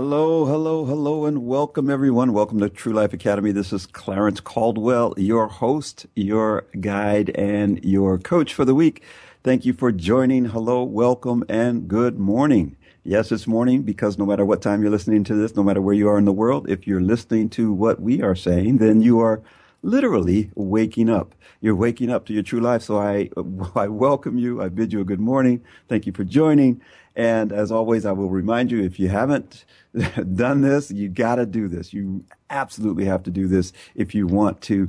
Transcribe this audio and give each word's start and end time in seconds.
Hello, 0.00 0.44
hello, 0.44 0.84
hello, 0.84 1.24
and 1.24 1.44
welcome 1.44 1.90
everyone. 1.90 2.32
Welcome 2.32 2.60
to 2.60 2.68
True 2.68 2.92
Life 2.92 3.12
Academy. 3.12 3.50
This 3.50 3.72
is 3.72 3.84
Clarence 3.84 4.38
Caldwell, 4.38 5.12
your 5.16 5.48
host, 5.48 6.06
your 6.14 6.68
guide, 6.80 7.30
and 7.30 7.84
your 7.84 8.16
coach 8.16 8.54
for 8.54 8.64
the 8.64 8.76
week. 8.76 9.02
Thank 9.42 9.66
you 9.66 9.72
for 9.72 9.90
joining. 9.90 10.44
Hello, 10.44 10.84
welcome, 10.84 11.42
and 11.48 11.88
good 11.88 12.16
morning. 12.16 12.76
Yes, 13.02 13.32
it's 13.32 13.48
morning 13.48 13.82
because 13.82 14.18
no 14.18 14.24
matter 14.24 14.44
what 14.44 14.62
time 14.62 14.82
you're 14.82 14.92
listening 14.92 15.24
to 15.24 15.34
this, 15.34 15.56
no 15.56 15.64
matter 15.64 15.82
where 15.82 15.96
you 15.96 16.08
are 16.08 16.16
in 16.16 16.26
the 16.26 16.32
world, 16.32 16.70
if 16.70 16.86
you're 16.86 17.00
listening 17.00 17.48
to 17.50 17.72
what 17.72 18.00
we 18.00 18.22
are 18.22 18.36
saying, 18.36 18.78
then 18.78 19.02
you 19.02 19.18
are 19.18 19.42
literally 19.82 20.50
waking 20.54 21.10
up. 21.10 21.34
You're 21.60 21.74
waking 21.74 22.10
up 22.10 22.24
to 22.26 22.32
your 22.32 22.44
true 22.44 22.60
life. 22.60 22.82
So 22.82 22.98
I, 22.98 23.30
I 23.74 23.88
welcome 23.88 24.38
you. 24.38 24.62
I 24.62 24.68
bid 24.68 24.92
you 24.92 25.00
a 25.00 25.04
good 25.04 25.18
morning. 25.18 25.64
Thank 25.88 26.06
you 26.06 26.12
for 26.12 26.22
joining. 26.22 26.80
And 27.18 27.52
as 27.52 27.72
always, 27.72 28.06
I 28.06 28.12
will 28.12 28.30
remind 28.30 28.70
you, 28.70 28.80
if 28.80 29.00
you 29.00 29.08
haven't 29.08 29.64
done 30.36 30.60
this, 30.60 30.92
you 30.92 31.08
gotta 31.08 31.46
do 31.46 31.66
this. 31.66 31.92
You 31.92 32.24
absolutely 32.48 33.06
have 33.06 33.24
to 33.24 33.30
do 33.32 33.48
this 33.48 33.72
if 33.96 34.14
you 34.14 34.28
want 34.28 34.60
to 34.62 34.88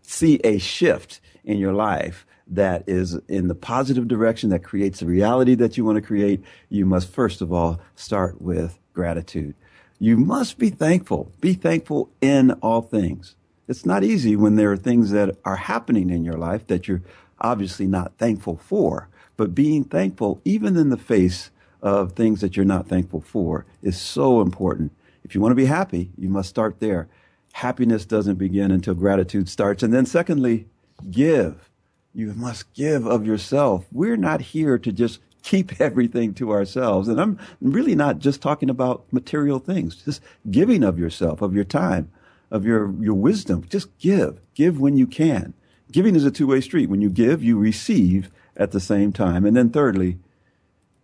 see 0.00 0.36
a 0.44 0.58
shift 0.58 1.20
in 1.44 1.58
your 1.58 1.72
life 1.72 2.26
that 2.46 2.84
is 2.86 3.18
in 3.26 3.48
the 3.48 3.56
positive 3.56 4.06
direction 4.06 4.50
that 4.50 4.62
creates 4.62 5.00
the 5.00 5.06
reality 5.06 5.56
that 5.56 5.76
you 5.76 5.84
want 5.84 5.96
to 5.96 6.02
create. 6.02 6.44
You 6.68 6.86
must 6.86 7.10
first 7.10 7.42
of 7.42 7.52
all 7.52 7.80
start 7.96 8.40
with 8.40 8.78
gratitude. 8.92 9.56
You 9.98 10.16
must 10.16 10.58
be 10.58 10.70
thankful. 10.70 11.32
Be 11.40 11.54
thankful 11.54 12.08
in 12.20 12.52
all 12.62 12.82
things. 12.82 13.34
It's 13.66 13.84
not 13.84 14.04
easy 14.04 14.36
when 14.36 14.54
there 14.54 14.70
are 14.70 14.76
things 14.76 15.10
that 15.10 15.38
are 15.44 15.56
happening 15.56 16.10
in 16.10 16.24
your 16.24 16.38
life 16.38 16.68
that 16.68 16.86
you're 16.86 17.02
obviously 17.40 17.88
not 17.88 18.16
thankful 18.16 18.58
for, 18.58 19.08
but 19.36 19.56
being 19.56 19.82
thankful 19.82 20.40
even 20.44 20.76
in 20.76 20.90
the 20.90 20.96
face 20.96 21.50
of 21.84 22.12
things 22.12 22.40
that 22.40 22.56
you're 22.56 22.64
not 22.64 22.88
thankful 22.88 23.20
for 23.20 23.66
is 23.82 24.00
so 24.00 24.40
important. 24.40 24.90
If 25.22 25.34
you 25.34 25.40
want 25.40 25.52
to 25.52 25.56
be 25.56 25.66
happy, 25.66 26.10
you 26.16 26.30
must 26.30 26.48
start 26.48 26.80
there. 26.80 27.08
Happiness 27.52 28.06
doesn't 28.06 28.36
begin 28.36 28.70
until 28.70 28.94
gratitude 28.94 29.48
starts. 29.50 29.82
And 29.82 29.92
then 29.92 30.06
secondly, 30.06 30.66
give. 31.10 31.68
You 32.14 32.32
must 32.32 32.72
give 32.72 33.06
of 33.06 33.26
yourself. 33.26 33.84
We're 33.92 34.16
not 34.16 34.40
here 34.40 34.78
to 34.78 34.90
just 34.90 35.20
keep 35.42 35.78
everything 35.80 36.32
to 36.34 36.52
ourselves. 36.52 37.06
And 37.06 37.20
I'm 37.20 37.38
really 37.60 37.94
not 37.94 38.18
just 38.18 38.40
talking 38.40 38.70
about 38.70 39.04
material 39.12 39.58
things, 39.58 39.96
just 39.96 40.22
giving 40.50 40.82
of 40.82 40.98
yourself, 40.98 41.42
of 41.42 41.54
your 41.54 41.64
time, 41.64 42.10
of 42.50 42.64
your, 42.64 42.94
your 42.98 43.14
wisdom. 43.14 43.66
Just 43.68 43.96
give. 43.98 44.40
Give 44.54 44.80
when 44.80 44.96
you 44.96 45.06
can. 45.06 45.52
Giving 45.92 46.16
is 46.16 46.24
a 46.24 46.30
two 46.30 46.46
way 46.46 46.62
street. 46.62 46.88
When 46.88 47.02
you 47.02 47.10
give, 47.10 47.44
you 47.44 47.58
receive 47.58 48.30
at 48.56 48.70
the 48.70 48.80
same 48.80 49.12
time. 49.12 49.44
And 49.44 49.54
then 49.54 49.68
thirdly, 49.68 50.18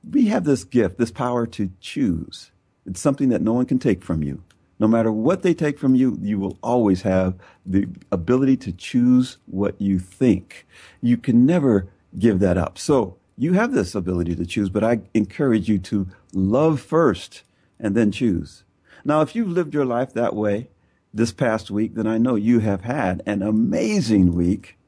we 0.08 0.26
have 0.26 0.44
this 0.44 0.64
gift, 0.64 0.98
this 0.98 1.10
power 1.10 1.46
to 1.46 1.70
choose. 1.80 2.50
It's 2.86 3.00
something 3.00 3.28
that 3.28 3.42
no 3.42 3.52
one 3.52 3.66
can 3.66 3.78
take 3.78 4.02
from 4.02 4.22
you. 4.22 4.42
No 4.78 4.88
matter 4.88 5.12
what 5.12 5.42
they 5.42 5.52
take 5.52 5.78
from 5.78 5.94
you, 5.94 6.18
you 6.22 6.38
will 6.38 6.58
always 6.62 7.02
have 7.02 7.34
the 7.66 7.86
ability 8.10 8.56
to 8.58 8.72
choose 8.72 9.36
what 9.46 9.78
you 9.78 9.98
think. 9.98 10.66
You 11.02 11.18
can 11.18 11.44
never 11.44 11.88
give 12.18 12.38
that 12.40 12.56
up. 12.56 12.78
So 12.78 13.16
you 13.36 13.52
have 13.52 13.72
this 13.72 13.94
ability 13.94 14.36
to 14.36 14.46
choose, 14.46 14.70
but 14.70 14.82
I 14.82 15.02
encourage 15.12 15.68
you 15.68 15.78
to 15.80 16.08
love 16.32 16.80
first 16.80 17.42
and 17.78 17.94
then 17.94 18.10
choose. 18.10 18.64
Now, 19.04 19.20
if 19.20 19.34
you've 19.34 19.48
lived 19.48 19.74
your 19.74 19.84
life 19.84 20.14
that 20.14 20.34
way 20.34 20.68
this 21.12 21.32
past 21.32 21.70
week, 21.70 21.94
then 21.94 22.06
I 22.06 22.18
know 22.18 22.34
you 22.34 22.60
have 22.60 22.82
had 22.82 23.22
an 23.26 23.42
amazing 23.42 24.32
week 24.32 24.78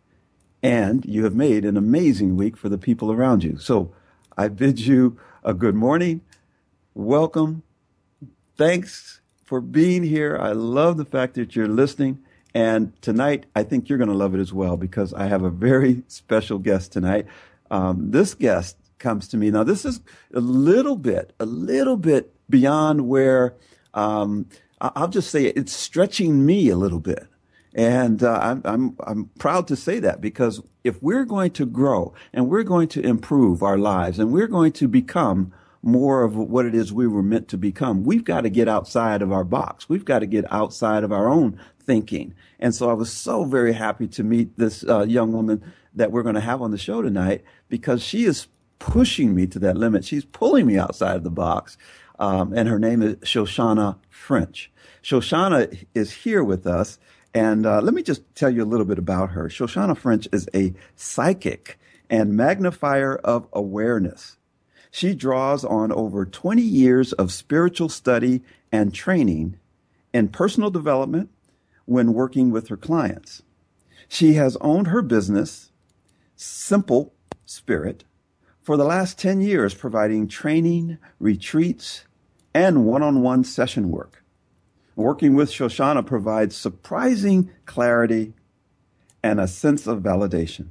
and 0.63 1.05
you 1.05 1.25
have 1.25 1.35
made 1.35 1.65
an 1.65 1.77
amazing 1.77 2.37
week 2.37 2.57
for 2.57 2.69
the 2.69 2.79
people 2.79 3.13
around 3.13 3.45
you. 3.45 3.59
So 3.59 3.93
I 4.37 4.49
bid 4.49 4.81
you 4.81 5.19
a 5.45 5.53
good 5.55 5.75
morning. 5.75 6.23
Welcome. 6.95 7.63
Thanks 8.57 9.21
for 9.45 9.61
being 9.61 10.03
here. 10.03 10.39
I 10.41 10.53
love 10.53 10.97
the 10.97 11.05
fact 11.05 11.35
that 11.35 11.55
you're 11.55 11.69
listening. 11.69 12.23
And 12.55 13.01
tonight, 13.03 13.47
I 13.55 13.63
think 13.63 13.89
you're 13.89 13.99
going 13.99 14.11
to 14.11 14.17
love 14.17 14.35
it 14.35 14.41
as 14.41 14.53
well 14.53 14.77
because 14.77 15.13
I 15.15 15.27
have 15.27 15.43
a 15.43 15.51
very 15.51 16.03
special 16.09 16.59
guest 16.59 16.93
tonight. 16.93 17.27
Um, 17.71 18.11
this 18.11 18.35
guest 18.35 18.77
comes 18.99 19.29
to 19.29 19.37
me. 19.37 19.51
Now, 19.51 19.65
this 19.65 19.85
is 19.85 20.01
a 20.35 20.41
little 20.41 20.97
bit, 20.97 21.33
a 21.41 21.47
little 21.47 21.97
bit 21.97 22.33
beyond 22.49 23.09
where, 23.09 23.55
um, 23.95 24.47
I'll 24.81 25.09
just 25.09 25.31
say 25.31 25.45
it's 25.45 25.73
stretching 25.73 26.45
me 26.45 26.69
a 26.69 26.77
little 26.77 27.01
bit. 27.01 27.27
And 27.75 28.23
uh, 28.23 28.39
I'm, 28.43 28.63
I'm, 28.65 28.97
I'm 29.07 29.25
proud 29.39 29.67
to 29.69 29.77
say 29.77 29.99
that 30.01 30.21
because 30.21 30.61
if 30.85 31.03
we're 31.03 31.25
going 31.25 31.53
to 31.53 31.67
grow 31.67 32.13
and 32.33 32.49
we're 32.49 32.65
going 32.65 32.89
to 32.89 33.01
improve 33.01 33.63
our 33.63 33.79
lives 33.79 34.19
and 34.19 34.33
we're 34.33 34.49
going 34.49 34.73
to 34.73 34.89
become 34.89 35.53
more 35.83 36.23
of 36.23 36.37
what 36.37 36.65
it 36.67 36.75
is 36.75 36.93
we 36.93 37.07
were 37.07 37.23
meant 37.23 37.49
to 37.49 37.57
become, 37.57 38.05
we've 38.05 38.25
got 38.25 38.43
to 38.43 38.51
get 38.51 38.69
outside 38.69 39.23
of 39.23 39.33
our 39.33 39.45
box. 39.45 39.89
We've 39.89 40.05
got 40.05 40.21
to 40.21 40.27
get 40.27 40.51
outside 40.53 41.03
of 41.03 41.13
our 41.13 41.29
own 41.29 41.59
thinking. 41.81 42.35
And 42.61 42.75
so 42.75 42.91
I 42.91 42.93
was 42.93 43.13
so 43.13 43.45
very 43.45 43.73
happy 43.73 44.07
to 44.09 44.23
meet 44.23 44.57
this 44.59 44.85
uh, 44.85 45.05
young 45.05 45.33
woman 45.33 45.63
that 45.95 46.13
we're 46.13 46.23
going 46.23 46.35
to 46.35 46.41
have 46.41 46.63
on 46.63 46.71
the 46.71 46.79
show 46.79 47.03
tonight 47.03 47.43
because 47.69 48.03
she 48.03 48.25
is 48.25 48.47
pushing 48.79 49.35
me 49.35 49.47
to 49.47 49.59
that 49.61 49.77
limit. 49.77 50.05
She's 50.05 50.25
pulling 50.25 50.67
me 50.67 50.79
outside 50.79 51.17
of 51.17 51.25
the 51.25 51.31
box. 51.31 51.77
Um, 52.19 52.53
and 52.53 52.69
her 52.69 52.79
name 52.79 53.03
is 53.03 53.17
Shoshanna 53.17 53.99
French. 54.09 54.71
Shoshanna 55.03 55.87
is 55.95 56.13
here 56.13 56.45
with 56.45 56.67
us 56.67 56.99
and 57.35 57.65
uh, 57.65 57.81
let 57.81 57.95
me 57.95 58.03
just 58.03 58.23
tell 58.35 58.51
you 58.51 58.63
a 58.63 58.67
little 58.67 58.87
bit 58.87 58.99
about 58.99 59.31
her. 59.31 59.49
Shoshanna 59.49 59.97
French 59.97 60.29
is 60.33 60.49
a 60.55 60.75
psychic 60.97 61.79
and 62.11 62.37
magnifier 62.37 63.17
of 63.17 63.49
awareness. 63.53 64.37
She 64.91 65.15
draws 65.15 65.65
on 65.65 65.91
over 65.91 66.27
20 66.27 66.61
years 66.61 67.15
of 67.15 67.33
spiritual 67.33 67.89
study 67.89 68.43
and 68.71 68.93
training 68.93 69.59
in 70.13 70.29
personal 70.29 70.71
development 70.71 71.31
when 71.87 72.13
working 72.13 72.51
with 72.51 72.69
her 72.69 72.77
clients. 72.77 73.43
She 74.09 74.35
has 74.35 74.59
owned 74.61 74.89
her 74.89 75.01
business, 75.01 75.73
Simple 76.37 77.15
Spirit, 77.47 78.05
for 78.61 78.77
the 78.77 78.85
last 78.85 79.19
10 79.19 79.41
years, 79.41 79.73
providing 79.73 80.29
training, 80.29 80.99
retreats, 81.19 82.05
and 82.53 82.85
one 82.85 83.03
on 83.03 83.23
one 83.23 83.45
session 83.45 83.91
work. 83.91 84.22
Working 84.95 85.35
with 85.35 85.51
Shoshanna 85.51 86.05
provides 86.05 86.55
surprising 86.55 87.51
clarity 87.65 88.35
and 89.23 89.41
a 89.41 89.49
sense 89.49 89.87
of 89.87 90.01
validation. 90.01 90.69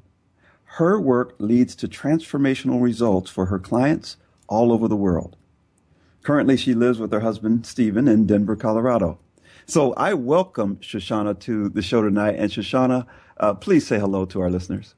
Her 0.76 1.00
work 1.00 1.36
leads 1.40 1.76
to 1.78 1.88
transformational 1.88 2.82
results 2.82 3.32
for 3.32 3.48
her 3.48 3.60
clients 3.60 4.18
all 4.48 4.72
over 4.72 4.88
the 4.88 4.96
world. 4.96 5.36
Currently, 6.24 6.56
she 6.58 6.76
lives 6.76 7.00
with 7.00 7.12
her 7.12 7.22
husband, 7.22 7.66
Stephen, 7.66 8.08
in 8.08 8.28
Denver, 8.28 8.56
Colorado. 8.56 9.18
So 9.66 9.94
I 9.94 10.14
welcome 10.14 10.78
Shoshanna 10.78 11.40
to 11.42 11.70
the 11.70 11.82
show 11.82 12.02
tonight. 12.02 12.36
And 12.38 12.52
Shoshanna, 12.52 13.08
uh, 13.38 13.56
please 13.56 13.88
say 13.88 14.00
hello 14.00 14.26
to 14.26 14.42
our 14.42 14.50
listeners. 14.50 14.96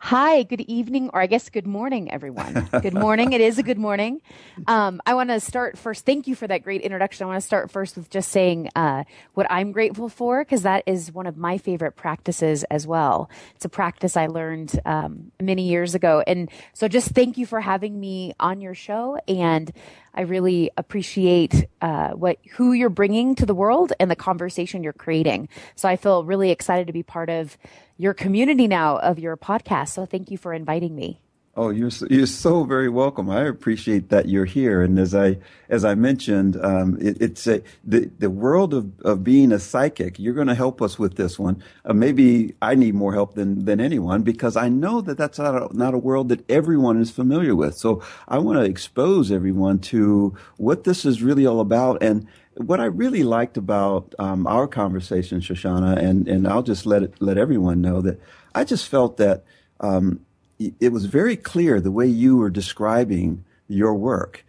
Hi, 0.00 0.44
good 0.44 0.60
evening, 0.62 1.10
or 1.12 1.20
I 1.20 1.26
guess 1.26 1.50
good 1.50 1.66
morning, 1.66 2.10
everyone. 2.10 2.68
Good 2.82 2.94
morning. 2.94 3.32
it 3.32 3.40
is 3.40 3.58
a 3.58 3.64
good 3.64 3.78
morning. 3.78 4.22
Um, 4.68 5.00
I 5.04 5.14
want 5.14 5.30
to 5.30 5.40
start 5.40 5.76
first. 5.76 6.06
Thank 6.06 6.28
you 6.28 6.36
for 6.36 6.46
that 6.46 6.62
great 6.62 6.82
introduction. 6.82 7.24
I 7.24 7.26
want 7.26 7.42
to 7.42 7.46
start 7.46 7.68
first 7.72 7.96
with 7.96 8.08
just 8.08 8.30
saying 8.30 8.70
uh, 8.76 9.02
what 9.34 9.48
I'm 9.50 9.72
grateful 9.72 10.08
for, 10.08 10.44
because 10.44 10.62
that 10.62 10.84
is 10.86 11.10
one 11.12 11.26
of 11.26 11.36
my 11.36 11.58
favorite 11.58 11.96
practices 11.96 12.62
as 12.64 12.86
well. 12.86 13.28
It's 13.56 13.64
a 13.64 13.68
practice 13.68 14.16
I 14.16 14.28
learned 14.28 14.80
um, 14.84 15.32
many 15.40 15.68
years 15.68 15.96
ago. 15.96 16.22
And 16.28 16.48
so 16.74 16.86
just 16.86 17.10
thank 17.10 17.36
you 17.36 17.44
for 17.44 17.60
having 17.60 17.98
me 17.98 18.34
on 18.38 18.60
your 18.60 18.74
show. 18.74 19.18
And 19.26 19.72
I 20.18 20.22
really 20.22 20.70
appreciate 20.76 21.68
uh, 21.80 22.10
what 22.10 22.38
who 22.52 22.72
you're 22.72 22.90
bringing 22.90 23.36
to 23.36 23.46
the 23.46 23.54
world 23.54 23.92
and 24.00 24.10
the 24.10 24.16
conversation 24.16 24.82
you're 24.82 24.92
creating. 24.92 25.48
So 25.76 25.88
I 25.88 25.94
feel 25.94 26.24
really 26.24 26.50
excited 26.50 26.88
to 26.88 26.92
be 26.92 27.04
part 27.04 27.30
of 27.30 27.56
your 27.98 28.14
community 28.14 28.66
now 28.66 28.96
of 28.98 29.20
your 29.20 29.36
podcast. 29.36 29.87
So 29.88 30.06
thank 30.06 30.30
you 30.30 30.38
for 30.38 30.52
inviting 30.52 30.94
me. 30.94 31.20
Oh, 31.56 31.70
you're 31.70 31.90
so, 31.90 32.06
you're 32.08 32.26
so 32.26 32.62
very 32.62 32.88
welcome. 32.88 33.28
I 33.28 33.46
appreciate 33.46 34.10
that 34.10 34.28
you're 34.28 34.44
here. 34.44 34.80
And 34.80 34.96
as 34.96 35.12
I 35.12 35.38
as 35.68 35.84
I 35.84 35.96
mentioned, 35.96 36.56
um, 36.64 36.96
it, 37.00 37.20
it's 37.20 37.48
a, 37.48 37.62
the 37.82 38.08
the 38.20 38.30
world 38.30 38.72
of, 38.74 38.92
of 39.00 39.24
being 39.24 39.50
a 39.50 39.58
psychic. 39.58 40.20
You're 40.20 40.34
going 40.34 40.46
to 40.46 40.54
help 40.54 40.80
us 40.80 41.00
with 41.00 41.16
this 41.16 41.36
one. 41.36 41.60
Uh, 41.84 41.94
maybe 41.94 42.54
I 42.62 42.76
need 42.76 42.94
more 42.94 43.12
help 43.12 43.34
than 43.34 43.64
than 43.64 43.80
anyone 43.80 44.22
because 44.22 44.56
I 44.56 44.68
know 44.68 45.00
that 45.00 45.18
that's 45.18 45.40
not 45.40 45.72
a, 45.72 45.76
not 45.76 45.94
a 45.94 45.98
world 45.98 46.28
that 46.28 46.48
everyone 46.48 47.00
is 47.00 47.10
familiar 47.10 47.56
with. 47.56 47.74
So 47.76 48.04
I 48.28 48.38
want 48.38 48.60
to 48.60 48.64
expose 48.64 49.32
everyone 49.32 49.80
to 49.80 50.36
what 50.58 50.84
this 50.84 51.04
is 51.04 51.24
really 51.24 51.44
all 51.44 51.58
about 51.58 52.00
and 52.04 52.28
what 52.54 52.78
I 52.78 52.84
really 52.84 53.24
liked 53.24 53.56
about 53.56 54.14
um, 54.20 54.46
our 54.46 54.68
conversation, 54.68 55.40
Shoshanna, 55.40 55.96
and, 55.96 56.28
and 56.28 56.46
I'll 56.46 56.62
just 56.62 56.86
let 56.86 57.02
it, 57.02 57.14
let 57.20 57.38
everyone 57.38 57.80
know 57.80 58.00
that 58.00 58.20
I 58.54 58.64
just 58.64 58.88
felt 58.88 59.16
that 59.18 59.44
um, 59.80 60.20
it 60.58 60.92
was 60.92 61.04
very 61.04 61.36
clear 61.36 61.80
the 61.80 61.90
way 61.90 62.06
you 62.06 62.36
were 62.36 62.50
describing 62.50 63.44
your 63.68 63.94
work. 63.94 64.44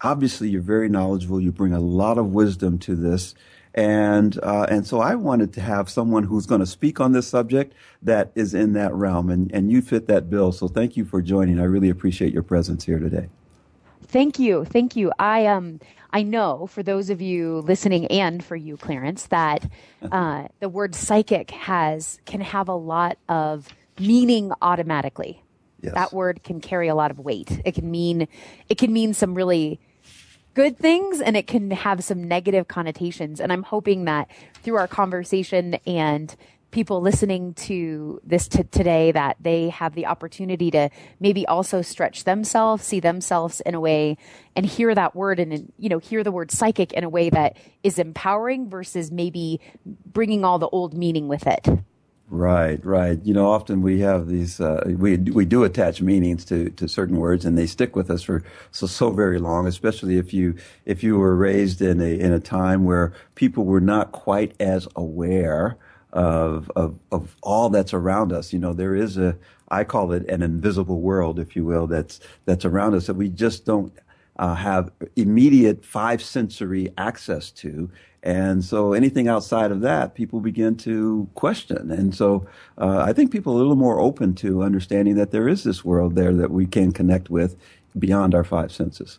Obviously, 0.00 0.48
you're 0.48 0.62
very 0.62 0.88
knowledgeable. 0.88 1.40
You 1.40 1.52
bring 1.52 1.72
a 1.72 1.80
lot 1.80 2.18
of 2.18 2.32
wisdom 2.32 2.78
to 2.80 2.96
this. 2.96 3.34
And, 3.74 4.38
uh, 4.42 4.66
and 4.68 4.86
so 4.86 5.00
I 5.00 5.14
wanted 5.14 5.52
to 5.54 5.60
have 5.60 5.88
someone 5.88 6.24
who's 6.24 6.46
going 6.46 6.60
to 6.60 6.66
speak 6.66 7.00
on 7.00 7.12
this 7.12 7.26
subject 7.26 7.74
that 8.02 8.30
is 8.34 8.54
in 8.54 8.72
that 8.74 8.92
realm. 8.94 9.30
And, 9.30 9.52
and 9.52 9.70
you 9.70 9.82
fit 9.82 10.06
that 10.08 10.30
bill. 10.30 10.52
So 10.52 10.68
thank 10.68 10.96
you 10.96 11.04
for 11.04 11.22
joining. 11.22 11.58
I 11.58 11.64
really 11.64 11.90
appreciate 11.90 12.32
your 12.32 12.42
presence 12.42 12.84
here 12.84 12.98
today. 12.98 13.28
Thank 14.06 14.38
you. 14.38 14.64
Thank 14.64 14.94
you. 14.94 15.10
I, 15.18 15.46
um, 15.46 15.80
I 16.12 16.22
know 16.22 16.68
for 16.68 16.84
those 16.84 17.10
of 17.10 17.20
you 17.20 17.58
listening 17.62 18.06
and 18.06 18.44
for 18.44 18.54
you, 18.54 18.76
Clarence, 18.76 19.26
that 19.26 19.68
uh, 20.12 20.46
the 20.60 20.68
word 20.68 20.94
psychic 20.94 21.50
has 21.50 22.20
can 22.24 22.40
have 22.40 22.68
a 22.68 22.74
lot 22.74 23.18
of 23.28 23.68
meaning 23.98 24.52
automatically. 24.62 25.42
Yes. 25.80 25.94
That 25.94 26.12
word 26.12 26.42
can 26.42 26.60
carry 26.60 26.88
a 26.88 26.94
lot 26.94 27.10
of 27.10 27.18
weight. 27.18 27.60
It 27.64 27.74
can 27.74 27.90
mean 27.90 28.26
it 28.68 28.78
can 28.78 28.92
mean 28.92 29.12
some 29.12 29.34
really 29.34 29.80
good 30.54 30.78
things 30.78 31.20
and 31.20 31.36
it 31.36 31.46
can 31.46 31.70
have 31.72 32.02
some 32.02 32.24
negative 32.24 32.68
connotations. 32.68 33.40
And 33.40 33.52
I'm 33.52 33.64
hoping 33.64 34.04
that 34.04 34.30
through 34.62 34.76
our 34.76 34.88
conversation 34.88 35.74
and 35.86 36.34
people 36.70 37.00
listening 37.00 37.54
to 37.54 38.20
this 38.24 38.48
t- 38.48 38.64
today 38.64 39.12
that 39.12 39.36
they 39.40 39.68
have 39.68 39.94
the 39.94 40.06
opportunity 40.06 40.72
to 40.72 40.90
maybe 41.20 41.46
also 41.46 41.82
stretch 41.82 42.24
themselves, 42.24 42.84
see 42.84 42.98
themselves 42.98 43.60
in 43.60 43.74
a 43.74 43.80
way 43.80 44.16
and 44.56 44.66
hear 44.66 44.92
that 44.92 45.14
word 45.14 45.38
and, 45.38 45.72
you 45.78 45.88
know, 45.88 45.98
hear 45.98 46.24
the 46.24 46.32
word 46.32 46.50
psychic 46.50 46.92
in 46.92 47.04
a 47.04 47.08
way 47.08 47.30
that 47.30 47.56
is 47.84 47.98
empowering 47.98 48.68
versus 48.68 49.12
maybe 49.12 49.60
bringing 49.86 50.44
all 50.44 50.58
the 50.58 50.68
old 50.68 50.94
meaning 50.94 51.28
with 51.28 51.46
it. 51.46 51.68
Right, 52.30 52.84
right. 52.84 53.20
You 53.22 53.34
know, 53.34 53.50
often 53.50 53.82
we 53.82 54.00
have 54.00 54.28
these, 54.28 54.58
uh, 54.58 54.82
we, 54.86 55.18
we 55.18 55.44
do 55.44 55.62
attach 55.62 56.00
meanings 56.00 56.44
to, 56.46 56.70
to 56.70 56.88
certain 56.88 57.18
words 57.18 57.44
and 57.44 57.56
they 57.56 57.66
stick 57.66 57.94
with 57.94 58.10
us 58.10 58.22
for 58.22 58.42
so, 58.70 58.86
so 58.86 59.10
very 59.10 59.38
long, 59.38 59.66
especially 59.66 60.16
if 60.16 60.32
you, 60.32 60.56
if 60.86 61.02
you 61.04 61.18
were 61.18 61.36
raised 61.36 61.82
in 61.82 62.00
a, 62.00 62.18
in 62.18 62.32
a 62.32 62.40
time 62.40 62.84
where 62.84 63.12
people 63.34 63.64
were 63.64 63.80
not 63.80 64.12
quite 64.12 64.54
as 64.58 64.88
aware 64.96 65.76
of, 66.12 66.70
of, 66.74 66.98
of 67.12 67.36
all 67.42 67.68
that's 67.68 67.92
around 67.92 68.32
us. 68.32 68.54
You 68.54 68.58
know, 68.58 68.72
there 68.72 68.96
is 68.96 69.18
a, 69.18 69.36
I 69.68 69.84
call 69.84 70.10
it 70.12 70.28
an 70.30 70.42
invisible 70.42 71.02
world, 71.02 71.38
if 71.38 71.54
you 71.54 71.64
will, 71.66 71.86
that's, 71.86 72.20
that's 72.46 72.64
around 72.64 72.94
us 72.94 73.06
that 73.06 73.14
we 73.14 73.28
just 73.28 73.66
don't 73.66 73.92
uh, 74.38 74.54
have 74.54 74.90
immediate 75.14 75.84
five 75.84 76.22
sensory 76.22 76.92
access 76.96 77.50
to. 77.50 77.90
And 78.24 78.64
so 78.64 78.94
anything 78.94 79.28
outside 79.28 79.70
of 79.70 79.82
that, 79.82 80.14
people 80.14 80.40
begin 80.40 80.76
to 80.78 81.28
question. 81.34 81.90
And 81.90 82.14
so 82.14 82.46
uh, 82.78 83.04
I 83.06 83.12
think 83.12 83.30
people 83.30 83.52
are 83.52 83.56
a 83.56 83.58
little 83.58 83.76
more 83.76 84.00
open 84.00 84.34
to 84.36 84.62
understanding 84.62 85.14
that 85.16 85.30
there 85.30 85.46
is 85.46 85.62
this 85.62 85.84
world 85.84 86.14
there 86.14 86.32
that 86.32 86.50
we 86.50 86.66
can 86.66 86.90
connect 86.90 87.28
with 87.28 87.54
beyond 87.98 88.34
our 88.34 88.42
five 88.42 88.72
senses. 88.72 89.18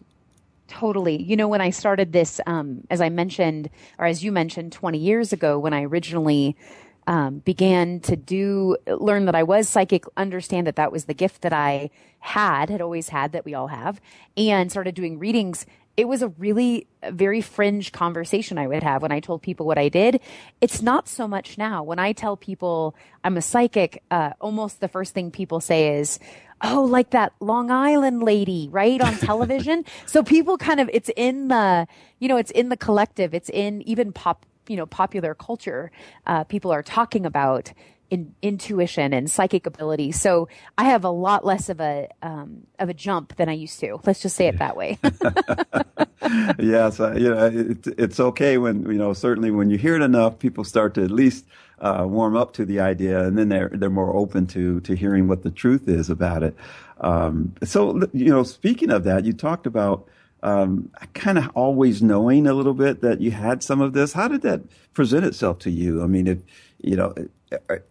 Totally. 0.68 1.22
You 1.22 1.38
know, 1.38 1.48
when 1.48 1.62
I 1.62 1.70
started 1.70 2.14
this, 2.14 2.42
um, 2.48 2.84
as 2.90 3.00
I 3.00 3.10
mentioned, 3.10 3.70
or 4.00 4.08
as 4.08 4.24
you 4.24 4.32
mentioned 4.32 4.72
20 4.72 4.98
years 4.98 5.32
ago, 5.32 5.60
when 5.60 5.74
I 5.74 5.84
originally 5.84 6.58
um, 7.06 7.40
began 7.40 8.00
to 8.02 8.16
do 8.16 8.76
learn 8.88 9.26
that 9.26 9.36
I 9.36 9.44
was 9.44 9.70
psychic, 9.70 10.06
understand 10.18 10.66
that 10.66 10.78
that 10.78 10.92
was 10.92 11.06
the 11.06 11.14
gift 11.14 11.44
that 11.44 11.54
I 11.54 11.92
had, 12.20 12.72
had 12.72 12.82
always 12.82 13.10
had, 13.10 13.34
that 13.34 13.46
we 13.46 13.54
all 13.54 13.68
have, 13.68 14.02
and 14.36 14.72
started 14.72 14.96
doing 14.96 15.20
readings. 15.20 15.68
It 15.98 16.08
was 16.08 16.22
a 16.22 16.28
really 16.30 16.88
very 17.10 17.42
fringe 17.42 17.92
conversation 17.92 18.58
I 18.58 18.68
would 18.68 18.84
have 18.84 19.02
when 19.02 19.12
I 19.12 19.20
told 19.20 19.42
people 19.42 19.66
what 19.66 19.78
I 19.78 19.90
did. 19.90 20.20
It's 20.60 20.82
not 20.82 21.08
so 21.08 21.28
much 21.28 21.58
now. 21.58 21.84
When 21.84 22.00
I 22.00 22.12
tell 22.12 22.36
people 22.36 22.96
I'm 23.24 23.38
a 23.38 23.42
psychic, 23.42 24.04
uh, 24.12 24.32
almost 24.42 24.82
the 24.82 24.88
first 24.88 25.14
thing 25.14 25.32
people 25.32 25.60
say 25.60 25.98
is, 25.98 26.20
oh, 26.62 26.84
like 26.84 27.12
that 27.12 27.34
Long 27.40 27.72
Island 27.72 28.24
lady, 28.24 28.68
right? 28.72 29.00
On 29.02 29.14
television. 29.14 29.86
so 30.06 30.24
people 30.24 30.58
kind 30.58 30.80
of, 30.80 30.90
it's 30.92 31.10
in 31.16 31.48
the, 31.48 31.88
you 32.20 32.28
know, 32.28 32.38
it's 32.38 32.52
in 32.52 32.70
the 32.70 32.78
collective. 32.78 33.34
It's 33.34 33.50
in 33.50 33.82
even 33.88 34.12
pop 34.12 34.46
you 34.68 34.76
know 34.76 34.86
popular 34.86 35.36
culture, 35.36 35.92
uh, 36.26 36.44
people 36.44 36.72
are 36.72 36.84
talking 36.84 37.26
about 37.26 37.72
in, 38.10 38.34
intuition 38.42 39.14
and 39.14 39.30
psychic 39.30 39.66
ability. 39.66 40.12
So 40.12 40.48
I 40.78 40.86
have 40.86 41.04
a 41.04 41.10
lot 41.10 41.46
less 41.46 41.70
of 41.70 41.80
a 41.80 42.08
um, 42.22 42.68
of 42.80 42.90
a 42.90 42.94
jump 42.94 43.36
than 43.36 43.50
I 43.50 43.54
used 43.54 43.80
to. 43.80 44.00
Let's 44.06 44.22
just 44.22 44.36
say 44.36 44.48
it 44.48 44.60
that 44.60 44.78
way. 44.78 44.98
yes, 46.60 47.00
uh, 47.00 47.14
you 47.14 47.30
know 47.30 47.46
it, 47.46 47.88
it's 47.98 48.20
okay 48.20 48.58
when 48.58 48.84
you 48.84 48.98
know 48.98 49.14
certainly 49.14 49.52
when 49.52 49.70
you 49.70 49.78
hear 49.78 49.96
it 49.96 50.02
enough, 50.02 50.40
people 50.40 50.64
start 50.64 50.94
to 50.96 51.04
at 51.04 51.12
least 51.12 51.46
uh, 51.80 52.06
warm 52.08 52.36
up 52.36 52.54
to 52.54 52.66
the 52.66 52.80
idea, 52.80 53.24
and 53.24 53.38
then 53.38 53.50
they're 53.50 53.70
they're 53.74 53.90
more 53.90 54.16
open 54.16 54.48
to 54.48 54.80
to 54.82 54.96
hearing 54.96 55.28
what 55.28 55.44
the 55.44 55.52
truth 55.52 55.88
is 55.88 56.10
about 56.10 56.44
it. 56.44 56.56
Um, 57.02 57.56
so 57.64 58.02
you 58.14 58.30
know, 58.30 58.44
speaking 58.44 58.92
of 58.92 59.04
that, 59.04 59.26
you 59.26 59.34
talked 59.34 59.66
about 59.68 60.08
um, 60.44 60.92
kind 61.14 61.38
of 61.38 61.50
always 61.56 62.02
knowing 62.02 62.48
a 62.48 62.54
little 62.54 62.74
bit 62.74 63.02
that 63.02 63.20
you 63.20 63.32
had 63.32 63.64
some 63.64 63.82
of 63.82 63.94
this. 63.94 64.14
How 64.14 64.28
did 64.28 64.42
that 64.44 64.62
present 64.94 65.26
itself 65.26 65.60
to 65.60 65.72
you? 65.72 66.04
I 66.04 66.08
mean, 66.08 66.28
if 66.28 66.38
you 66.82 66.96
know, 66.96 67.14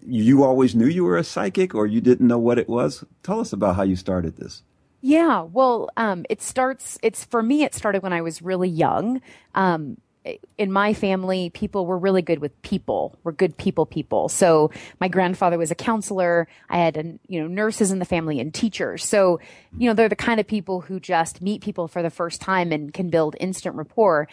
you 0.01 0.45
always 0.45 0.75
knew 0.75 0.87
you 0.87 1.05
were 1.05 1.17
a 1.17 1.25
psychic, 1.25 1.75
or 1.75 1.87
you 1.87 2.01
didn't 2.01 2.27
know 2.27 2.39
what 2.39 2.59
it 2.59 2.69
was. 2.69 3.05
Tell 3.23 3.41
us 3.41 3.53
about 3.53 3.77
how 3.77 3.83
you 3.83 3.97
started 3.97 4.37
this. 4.37 4.63
Yeah, 5.01 5.43
well, 5.43 5.91
um, 5.97 6.25
it 6.31 6.41
starts. 6.41 6.99
It's 7.03 7.25
for 7.25 7.43
me. 7.43 7.63
It 7.63 7.75
started 7.75 8.03
when 8.03 8.13
I 8.13 8.23
was 8.23 8.41
really 8.41 8.69
young. 8.69 9.21
Um, 9.55 9.99
in 10.57 10.73
my 10.73 10.95
family, 10.95 11.51
people 11.51 11.85
were 11.85 11.99
really 11.99 12.23
good 12.23 12.39
with 12.39 12.61
people. 12.63 13.19
We're 13.25 13.33
good 13.33 13.57
people 13.59 13.85
people. 13.85 14.31
So 14.31 14.71
my 14.99 15.09
grandfather 15.09 15.59
was 15.59 15.71
a 15.71 15.75
counselor. 15.75 16.49
I 16.71 16.79
had, 16.79 17.19
you 17.29 17.43
know, 17.43 17.47
nurses 17.47 17.91
in 17.91 17.99
the 17.99 18.07
family 18.07 18.41
and 18.41 18.53
teachers. 18.55 19.05
So, 19.05 19.41
you 19.77 19.87
know, 19.87 19.95
they're 19.95 20.09
the 20.09 20.17
kind 20.17 20.41
of 20.41 20.47
people 20.47 20.81
who 20.81 20.99
just 20.99 21.43
meet 21.43 21.61
people 21.61 21.89
for 21.89 22.03
the 22.03 22.09
first 22.09 22.41
time 22.41 22.73
and 22.73 22.95
can 22.95 23.11
build 23.11 23.37
instant 23.39 23.77
rapport 23.77 24.29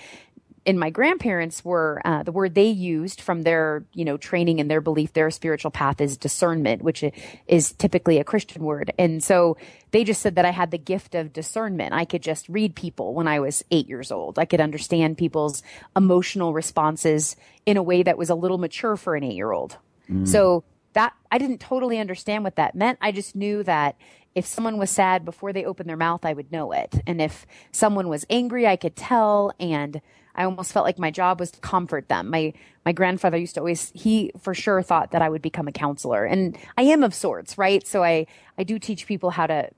and 0.66 0.80
my 0.80 0.90
grandparents 0.90 1.66
were 1.66 2.02
uh, 2.06 2.24
the 2.24 2.32
word 2.32 2.54
they 2.54 2.68
used 2.68 3.22
from 3.22 3.42
their 3.42 3.84
you 3.94 4.06
know 4.06 4.18
training 4.18 4.60
and 4.60 4.70
their 4.70 4.82
belief 4.82 5.14
their 5.14 5.32
spiritual 5.32 5.72
path 5.72 6.00
is 6.00 6.18
discernment 6.18 6.82
which 6.82 7.04
is 7.48 7.74
typically 7.74 8.20
a 8.20 8.24
christian 8.24 8.64
word. 8.64 8.92
And 8.98 9.24
so 9.24 9.58
they 9.92 10.04
just 10.04 10.22
said 10.22 10.36
that 10.36 10.46
i 10.46 10.52
had 10.52 10.72
the 10.72 10.78
gift 10.78 11.16
of 11.16 11.34
discernment. 11.34 11.94
I 11.94 12.06
could 12.06 12.22
just 12.22 12.48
read 12.50 12.76
people 12.76 13.14
when 13.14 13.28
i 13.28 13.40
was 13.40 13.64
eight 13.72 13.90
years 13.90 14.12
old. 14.12 14.38
I 14.38 14.46
could 14.46 14.62
understand 14.62 15.18
people's 15.18 15.64
emotional 15.96 16.54
responses 16.54 17.36
in 17.66 17.78
a 17.78 17.84
way 17.84 18.04
that 18.04 18.18
was 18.18 18.30
a 18.30 18.36
little 18.36 18.58
mature 18.58 18.98
for 18.98 19.16
an 19.16 19.24
eight 19.24 19.36
year 19.36 19.52
old 19.52 19.78
mm. 20.10 20.28
so 20.28 20.64
that 20.94 21.14
i 21.32 21.38
didn't 21.38 21.60
totally 21.60 21.98
understand 21.98 22.44
what 22.44 22.56
that 22.58 22.76
meant. 22.76 22.98
I 23.02 23.12
just 23.12 23.36
knew 23.36 23.64
that 23.64 23.96
if 24.36 24.46
someone 24.46 24.78
was 24.78 24.90
sad 24.90 25.26
before 25.26 25.54
they 25.54 25.66
opened 25.66 25.90
their 25.90 25.98
mouth 25.98 26.26
i 26.26 26.34
would 26.34 26.52
know 26.52 26.72
it 26.72 27.02
and 27.06 27.22
if 27.22 27.46
someone 27.72 28.08
was 28.08 28.26
angry 28.30 28.66
i 28.68 28.76
could 28.76 28.96
tell 28.96 29.54
and 29.60 30.02
I 30.36 30.46
almost 30.46 30.72
felt 30.72 30.86
like 30.86 31.00
my 31.00 31.12
job 31.12 31.40
was 31.40 31.52
to 31.52 31.60
comfort 31.60 32.08
them. 32.08 32.30
My 32.30 32.54
my 32.86 32.94
grandfather 32.94 33.38
used 33.38 33.56
to 33.56 33.60
always 33.60 33.92
he 33.94 34.32
for 34.40 34.54
sure 34.54 34.82
thought 34.82 35.12
that 35.12 35.22
I 35.22 35.30
would 35.30 35.42
become 35.42 35.68
a 35.68 35.72
counselor, 35.72 36.26
and 36.26 36.58
I 36.78 36.84
am 36.84 37.04
of 37.04 37.14
sorts, 37.14 37.58
right? 37.58 37.86
So 37.86 38.04
I 38.04 38.28
I 38.58 38.64
do 38.64 38.80
teach 38.80 39.08
people 39.08 39.32
how 39.32 39.48
to 39.48 39.70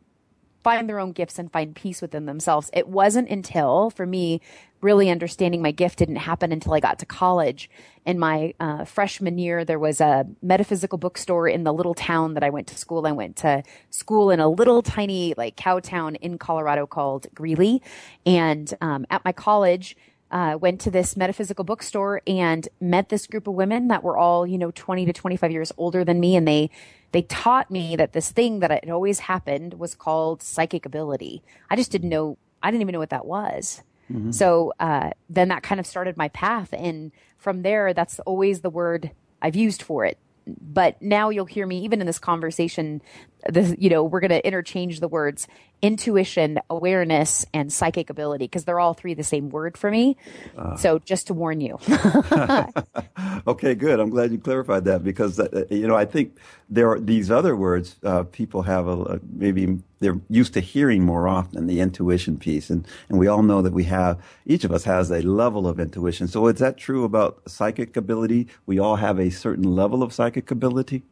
find 0.64 0.88
their 0.88 1.00
own 1.00 1.12
gifts 1.12 1.38
and 1.38 1.52
find 1.52 1.76
peace 1.76 2.02
within 2.02 2.26
themselves. 2.26 2.70
It 2.74 2.88
wasn't 2.88 3.30
until, 3.30 3.90
for 3.90 4.06
me, 4.06 4.42
really 4.84 5.10
understanding 5.10 5.62
my 5.62 5.72
gift 5.72 6.00
didn't 6.00 6.18
happen 6.18 6.52
until 6.52 6.74
I 6.74 6.80
got 6.80 7.00
to 7.00 7.06
college. 7.06 7.70
In 8.06 8.20
my 8.20 8.54
uh, 8.60 8.84
freshman 8.84 9.38
year, 9.38 9.64
there 9.64 9.80
was 9.80 10.02
a 10.02 10.28
metaphysical 10.42 10.98
bookstore 10.98 11.48
in 11.48 11.64
the 11.64 11.74
little 11.74 11.94
town 11.94 12.34
that 12.34 12.44
I 12.44 12.50
went 12.50 12.68
to 12.68 12.78
school. 12.78 13.08
I 13.08 13.14
went 13.14 13.38
to 13.38 13.64
school 13.90 14.30
in 14.30 14.40
a 14.40 14.50
little 14.50 14.82
tiny 14.82 15.34
like 15.38 15.56
cow 15.56 15.80
town 15.80 16.16
in 16.16 16.38
Colorado 16.38 16.86
called 16.86 17.28
Greeley, 17.34 17.82
and 18.26 18.74
um, 18.82 19.06
at 19.10 19.24
my 19.26 19.32
college. 19.32 19.96
Uh, 20.32 20.58
went 20.58 20.82
to 20.82 20.90
this 20.90 21.16
metaphysical 21.16 21.64
bookstore 21.64 22.20
and 22.26 22.68
met 22.82 23.10
this 23.10 23.28
group 23.28 23.46
of 23.46 23.54
women 23.54 23.90
that 23.90 24.02
were 24.02 24.18
all, 24.18 24.48
you 24.48 24.58
know, 24.58 24.72
20 24.72 25.06
to 25.06 25.14
25 25.14 25.52
years 25.52 25.72
older 25.78 26.04
than 26.04 26.20
me. 26.20 26.36
And 26.36 26.48
they, 26.48 26.72
they 27.14 27.22
taught 27.22 27.72
me 27.72 27.96
that 27.96 28.12
this 28.14 28.32
thing 28.32 28.60
that 28.60 28.72
had 28.72 28.90
always 28.90 29.20
happened 29.20 29.76
was 29.76 29.94
called 29.96 30.42
psychic 30.42 30.86
ability. 30.86 31.44
I 31.70 31.76
just 31.76 31.92
didn't 31.92 32.10
know, 32.10 32.38
I 32.62 32.72
didn't 32.72 32.82
even 32.82 32.94
know 32.94 33.00
what 33.00 33.12
that 33.12 33.26
was. 33.26 33.84
Mm-hmm. 34.12 34.32
So 34.32 34.74
uh, 34.80 35.12
then 35.30 35.48
that 35.50 35.64
kind 35.64 35.80
of 35.80 35.86
started 35.86 36.18
my 36.18 36.30
path. 36.30 36.74
And 36.74 37.12
from 37.38 37.62
there, 37.62 37.94
that's 37.94 38.20
always 38.22 38.62
the 38.62 38.70
word 38.70 39.12
I've 39.42 39.56
used 39.56 39.84
for 39.84 40.06
it. 40.06 40.18
But 40.46 41.02
now 41.02 41.30
you'll 41.30 41.46
hear 41.46 41.68
me, 41.68 41.80
even 41.84 42.02
in 42.02 42.08
this 42.08 42.20
conversation, 42.20 43.02
this, 43.50 43.76
you 43.78 43.90
know, 43.90 44.04
we're 44.04 44.20
going 44.20 44.32
to 44.32 44.46
interchange 44.46 45.00
the 45.00 45.08
words 45.08 45.48
intuition, 45.84 46.60
awareness, 46.70 47.46
and 47.54 47.72
psychic 47.72 48.10
ability 48.10 48.46
because 48.46 48.64
they're 48.64 48.80
all 48.80 48.94
three 48.94 49.14
the 49.14 49.24
same 49.24 49.50
word 49.50 49.78
for 49.78 49.92
me. 49.92 50.16
Uh, 50.58 50.78
so 50.78 50.98
just 51.00 51.28
to 51.28 51.34
warn 51.34 51.60
you. 51.60 51.78
okay, 53.48 53.76
good. 53.76 54.00
I'm 54.00 54.10
glad 54.10 54.32
you 54.32 54.40
clarified 54.40 54.86
that 54.86 55.04
because 55.04 55.40
uh, 55.40 55.66
you 55.70 55.86
know 55.86 55.96
I 55.96 56.06
think 56.06 56.38
there 56.70 56.90
are 56.90 57.00
these 57.00 57.30
other 57.30 57.56
words 57.56 57.98
uh, 58.04 58.24
people 58.24 58.62
have 58.64 58.88
a, 58.88 58.92
a, 58.92 59.20
maybe 59.34 59.80
they're 60.00 60.20
used 60.30 60.54
to 60.54 60.62
hearing 60.62 61.04
more 61.04 61.28
often 61.28 61.68
the 61.68 61.82
intuition 61.82 62.38
piece 62.38 62.70
and 62.70 62.88
and 63.10 63.20
we 63.20 63.28
all 63.28 63.44
know 63.44 63.62
that 63.62 63.74
we 63.74 63.84
have 63.84 64.22
each 64.46 64.64
of 64.64 64.72
us 64.72 64.86
has 64.86 65.12
a 65.12 65.22
level 65.22 65.68
of 65.68 65.82
intuition. 65.82 66.30
So 66.30 66.48
is 66.48 66.60
that 66.60 66.78
true 66.78 67.04
about 67.04 67.42
psychic 67.46 67.98
ability? 67.98 68.48
We 68.66 68.80
all 68.80 68.96
have 68.96 69.20
a 69.20 69.30
certain 69.30 69.76
level 69.76 70.02
of 70.02 70.14
psychic 70.14 70.50
ability. 70.50 71.04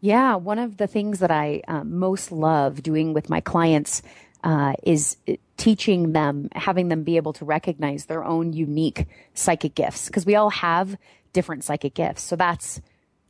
Yeah, 0.00 0.36
one 0.36 0.58
of 0.58 0.78
the 0.78 0.86
things 0.86 1.18
that 1.18 1.30
I 1.30 1.62
um, 1.68 1.98
most 1.98 2.32
love 2.32 2.82
doing 2.82 3.12
with 3.12 3.28
my 3.28 3.40
clients 3.40 4.02
uh, 4.42 4.72
is 4.82 5.18
uh, 5.28 5.34
teaching 5.58 6.12
them, 6.12 6.48
having 6.52 6.88
them 6.88 7.02
be 7.02 7.16
able 7.18 7.34
to 7.34 7.44
recognize 7.44 8.06
their 8.06 8.24
own 8.24 8.54
unique 8.54 9.06
psychic 9.34 9.74
gifts 9.74 10.06
because 10.06 10.24
we 10.24 10.34
all 10.36 10.50
have 10.50 10.96
different 11.34 11.64
psychic 11.64 11.92
gifts. 11.92 12.22
So 12.22 12.34
that's 12.34 12.80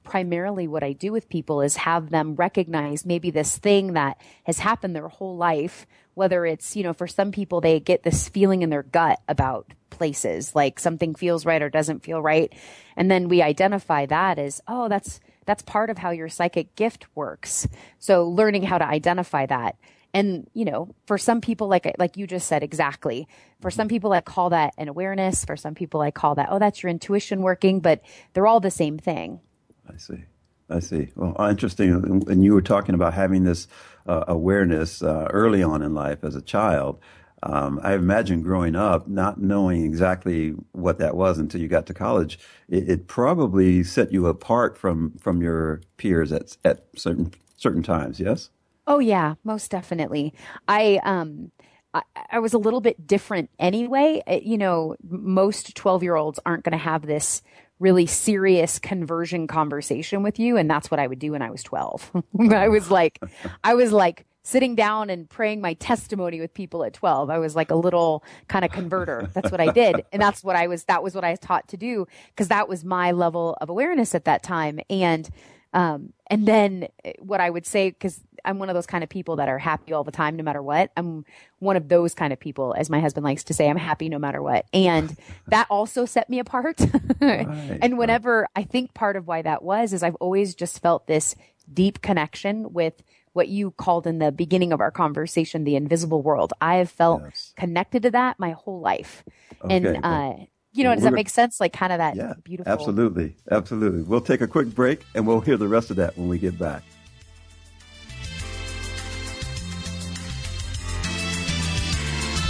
primarily 0.04 0.68
what 0.68 0.84
I 0.84 0.92
do 0.92 1.10
with 1.10 1.28
people 1.28 1.60
is 1.60 1.76
have 1.76 2.10
them 2.10 2.36
recognize 2.36 3.04
maybe 3.04 3.30
this 3.30 3.58
thing 3.58 3.94
that 3.94 4.20
has 4.44 4.60
happened 4.60 4.94
their 4.94 5.08
whole 5.08 5.36
life. 5.36 5.86
Whether 6.14 6.46
it's, 6.46 6.76
you 6.76 6.82
know, 6.82 6.92
for 6.92 7.06
some 7.06 7.32
people, 7.32 7.60
they 7.60 7.80
get 7.80 8.02
this 8.02 8.28
feeling 8.28 8.62
in 8.62 8.70
their 8.70 8.82
gut 8.82 9.20
about 9.26 9.72
places, 9.90 10.54
like 10.54 10.78
something 10.78 11.14
feels 11.14 11.44
right 11.46 11.62
or 11.62 11.68
doesn't 11.70 12.04
feel 12.04 12.20
right. 12.22 12.52
And 12.96 13.10
then 13.10 13.28
we 13.28 13.42
identify 13.42 14.06
that 14.06 14.38
as, 14.38 14.60
oh, 14.68 14.88
that's, 14.88 15.20
that's 15.46 15.62
part 15.62 15.90
of 15.90 15.98
how 15.98 16.10
your 16.10 16.28
psychic 16.28 16.74
gift 16.76 17.06
works. 17.14 17.66
So 17.98 18.28
learning 18.28 18.64
how 18.64 18.78
to 18.78 18.86
identify 18.86 19.46
that. 19.46 19.76
And, 20.12 20.48
you 20.54 20.64
know, 20.64 20.94
for 21.06 21.18
some 21.18 21.40
people, 21.40 21.68
like, 21.68 21.92
like 21.98 22.16
you 22.16 22.26
just 22.26 22.48
said, 22.48 22.62
exactly. 22.62 23.28
For 23.60 23.70
some 23.70 23.86
people, 23.86 24.12
I 24.12 24.20
call 24.20 24.50
that 24.50 24.74
an 24.76 24.88
awareness. 24.88 25.44
For 25.44 25.56
some 25.56 25.74
people, 25.74 26.00
I 26.00 26.10
call 26.10 26.34
that, 26.34 26.48
oh, 26.50 26.58
that's 26.58 26.82
your 26.82 26.90
intuition 26.90 27.42
working, 27.42 27.80
but 27.80 28.02
they're 28.32 28.46
all 28.46 28.60
the 28.60 28.72
same 28.72 28.98
thing. 28.98 29.40
I 29.88 29.96
see. 29.98 30.24
I 30.68 30.80
see. 30.80 31.08
Well, 31.14 31.34
interesting. 31.48 32.24
And 32.28 32.44
you 32.44 32.54
were 32.54 32.62
talking 32.62 32.94
about 32.94 33.14
having 33.14 33.44
this 33.44 33.68
uh, 34.06 34.24
awareness 34.28 35.02
uh, 35.02 35.28
early 35.30 35.62
on 35.62 35.82
in 35.82 35.94
life 35.94 36.24
as 36.24 36.34
a 36.34 36.42
child. 36.42 36.98
Um, 37.42 37.80
I 37.82 37.94
imagine 37.94 38.42
growing 38.42 38.76
up, 38.76 39.08
not 39.08 39.40
knowing 39.40 39.84
exactly 39.84 40.50
what 40.72 40.98
that 40.98 41.16
was 41.16 41.38
until 41.38 41.60
you 41.60 41.68
got 41.68 41.86
to 41.86 41.94
college, 41.94 42.38
it, 42.68 42.88
it, 42.88 43.06
probably 43.06 43.82
set 43.82 44.12
you 44.12 44.26
apart 44.26 44.76
from 44.76 45.12
from 45.18 45.40
your 45.40 45.80
peers 45.96 46.32
at 46.32 46.56
at 46.64 46.84
certain 46.96 47.32
certain 47.56 47.82
times. 47.82 48.20
Yes. 48.20 48.50
Oh 48.86 48.98
yeah, 48.98 49.34
most 49.44 49.70
definitely. 49.70 50.34
I 50.68 51.00
um. 51.04 51.50
I, 51.92 52.02
I 52.30 52.38
was 52.38 52.54
a 52.54 52.58
little 52.58 52.80
bit 52.80 53.04
different 53.04 53.50
anyway. 53.58 54.22
You 54.44 54.58
know, 54.58 54.94
most 55.02 55.74
12 55.74 56.04
year 56.04 56.14
olds 56.14 56.38
aren't 56.46 56.62
going 56.62 56.70
to 56.70 56.78
have 56.78 57.02
this 57.04 57.42
really 57.80 58.06
serious 58.06 58.78
conversion 58.78 59.48
conversation 59.48 60.22
with 60.22 60.38
you. 60.38 60.56
And 60.56 60.70
that's 60.70 60.90
what 60.90 61.00
I 61.00 61.06
would 61.08 61.18
do 61.18 61.32
when 61.32 61.42
I 61.42 61.50
was 61.50 61.64
12. 61.64 62.12
I 62.52 62.68
was 62.68 62.90
like, 62.92 63.18
I 63.64 63.74
was 63.74 63.90
like 63.90 64.24
sitting 64.42 64.74
down 64.74 65.10
and 65.10 65.28
praying 65.28 65.60
my 65.60 65.74
testimony 65.74 66.40
with 66.40 66.54
people 66.54 66.82
at 66.84 66.94
12. 66.94 67.30
I 67.30 67.38
was 67.38 67.54
like 67.54 67.70
a 67.70 67.74
little 67.74 68.24
kind 68.48 68.64
of 68.64 68.70
converter. 68.70 69.28
That's 69.34 69.50
what 69.50 69.60
I 69.60 69.70
did. 69.70 70.04
And 70.12 70.20
that's 70.20 70.42
what 70.42 70.56
I 70.56 70.66
was, 70.66 70.84
that 70.84 71.02
was 71.02 71.14
what 71.14 71.24
I 71.24 71.30
was 71.30 71.38
taught 71.38 71.68
to 71.68 71.76
do 71.76 72.06
because 72.28 72.48
that 72.48 72.68
was 72.68 72.84
my 72.84 73.12
level 73.12 73.56
of 73.60 73.68
awareness 73.68 74.14
at 74.14 74.24
that 74.24 74.42
time. 74.42 74.80
And, 74.88 75.28
um, 75.72 76.12
and 76.26 76.46
then 76.46 76.88
what 77.18 77.40
I 77.40 77.48
would 77.48 77.64
say, 77.64 77.90
because 77.90 78.20
I'm 78.44 78.58
one 78.58 78.68
of 78.68 78.74
those 78.74 78.86
kind 78.86 79.04
of 79.04 79.10
people 79.10 79.36
that 79.36 79.48
are 79.48 79.58
happy 79.58 79.92
all 79.92 80.04
the 80.04 80.10
time, 80.10 80.36
no 80.36 80.42
matter 80.42 80.62
what. 80.62 80.90
I'm 80.96 81.24
one 81.58 81.76
of 81.76 81.88
those 81.88 82.14
kind 82.14 82.32
of 82.32 82.40
people, 82.40 82.74
as 82.76 82.90
my 82.90 83.00
husband 83.00 83.24
likes 83.24 83.44
to 83.44 83.54
say, 83.54 83.68
I'm 83.68 83.76
happy 83.76 84.08
no 84.08 84.18
matter 84.18 84.42
what. 84.42 84.66
And 84.72 85.14
that 85.48 85.66
also 85.70 86.06
set 86.06 86.28
me 86.28 86.38
apart. 86.38 86.80
right, 87.20 87.78
and 87.82 87.98
whenever. 87.98 88.48
I 88.56 88.62
think 88.64 88.94
part 88.94 89.16
of 89.16 89.26
why 89.26 89.42
that 89.42 89.62
was 89.62 89.92
is 89.92 90.02
I've 90.02 90.16
always 90.16 90.54
just 90.54 90.80
felt 90.80 91.06
this 91.06 91.36
deep 91.72 92.00
connection 92.02 92.72
with 92.72 93.02
what 93.32 93.48
you 93.48 93.70
called 93.72 94.06
in 94.06 94.18
the 94.18 94.32
beginning 94.32 94.72
of 94.72 94.80
our 94.80 94.90
conversation, 94.90 95.64
the 95.64 95.76
invisible 95.76 96.22
world. 96.22 96.52
I 96.60 96.76
have 96.76 96.90
felt 96.90 97.22
yes. 97.24 97.52
connected 97.56 98.02
to 98.02 98.10
that 98.10 98.38
my 98.38 98.52
whole 98.52 98.80
life. 98.80 99.24
Okay, 99.64 99.76
and, 99.76 100.04
uh, 100.04 100.34
you 100.72 100.84
know, 100.84 100.94
does 100.94 101.04
that 101.04 101.12
make 101.12 101.28
sense? 101.28 101.60
Like 101.60 101.72
kind 101.72 101.92
of 101.92 101.98
that 101.98 102.16
yeah, 102.16 102.34
beautiful. 102.44 102.72
Absolutely. 102.72 103.36
Absolutely. 103.50 104.02
We'll 104.02 104.20
take 104.20 104.40
a 104.40 104.46
quick 104.46 104.68
break 104.68 105.04
and 105.14 105.26
we'll 105.26 105.40
hear 105.40 105.56
the 105.56 105.68
rest 105.68 105.90
of 105.90 105.96
that 105.96 106.16
when 106.16 106.28
we 106.28 106.38
get 106.38 106.58
back. 106.58 106.82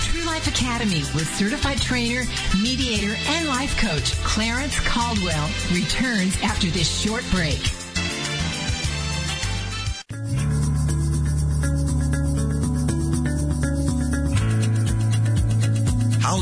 True 0.03 0.25
Life 0.27 0.47
Academy 0.47 1.01
with 1.15 1.29
certified 1.35 1.81
trainer, 1.81 2.23
mediator, 2.63 3.15
and 3.29 3.49
life 3.49 3.77
coach 3.79 4.13
Clarence 4.23 4.79
Caldwell 4.81 5.49
returns 5.73 6.37
after 6.43 6.69
this 6.69 6.89
short 6.89 7.25
break. 7.31 7.80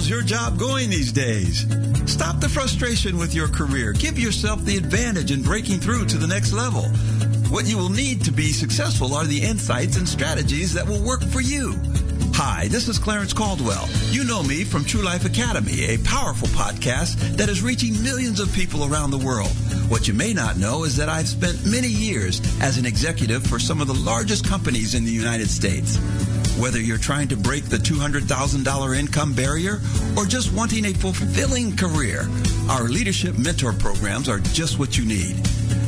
Your 0.06 0.22
job 0.22 0.58
going 0.58 0.88
these 0.88 1.12
days? 1.12 1.66
Stop 2.10 2.40
the 2.40 2.48
frustration 2.48 3.18
with 3.18 3.34
your 3.34 3.48
career. 3.48 3.92
Give 3.92 4.18
yourself 4.18 4.64
the 4.64 4.76
advantage 4.76 5.30
in 5.30 5.42
breaking 5.42 5.80
through 5.80 6.06
to 6.06 6.16
the 6.16 6.26
next 6.26 6.52
level. 6.52 6.84
What 7.50 7.66
you 7.66 7.76
will 7.76 7.90
need 7.90 8.24
to 8.24 8.32
be 8.32 8.52
successful 8.52 9.14
are 9.14 9.26
the 9.26 9.42
insights 9.42 9.98
and 9.98 10.08
strategies 10.08 10.72
that 10.72 10.86
will 10.86 11.02
work 11.02 11.22
for 11.24 11.42
you. 11.42 11.74
Hi, 12.34 12.68
this 12.68 12.88
is 12.88 12.98
Clarence 12.98 13.32
Caldwell. 13.32 13.86
You 14.10 14.24
know 14.24 14.42
me 14.42 14.64
from 14.64 14.84
True 14.84 15.02
Life 15.02 15.26
Academy, 15.26 15.84
a 15.84 15.98
powerful 15.98 16.48
podcast 16.48 17.36
that 17.36 17.48
is 17.48 17.62
reaching 17.62 18.02
millions 18.02 18.40
of 18.40 18.52
people 18.54 18.84
around 18.84 19.10
the 19.10 19.18
world. 19.18 19.50
What 19.88 20.08
you 20.08 20.14
may 20.14 20.32
not 20.32 20.56
know 20.56 20.84
is 20.84 20.96
that 20.96 21.08
I've 21.08 21.28
spent 21.28 21.66
many 21.66 21.88
years 21.88 22.40
as 22.60 22.78
an 22.78 22.86
executive 22.86 23.46
for 23.46 23.58
some 23.58 23.80
of 23.80 23.88
the 23.88 23.94
largest 23.94 24.46
companies 24.46 24.94
in 24.94 25.04
the 25.04 25.10
United 25.10 25.50
States. 25.50 25.98
Whether 26.58 26.80
you're 26.80 26.98
trying 26.98 27.28
to 27.28 27.36
break 27.36 27.66
the 27.66 27.76
$200,000 27.76 28.98
income 28.98 29.32
barrier 29.32 29.78
or 30.16 30.24
just 30.24 30.52
wanting 30.52 30.86
a 30.86 30.92
fulfilling 30.92 31.76
career, 31.76 32.28
our 32.68 32.88
leadership 32.88 33.38
mentor 33.38 33.72
programs 33.72 34.28
are 34.28 34.40
just 34.40 34.76
what 34.76 34.98
you 34.98 35.06
need. 35.06 35.36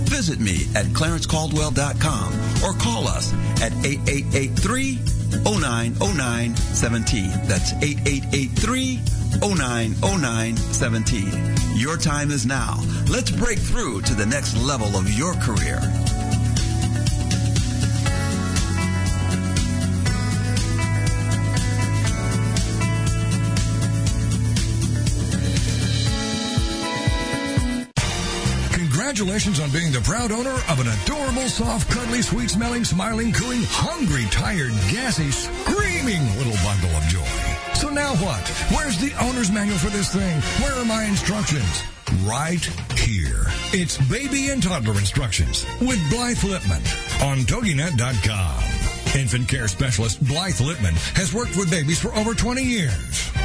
Visit 0.08 0.38
me 0.38 0.68
at 0.76 0.86
clarencecaldwell.com 0.86 2.32
or 2.64 2.72
call 2.78 3.08
us 3.08 3.32
at 3.60 3.72
8883 3.84 5.00
090917. 5.42 7.30
That's 7.48 7.72
8883 7.72 9.00
090917. 9.42 11.76
Your 11.76 11.96
time 11.96 12.30
is 12.30 12.46
now. 12.46 12.78
Let's 13.08 13.32
break 13.32 13.58
through 13.58 14.02
to 14.02 14.14
the 14.14 14.26
next 14.26 14.56
level 14.56 14.94
of 14.96 15.12
your 15.12 15.34
career. 15.34 15.80
Congratulations 29.10 29.58
on 29.58 29.70
being 29.72 29.90
the 29.90 30.00
proud 30.02 30.30
owner 30.30 30.54
of 30.68 30.78
an 30.78 30.86
adorable, 30.86 31.48
soft, 31.48 31.90
cuddly, 31.90 32.22
sweet 32.22 32.48
smelling, 32.48 32.84
smiling, 32.84 33.32
cooing, 33.32 33.62
hungry, 33.64 34.24
tired, 34.30 34.70
gassy, 34.88 35.32
screaming 35.32 36.22
little 36.38 36.54
bundle 36.62 36.90
of 36.90 37.02
joy. 37.08 37.26
So 37.74 37.90
now 37.90 38.14
what? 38.22 38.46
Where's 38.70 38.98
the 38.98 39.12
owner's 39.20 39.50
manual 39.50 39.78
for 39.78 39.90
this 39.90 40.14
thing? 40.14 40.40
Where 40.62 40.80
are 40.80 40.84
my 40.84 41.02
instructions? 41.06 41.82
Right 42.22 42.64
here. 42.96 43.46
It's 43.72 43.98
baby 44.08 44.50
and 44.50 44.62
toddler 44.62 44.96
instructions 45.00 45.66
with 45.80 45.98
Blythe 46.08 46.38
Lipman 46.46 47.26
on 47.28 47.38
TogiNet.com. 47.38 49.20
Infant 49.20 49.48
care 49.48 49.66
specialist 49.66 50.24
Blythe 50.24 50.54
Lipman 50.54 50.94
has 51.16 51.34
worked 51.34 51.56
with 51.56 51.68
babies 51.68 51.98
for 51.98 52.14
over 52.14 52.32
20 52.32 52.62
years 52.62 53.32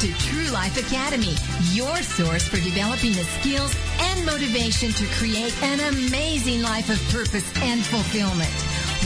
to 0.00 0.12
True 0.18 0.50
Life 0.52 0.76
Academy, 0.76 1.34
your 1.72 1.96
source 2.02 2.46
for 2.46 2.56
developing 2.56 3.12
the 3.12 3.24
skills 3.24 3.74
and 3.98 4.26
motivation 4.26 4.90
to 4.92 5.06
create 5.14 5.56
an 5.62 5.80
amazing 5.80 6.60
life 6.60 6.90
of 6.90 7.00
purpose 7.08 7.50
and 7.62 7.82
fulfillment. 7.82 8.52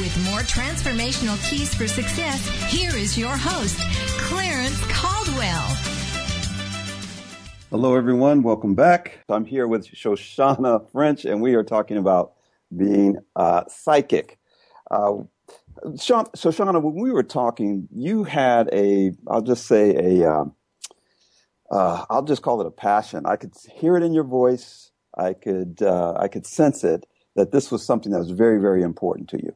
With 0.00 0.16
more 0.24 0.40
transformational 0.40 1.38
keys 1.48 1.72
for 1.72 1.86
success, 1.86 2.44
here 2.72 2.96
is 2.96 3.16
your 3.16 3.36
host, 3.36 3.78
Clarence 4.18 4.80
Caldwell. 4.88 5.68
Hello, 7.70 7.94
everyone. 7.94 8.42
Welcome 8.42 8.74
back. 8.74 9.20
I'm 9.28 9.44
here 9.44 9.68
with 9.68 9.86
Shoshanna 9.86 10.90
French, 10.90 11.24
and 11.24 11.40
we 11.40 11.54
are 11.54 11.62
talking 11.62 11.98
about 11.98 12.32
being 12.76 13.18
uh, 13.36 13.62
psychic. 13.68 14.40
Uh, 14.90 15.18
Shoshanna, 15.84 16.82
when 16.82 16.94
we 16.94 17.12
were 17.12 17.22
talking, 17.22 17.86
you 17.94 18.24
had 18.24 18.68
a, 18.72 19.12
I'll 19.28 19.40
just 19.40 19.66
say 19.66 19.94
a, 19.94 20.32
um, 20.32 20.54
uh, 21.70 22.04
I'll 22.10 22.24
just 22.24 22.42
call 22.42 22.60
it 22.60 22.66
a 22.66 22.70
passion. 22.70 23.26
I 23.26 23.36
could 23.36 23.54
hear 23.72 23.96
it 23.96 24.02
in 24.02 24.12
your 24.12 24.24
voice. 24.24 24.90
I 25.16 25.34
could, 25.34 25.82
uh, 25.82 26.14
I 26.16 26.28
could 26.28 26.46
sense 26.46 26.84
it 26.84 27.06
that 27.36 27.52
this 27.52 27.70
was 27.70 27.84
something 27.84 28.12
that 28.12 28.18
was 28.18 28.30
very, 28.30 28.60
very 28.60 28.82
important 28.82 29.28
to 29.30 29.42
you. 29.42 29.52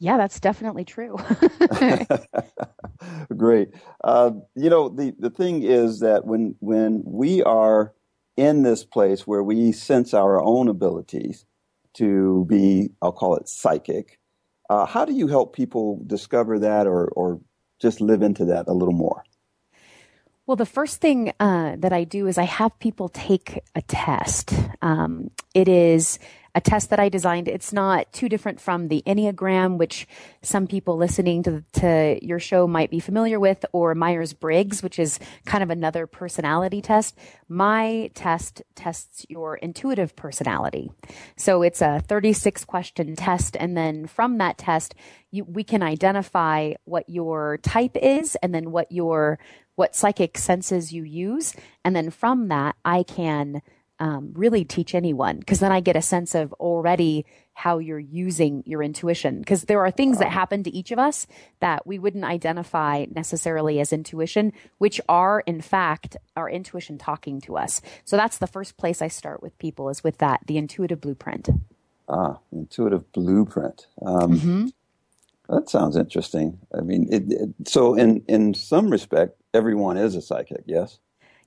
Yeah, 0.00 0.16
that's 0.16 0.38
definitely 0.38 0.84
true. 0.84 1.16
Great. 3.36 3.70
Uh, 4.04 4.30
you 4.54 4.70
know, 4.70 4.88
the, 4.88 5.14
the 5.18 5.30
thing 5.30 5.64
is 5.64 6.00
that 6.00 6.24
when, 6.24 6.54
when 6.60 7.02
we 7.04 7.42
are 7.42 7.92
in 8.36 8.62
this 8.62 8.84
place 8.84 9.26
where 9.26 9.42
we 9.42 9.72
sense 9.72 10.14
our 10.14 10.40
own 10.40 10.68
abilities 10.68 11.44
to 11.94 12.44
be, 12.48 12.90
I'll 13.02 13.10
call 13.10 13.34
it 13.36 13.48
psychic, 13.48 14.20
uh, 14.70 14.86
how 14.86 15.04
do 15.04 15.12
you 15.12 15.26
help 15.26 15.56
people 15.56 16.00
discover 16.06 16.60
that 16.60 16.86
or, 16.86 17.08
or 17.08 17.40
just 17.80 18.00
live 18.00 18.22
into 18.22 18.44
that 18.44 18.68
a 18.68 18.72
little 18.72 18.94
more? 18.94 19.24
Well, 20.48 20.56
the 20.56 20.64
first 20.64 21.02
thing 21.02 21.34
uh, 21.38 21.76
that 21.76 21.92
I 21.92 22.04
do 22.04 22.26
is 22.26 22.38
I 22.38 22.44
have 22.44 22.78
people 22.78 23.10
take 23.10 23.60
a 23.74 23.82
test. 23.82 24.54
Um, 24.80 25.30
it 25.52 25.68
is 25.68 26.18
a 26.54 26.60
test 26.62 26.88
that 26.88 26.98
I 26.98 27.10
designed. 27.10 27.48
It's 27.48 27.70
not 27.70 28.10
too 28.14 28.30
different 28.30 28.58
from 28.58 28.88
the 28.88 29.02
Enneagram, 29.06 29.76
which 29.76 30.08
some 30.40 30.66
people 30.66 30.96
listening 30.96 31.42
to, 31.42 31.62
to 31.74 32.18
your 32.22 32.38
show 32.38 32.66
might 32.66 32.90
be 32.90 32.98
familiar 32.98 33.38
with, 33.38 33.62
or 33.72 33.94
Myers 33.94 34.32
Briggs, 34.32 34.82
which 34.82 34.98
is 34.98 35.20
kind 35.44 35.62
of 35.62 35.68
another 35.68 36.06
personality 36.06 36.80
test. 36.80 37.18
My 37.46 38.10
test 38.14 38.62
tests 38.74 39.26
your 39.28 39.56
intuitive 39.56 40.16
personality. 40.16 40.90
So 41.36 41.60
it's 41.60 41.82
a 41.82 42.00
36 42.08 42.64
question 42.64 43.16
test. 43.16 43.54
And 43.54 43.76
then 43.76 44.06
from 44.06 44.38
that 44.38 44.56
test, 44.56 44.94
you, 45.30 45.44
we 45.44 45.62
can 45.62 45.82
identify 45.82 46.72
what 46.86 47.06
your 47.10 47.58
type 47.58 47.98
is 48.00 48.34
and 48.36 48.54
then 48.54 48.70
what 48.70 48.90
your, 48.90 49.38
what 49.78 49.94
psychic 49.94 50.36
senses 50.36 50.92
you 50.92 51.04
use. 51.04 51.54
And 51.84 51.94
then 51.94 52.10
from 52.10 52.48
that, 52.48 52.74
I 52.84 53.04
can 53.04 53.62
um, 54.00 54.32
really 54.34 54.64
teach 54.64 54.94
anyone 54.94 55.38
because 55.38 55.60
then 55.60 55.70
I 55.70 55.80
get 55.80 55.94
a 55.94 56.02
sense 56.02 56.34
of 56.34 56.52
already 56.54 57.26
how 57.52 57.78
you're 57.78 57.98
using 57.98 58.64
your 58.66 58.82
intuition. 58.82 59.38
Because 59.38 59.62
there 59.62 59.80
are 59.80 59.90
things 59.90 60.18
that 60.18 60.30
happen 60.30 60.64
to 60.64 60.70
each 60.70 60.90
of 60.90 60.98
us 60.98 61.28
that 61.60 61.86
we 61.86 61.98
wouldn't 61.98 62.24
identify 62.24 63.06
necessarily 63.10 63.78
as 63.78 63.92
intuition, 63.92 64.52
which 64.78 65.00
are 65.08 65.44
in 65.46 65.60
fact 65.60 66.16
our 66.36 66.50
intuition 66.50 66.98
talking 66.98 67.40
to 67.42 67.56
us. 67.56 67.80
So 68.04 68.16
that's 68.16 68.38
the 68.38 68.46
first 68.48 68.76
place 68.76 69.00
I 69.00 69.08
start 69.08 69.42
with 69.42 69.56
people 69.58 69.90
is 69.90 70.02
with 70.02 70.18
that, 70.18 70.42
the 70.46 70.58
intuitive 70.58 71.00
blueprint. 71.00 71.48
Ah, 72.08 72.38
intuitive 72.52 73.12
blueprint. 73.12 73.86
Um, 74.04 74.32
mm-hmm. 74.32 74.66
That 75.48 75.70
sounds 75.70 75.96
interesting. 75.96 76.58
I 76.76 76.82
mean, 76.82 77.08
it, 77.10 77.24
it, 77.32 77.48
so 77.66 77.94
in 77.94 78.22
in 78.28 78.54
some 78.54 78.90
respect, 78.90 79.40
everyone 79.54 79.96
is 79.96 80.14
a 80.14 80.22
psychic. 80.22 80.62
Yes. 80.66 80.98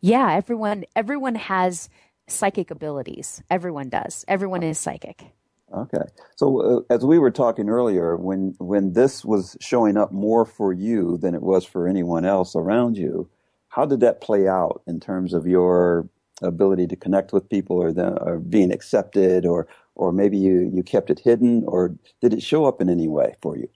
Yeah, 0.02 0.34
everyone 0.34 0.86
everyone 0.96 1.36
has 1.36 1.90
psychic 2.28 2.72
abilities. 2.72 3.44
Everyone 3.50 3.90
does. 3.90 4.26
Everyone 4.28 4.64
is 4.64 4.80
psychic. 4.80 5.26
Okay. 5.74 6.04
So 6.36 6.62
uh, 6.62 6.94
as 6.94 7.06
we 7.06 7.20
were 7.20 7.32
talking 7.32 7.70
earlier, 7.70 8.18
when 8.18 8.56
when 8.58 8.94
this 8.94 9.24
was 9.24 9.56
showing 9.62 9.98
up 9.98 10.12
more 10.12 10.46
for 10.46 10.74
you 10.74 11.18
than 11.18 11.36
it 11.36 11.44
was 11.44 11.64
for 11.64 11.88
anyone 11.88 12.26
else 12.26 12.56
around 12.56 12.98
you, 12.98 13.30
how 13.70 13.86
did 13.86 14.00
that 14.00 14.20
play 14.22 14.48
out 14.48 14.82
in 14.88 15.00
terms 15.00 15.34
of 15.34 15.46
your 15.48 16.10
ability 16.42 16.88
to 16.88 16.96
connect 16.96 17.32
with 17.32 17.48
people, 17.50 17.78
or, 17.78 17.94
the, 17.94 18.20
or 18.22 18.40
being 18.40 18.72
accepted, 18.72 19.46
or 19.46 19.68
or 19.96 20.12
maybe 20.12 20.38
you 20.38 20.72
you 20.74 20.84
kept 20.84 21.10
it 21.10 21.20
hidden, 21.20 21.64
or 21.68 21.96
did 22.20 22.34
it 22.34 22.42
show 22.42 22.66
up 22.66 22.82
in 22.82 22.90
any 22.90 23.08
way 23.08 23.36
for 23.42 23.56
you? 23.56 23.70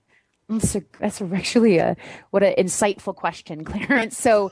That's, 0.48 0.76
a, 0.76 0.84
that's 1.00 1.22
actually 1.34 1.78
a 1.80 1.98
what 2.30 2.44
an 2.44 2.54
insightful 2.58 3.16
question, 3.16 3.64
Clarence. 3.66 4.18
So, 4.18 4.52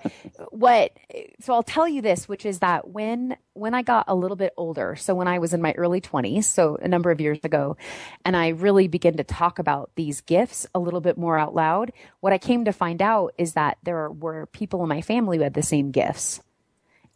what? 0.49 0.91
So 1.39 1.53
I'll 1.53 1.63
tell 1.63 1.87
you 1.87 2.01
this, 2.01 2.27
which 2.27 2.45
is 2.45 2.59
that 2.59 2.89
when 2.89 3.37
when 3.53 3.73
I 3.73 3.83
got 3.83 4.05
a 4.07 4.15
little 4.15 4.37
bit 4.37 4.53
older, 4.57 4.95
so 4.95 5.13
when 5.13 5.27
I 5.27 5.39
was 5.39 5.53
in 5.53 5.61
my 5.61 5.73
early 5.73 6.01
twenties, 6.01 6.47
so 6.47 6.77
a 6.81 6.87
number 6.87 7.11
of 7.11 7.21
years 7.21 7.39
ago, 7.43 7.77
and 8.25 8.35
I 8.35 8.49
really 8.49 8.87
began 8.87 9.17
to 9.17 9.23
talk 9.23 9.59
about 9.59 9.91
these 9.95 10.21
gifts 10.21 10.65
a 10.73 10.79
little 10.79 11.01
bit 11.01 11.17
more 11.17 11.37
out 11.37 11.53
loud, 11.53 11.91
what 12.19 12.33
I 12.33 12.37
came 12.37 12.65
to 12.65 12.73
find 12.73 13.01
out 13.01 13.33
is 13.37 13.53
that 13.53 13.77
there 13.83 14.09
were 14.09 14.47
people 14.47 14.81
in 14.83 14.89
my 14.89 15.01
family 15.01 15.37
who 15.37 15.43
had 15.43 15.53
the 15.53 15.61
same 15.61 15.91
gifts, 15.91 16.41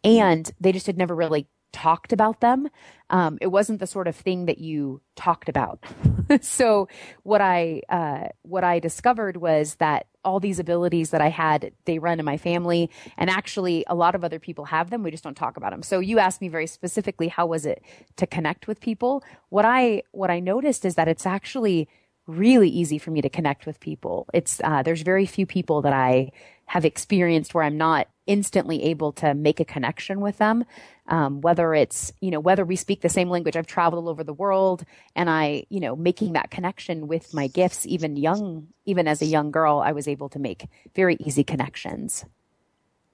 and 0.04 0.50
they 0.60 0.72
just 0.72 0.86
had 0.86 0.96
never 0.96 1.14
really 1.14 1.48
talked 1.72 2.12
about 2.12 2.40
them. 2.40 2.68
Um, 3.10 3.38
it 3.40 3.48
wasn't 3.48 3.80
the 3.80 3.86
sort 3.86 4.08
of 4.08 4.16
thing 4.16 4.46
that 4.46 4.58
you 4.58 5.00
talked 5.16 5.48
about. 5.48 5.84
so 6.40 6.88
what 7.22 7.40
I 7.40 7.82
uh, 7.88 8.28
what 8.42 8.64
I 8.64 8.78
discovered 8.78 9.36
was 9.36 9.76
that 9.76 10.06
all 10.24 10.40
these 10.40 10.58
abilities 10.58 11.10
that 11.10 11.20
I 11.20 11.28
had, 11.28 11.72
they 11.84 11.98
run 11.98 12.18
in 12.18 12.24
my 12.24 12.36
family, 12.36 12.90
and 13.16 13.30
actually 13.30 13.84
a 13.86 13.94
lot 13.94 14.14
of 14.14 14.24
other 14.24 14.38
people 14.38 14.66
have 14.66 14.90
them. 14.90 15.02
We 15.02 15.10
just 15.10 15.24
don't 15.24 15.36
talk 15.36 15.56
about 15.56 15.70
them. 15.70 15.82
So 15.82 16.00
you 16.00 16.18
asked 16.18 16.40
me 16.40 16.48
very 16.48 16.66
specifically, 16.66 17.28
how 17.28 17.46
was 17.46 17.64
it 17.64 17.82
to 18.16 18.26
connect 18.26 18.66
with 18.66 18.80
people? 18.80 19.22
What 19.48 19.64
I 19.64 20.02
what 20.12 20.30
I 20.30 20.40
noticed 20.40 20.84
is 20.84 20.96
that 20.96 21.08
it's 21.08 21.26
actually 21.26 21.88
really 22.28 22.68
easy 22.68 22.98
for 22.98 23.10
me 23.10 23.22
to 23.22 23.30
connect 23.30 23.66
with 23.66 23.80
people. 23.80 24.28
It's 24.34 24.60
uh, 24.62 24.82
there's 24.82 25.02
very 25.02 25.26
few 25.26 25.46
people 25.46 25.82
that 25.82 25.94
I 25.94 26.30
have 26.66 26.84
experienced 26.84 27.54
where 27.54 27.64
I'm 27.64 27.78
not 27.78 28.08
instantly 28.26 28.84
able 28.84 29.10
to 29.12 29.34
make 29.34 29.58
a 29.58 29.64
connection 29.64 30.20
with 30.20 30.36
them. 30.36 30.64
Um, 31.10 31.40
whether 31.40 31.74
it's, 31.74 32.12
you 32.20 32.30
know, 32.30 32.38
whether 32.38 32.66
we 32.66 32.76
speak 32.76 33.00
the 33.00 33.08
same 33.08 33.30
language, 33.30 33.56
I've 33.56 33.66
traveled 33.66 34.04
all 34.04 34.10
over 34.10 34.22
the 34.22 34.34
world 34.34 34.84
and 35.16 35.30
I, 35.30 35.64
you 35.70 35.80
know, 35.80 35.96
making 35.96 36.34
that 36.34 36.50
connection 36.50 37.08
with 37.08 37.32
my 37.32 37.46
gifts, 37.46 37.86
even 37.86 38.16
young, 38.16 38.68
even 38.84 39.08
as 39.08 39.22
a 39.22 39.26
young 39.26 39.50
girl, 39.50 39.78
I 39.78 39.92
was 39.92 40.06
able 40.06 40.28
to 40.28 40.38
make 40.38 40.68
very 40.94 41.16
easy 41.20 41.44
connections. 41.44 42.26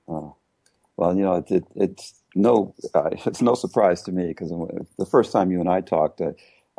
Oh, 0.08 0.34
well, 0.96 1.16
you 1.16 1.22
know, 1.22 1.36
it, 1.36 1.50
it, 1.50 1.64
it's 1.76 2.14
no, 2.34 2.74
uh, 2.94 3.10
it's 3.12 3.42
no 3.42 3.54
surprise 3.54 4.02
to 4.02 4.12
me 4.12 4.28
because 4.28 4.50
the 4.98 5.06
first 5.06 5.32
time 5.32 5.50
you 5.50 5.60
and 5.60 5.68
I 5.68 5.80
talked, 5.80 6.20
uh, 6.20 6.32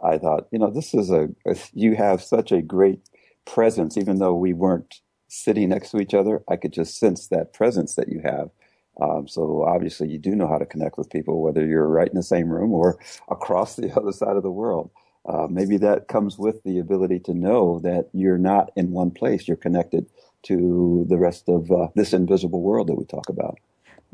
I 0.04 0.18
thought, 0.18 0.48
you 0.52 0.60
know, 0.60 0.70
this 0.70 0.94
is 0.94 1.10
a, 1.10 1.30
a, 1.46 1.56
you 1.74 1.96
have 1.96 2.22
such 2.22 2.52
a 2.52 2.62
great 2.62 3.00
presence, 3.46 3.98
even 3.98 4.20
though 4.20 4.36
we 4.36 4.54
weren't 4.54 5.02
sitting 5.28 5.70
next 5.70 5.92
to 5.92 6.00
each 6.00 6.14
other, 6.14 6.44
I 6.50 6.56
could 6.56 6.74
just 6.74 6.98
sense 6.98 7.28
that 7.28 7.54
presence 7.54 7.96
that 7.96 8.10
you 8.10 8.22
have. 8.24 8.50
Um, 9.02 9.28
so 9.28 9.64
obviously, 9.64 10.10
you 10.10 10.20
do 10.20 10.36
know 10.36 10.48
how 10.48 10.58
to 10.58 10.66
connect 10.66 10.98
with 10.98 11.10
people, 11.12 11.42
whether 11.42 11.66
you're 11.66 11.88
right 11.88 12.10
in 12.10 12.16
the 12.16 12.24
same 12.24 12.50
room 12.50 12.74
or 12.74 13.00
across 13.30 13.76
the 13.76 13.94
other 13.96 14.12
side 14.12 14.38
of 14.38 14.44
the 14.44 14.52
world. 14.52 14.92
Uh, 15.26 15.48
maybe 15.50 15.78
that 15.78 16.08
comes 16.08 16.38
with 16.40 16.64
the 16.64 16.80
ability 16.80 17.20
to 17.20 17.34
know 17.34 17.80
that 17.80 18.10
you're 18.14 18.38
not 18.38 18.72
in 18.76 18.92
one 18.92 19.12
place; 19.12 19.48
you're 19.48 19.58
connected 19.58 20.08
to 20.44 21.06
the 21.10 21.18
rest 21.18 21.50
of 21.50 21.72
uh, 21.72 21.88
this 21.96 22.14
invisible 22.14 22.62
world 22.62 22.88
that 22.88 22.96
we 22.98 23.06
talk 23.06 23.30
about. 23.30 23.60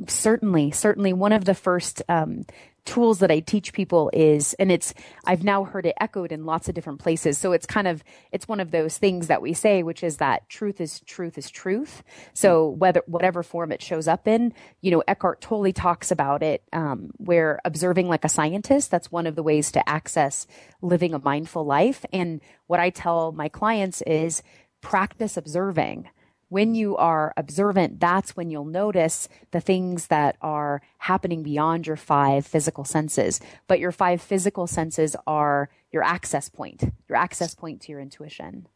Certainly, 0.07 0.71
certainly. 0.71 1.13
One 1.13 1.33
of 1.33 1.45
the 1.45 1.53
first 1.53 2.01
um, 2.09 2.45
tools 2.85 3.19
that 3.19 3.29
I 3.29 3.39
teach 3.39 3.73
people 3.73 4.09
is, 4.13 4.53
and 4.55 4.71
it's, 4.71 4.93
I've 5.25 5.43
now 5.43 5.63
heard 5.63 5.85
it 5.85 5.95
echoed 5.99 6.31
in 6.31 6.45
lots 6.45 6.67
of 6.67 6.75
different 6.75 6.99
places. 6.99 7.37
So 7.37 7.51
it's 7.51 7.65
kind 7.65 7.87
of, 7.87 8.03
it's 8.31 8.47
one 8.47 8.59
of 8.59 8.71
those 8.71 8.97
things 8.97 9.27
that 9.27 9.41
we 9.41 9.53
say, 9.53 9.83
which 9.83 10.03
is 10.03 10.17
that 10.17 10.49
truth 10.49 10.81
is 10.81 10.99
truth 11.01 11.37
is 11.37 11.51
truth. 11.51 12.03
So 12.33 12.69
whether, 12.69 13.03
whatever 13.05 13.43
form 13.43 13.71
it 13.71 13.81
shows 13.81 14.07
up 14.07 14.27
in, 14.27 14.53
you 14.81 14.91
know, 14.91 15.03
Eckhart 15.07 15.41
Tolle 15.41 15.71
talks 15.71 16.11
about 16.11 16.41
it, 16.41 16.63
um, 16.73 17.11
where 17.17 17.59
observing 17.65 18.07
like 18.07 18.25
a 18.25 18.29
scientist, 18.29 18.89
that's 18.89 19.11
one 19.11 19.27
of 19.27 19.35
the 19.35 19.43
ways 19.43 19.71
to 19.73 19.87
access 19.87 20.47
living 20.81 21.13
a 21.13 21.19
mindful 21.19 21.65
life. 21.65 22.03
And 22.11 22.41
what 22.65 22.79
I 22.79 22.89
tell 22.89 23.31
my 23.31 23.49
clients 23.49 24.01
is 24.03 24.41
practice 24.81 25.37
observing 25.37 26.09
when 26.51 26.75
you 26.75 26.97
are 26.97 27.33
observant, 27.37 28.01
that's 28.01 28.35
when 28.35 28.51
you'll 28.51 28.65
notice 28.65 29.29
the 29.51 29.61
things 29.61 30.07
that 30.07 30.35
are 30.41 30.81
happening 30.97 31.43
beyond 31.43 31.87
your 31.87 31.95
five 31.95 32.45
physical 32.45 32.83
senses. 32.83 33.39
But 33.67 33.79
your 33.79 33.93
five 33.93 34.21
physical 34.21 34.67
senses 34.67 35.15
are 35.25 35.69
your 35.93 36.03
access 36.03 36.49
point, 36.49 36.83
your 37.07 37.17
access 37.17 37.55
point 37.55 37.79
to 37.83 37.93
your 37.93 38.01
intuition. 38.01 38.67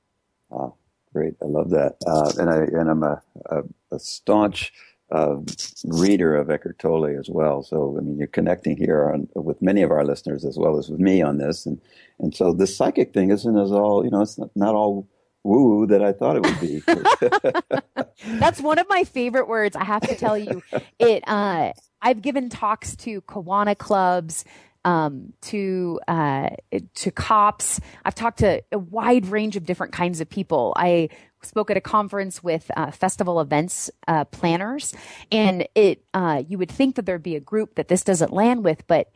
Oh, 0.50 0.76
great. 1.12 1.34
I 1.42 1.48
love 1.48 1.70
that. 1.72 1.98
Uh, 2.08 2.32
and 2.40 2.50
I, 2.50 2.60
and 2.80 2.90
I'm 2.90 3.04
a, 3.04 3.22
a, 3.48 3.64
a 3.92 4.00
staunch, 4.00 4.72
uh, 5.12 5.36
reader 5.84 6.34
of 6.38 6.50
Eckhart 6.50 6.80
Tolle 6.80 7.20
as 7.20 7.30
well. 7.30 7.62
So, 7.62 7.98
I 7.98 8.02
mean, 8.02 8.18
you're 8.18 8.28
connecting 8.28 8.78
here 8.78 9.12
on, 9.12 9.28
with 9.36 9.62
many 9.62 9.82
of 9.82 9.92
our 9.92 10.06
listeners 10.06 10.46
as 10.46 10.58
well 10.58 10.80
as 10.80 10.88
with 10.88 11.02
me 11.02 11.22
on 11.22 11.40
this. 11.40 11.66
And, 11.66 11.82
and 12.20 12.34
so 12.34 12.54
this 12.54 12.78
psychic 12.78 13.14
thing 13.14 13.32
isn't 13.32 13.58
as 13.58 13.74
all, 13.74 14.06
you 14.06 14.12
know, 14.12 14.22
it's 14.22 14.38
not, 14.38 14.52
not 14.56 14.76
all 14.76 15.10
woo 15.46 15.86
that 15.88 16.04
I 16.04 16.12
thought 16.12 16.36
it 16.36 16.44
would 16.44 16.60
be. 16.60 16.84
That's 18.40 18.60
one 18.60 18.80
of 18.80 18.88
my 18.90 19.04
favorite 19.04 19.48
words. 19.48 19.76
I 19.76 19.84
have 19.84 20.02
to 20.04 20.16
tell 20.16 20.38
you, 20.38 20.64
it. 21.00 21.24
Uh, 21.28 21.72
I've 22.02 22.22
given 22.22 22.50
talks 22.50 22.96
to 22.98 23.22
Kiwanis 23.22 23.78
clubs, 23.78 24.46
um, 24.86 25.34
to 25.42 26.00
uh, 26.08 26.50
to 26.96 27.12
cops. 27.12 27.82
I've 28.06 28.16
talked 28.16 28.40
to 28.40 28.62
a 28.72 28.78
wide 28.78 29.26
range 29.26 29.56
of 29.56 29.66
different 29.66 29.94
kinds 29.94 30.22
of 30.22 30.30
people. 30.30 30.74
I 30.78 31.10
spoke 31.42 31.70
at 31.72 31.78
a 31.78 31.82
conference 31.82 32.44
with 32.44 32.70
uh, 32.78 32.92
festival 32.92 33.42
events 33.42 33.90
uh, 34.08 34.26
planners, 34.26 34.94
and 35.32 35.68
it 35.76 36.04
uh, 36.14 36.44
you 36.48 36.58
would 36.58 36.72
think 36.72 36.96
that 36.96 37.06
there'd 37.06 37.24
be 37.24 37.36
a 37.36 37.42
group 37.42 37.76
that 37.76 37.88
this 37.88 38.04
doesn't 38.04 38.32
land 38.32 38.64
with, 38.64 38.86
but 38.88 39.12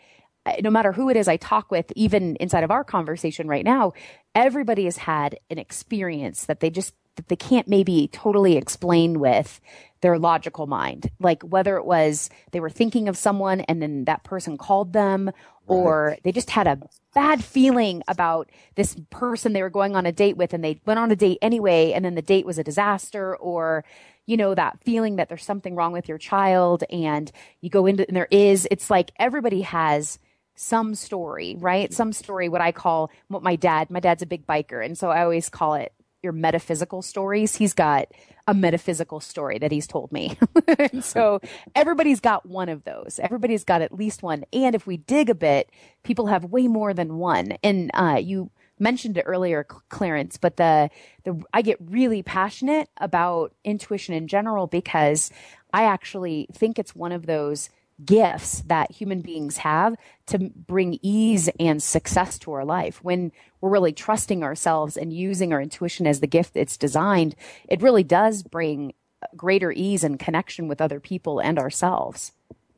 no 0.63 0.69
matter 0.69 0.91
who 0.91 1.09
it 1.09 1.17
is 1.17 1.27
I 1.27 1.37
talk 1.37 1.71
with, 1.71 1.91
even 1.95 2.35
inside 2.37 2.63
of 2.63 2.71
our 2.71 2.83
conversation 2.83 3.47
right 3.47 3.65
now, 3.65 3.93
everybody 4.35 4.85
has 4.85 4.97
had 4.97 5.39
an 5.49 5.57
experience 5.57 6.45
that 6.45 6.59
they 6.59 6.69
just 6.69 6.93
that 7.15 7.27
they 7.27 7.35
can't 7.35 7.67
maybe 7.67 8.09
totally 8.13 8.55
explain 8.55 9.19
with 9.19 9.59
their 10.01 10.17
logical 10.17 10.67
mind. 10.67 11.11
Like 11.19 11.43
whether 11.43 11.75
it 11.75 11.85
was 11.85 12.29
they 12.51 12.61
were 12.61 12.69
thinking 12.69 13.09
of 13.09 13.17
someone 13.17 13.61
and 13.61 13.81
then 13.81 14.05
that 14.05 14.23
person 14.23 14.57
called 14.57 14.93
them 14.93 15.31
or 15.67 16.17
they 16.23 16.31
just 16.31 16.49
had 16.49 16.65
a 16.65 16.79
bad 17.13 17.43
feeling 17.43 18.01
about 18.07 18.49
this 18.75 18.95
person 19.09 19.53
they 19.53 19.61
were 19.61 19.69
going 19.69 19.95
on 19.95 20.05
a 20.05 20.11
date 20.11 20.37
with 20.37 20.53
and 20.53 20.63
they 20.63 20.81
went 20.85 20.99
on 20.99 21.11
a 21.11 21.15
date 21.15 21.37
anyway 21.41 21.91
and 21.91 22.03
then 22.03 22.15
the 22.15 22.21
date 22.21 22.45
was 22.45 22.57
a 22.57 22.63
disaster 22.63 23.35
or 23.35 23.83
you 24.25 24.37
know 24.37 24.55
that 24.55 24.79
feeling 24.83 25.17
that 25.17 25.27
there's 25.27 25.43
something 25.43 25.75
wrong 25.75 25.91
with 25.91 26.07
your 26.07 26.17
child 26.17 26.83
and 26.89 27.31
you 27.61 27.69
go 27.69 27.85
into 27.85 28.07
and 28.07 28.15
there 28.15 28.27
is 28.31 28.67
it's 28.71 28.89
like 28.89 29.11
everybody 29.17 29.61
has 29.61 30.17
some 30.59 30.93
story, 30.93 31.55
right? 31.57 31.93
Some 31.93 32.11
story, 32.11 32.49
what 32.49 32.59
I 32.59 32.73
call 32.73 33.11
what 33.29 33.41
my 33.41 33.55
dad, 33.55 33.89
my 33.89 34.01
dad's 34.01 34.21
a 34.21 34.25
big 34.25 34.45
biker. 34.45 34.83
And 34.83 34.97
so 34.97 35.09
I 35.09 35.23
always 35.23 35.47
call 35.47 35.75
it 35.75 35.93
your 36.21 36.33
metaphysical 36.33 37.01
stories. 37.01 37.55
He's 37.55 37.73
got 37.73 38.09
a 38.45 38.53
metaphysical 38.53 39.21
story 39.21 39.57
that 39.59 39.71
he's 39.71 39.87
told 39.87 40.11
me. 40.11 40.37
so 41.01 41.39
everybody's 41.73 42.19
got 42.19 42.45
one 42.45 42.67
of 42.67 42.83
those. 42.83 43.21
Everybody's 43.23 43.63
got 43.63 43.81
at 43.81 43.93
least 43.93 44.21
one. 44.21 44.43
And 44.51 44.75
if 44.75 44.85
we 44.85 44.97
dig 44.97 45.29
a 45.29 45.35
bit, 45.35 45.69
people 46.03 46.27
have 46.27 46.43
way 46.43 46.67
more 46.67 46.93
than 46.93 47.15
one. 47.15 47.53
And, 47.63 47.89
uh, 47.93 48.19
you, 48.21 48.51
mentioned 48.81 49.17
it 49.17 49.25
earlier, 49.27 49.65
Clarence, 49.89 50.37
but 50.37 50.55
the, 50.55 50.89
the, 51.25 51.43
I 51.53 51.61
get 51.61 51.77
really 51.81 52.23
passionate 52.23 52.87
about 52.95 53.53
intuition 53.65 54.15
in 54.15 54.29
general 54.29 54.67
because 54.67 55.31
I 55.73 55.83
actually 55.83 56.47
think 56.53 56.79
it's 56.79 56.95
one 56.95 57.11
of 57.11 57.25
those 57.25 57.69
gifts 58.05 58.61
that 58.67 58.91
human 58.91 59.21
beings 59.21 59.57
have 59.57 59.95
to 60.27 60.39
bring 60.39 60.99
ease 61.01 61.49
and 61.59 61.81
success 61.81 62.39
to 62.39 62.51
our 62.51 62.65
life. 62.65 63.03
When 63.03 63.31
we're 63.61 63.69
really 63.69 63.93
trusting 63.93 64.43
ourselves 64.43 64.97
and 64.97 65.11
using 65.11 65.51
our 65.53 65.61
intuition 65.61 66.07
as 66.07 66.19
the 66.19 66.27
gift 66.27 66.55
it's 66.55 66.77
designed, 66.77 67.35
it 67.67 67.81
really 67.81 68.03
does 68.03 68.43
bring 68.43 68.93
greater 69.35 69.71
ease 69.71 70.03
and 70.03 70.17
connection 70.17 70.67
with 70.67 70.79
other 70.79 70.99
people 70.99 71.39
and 71.39 71.59
ourselves. 71.59 72.31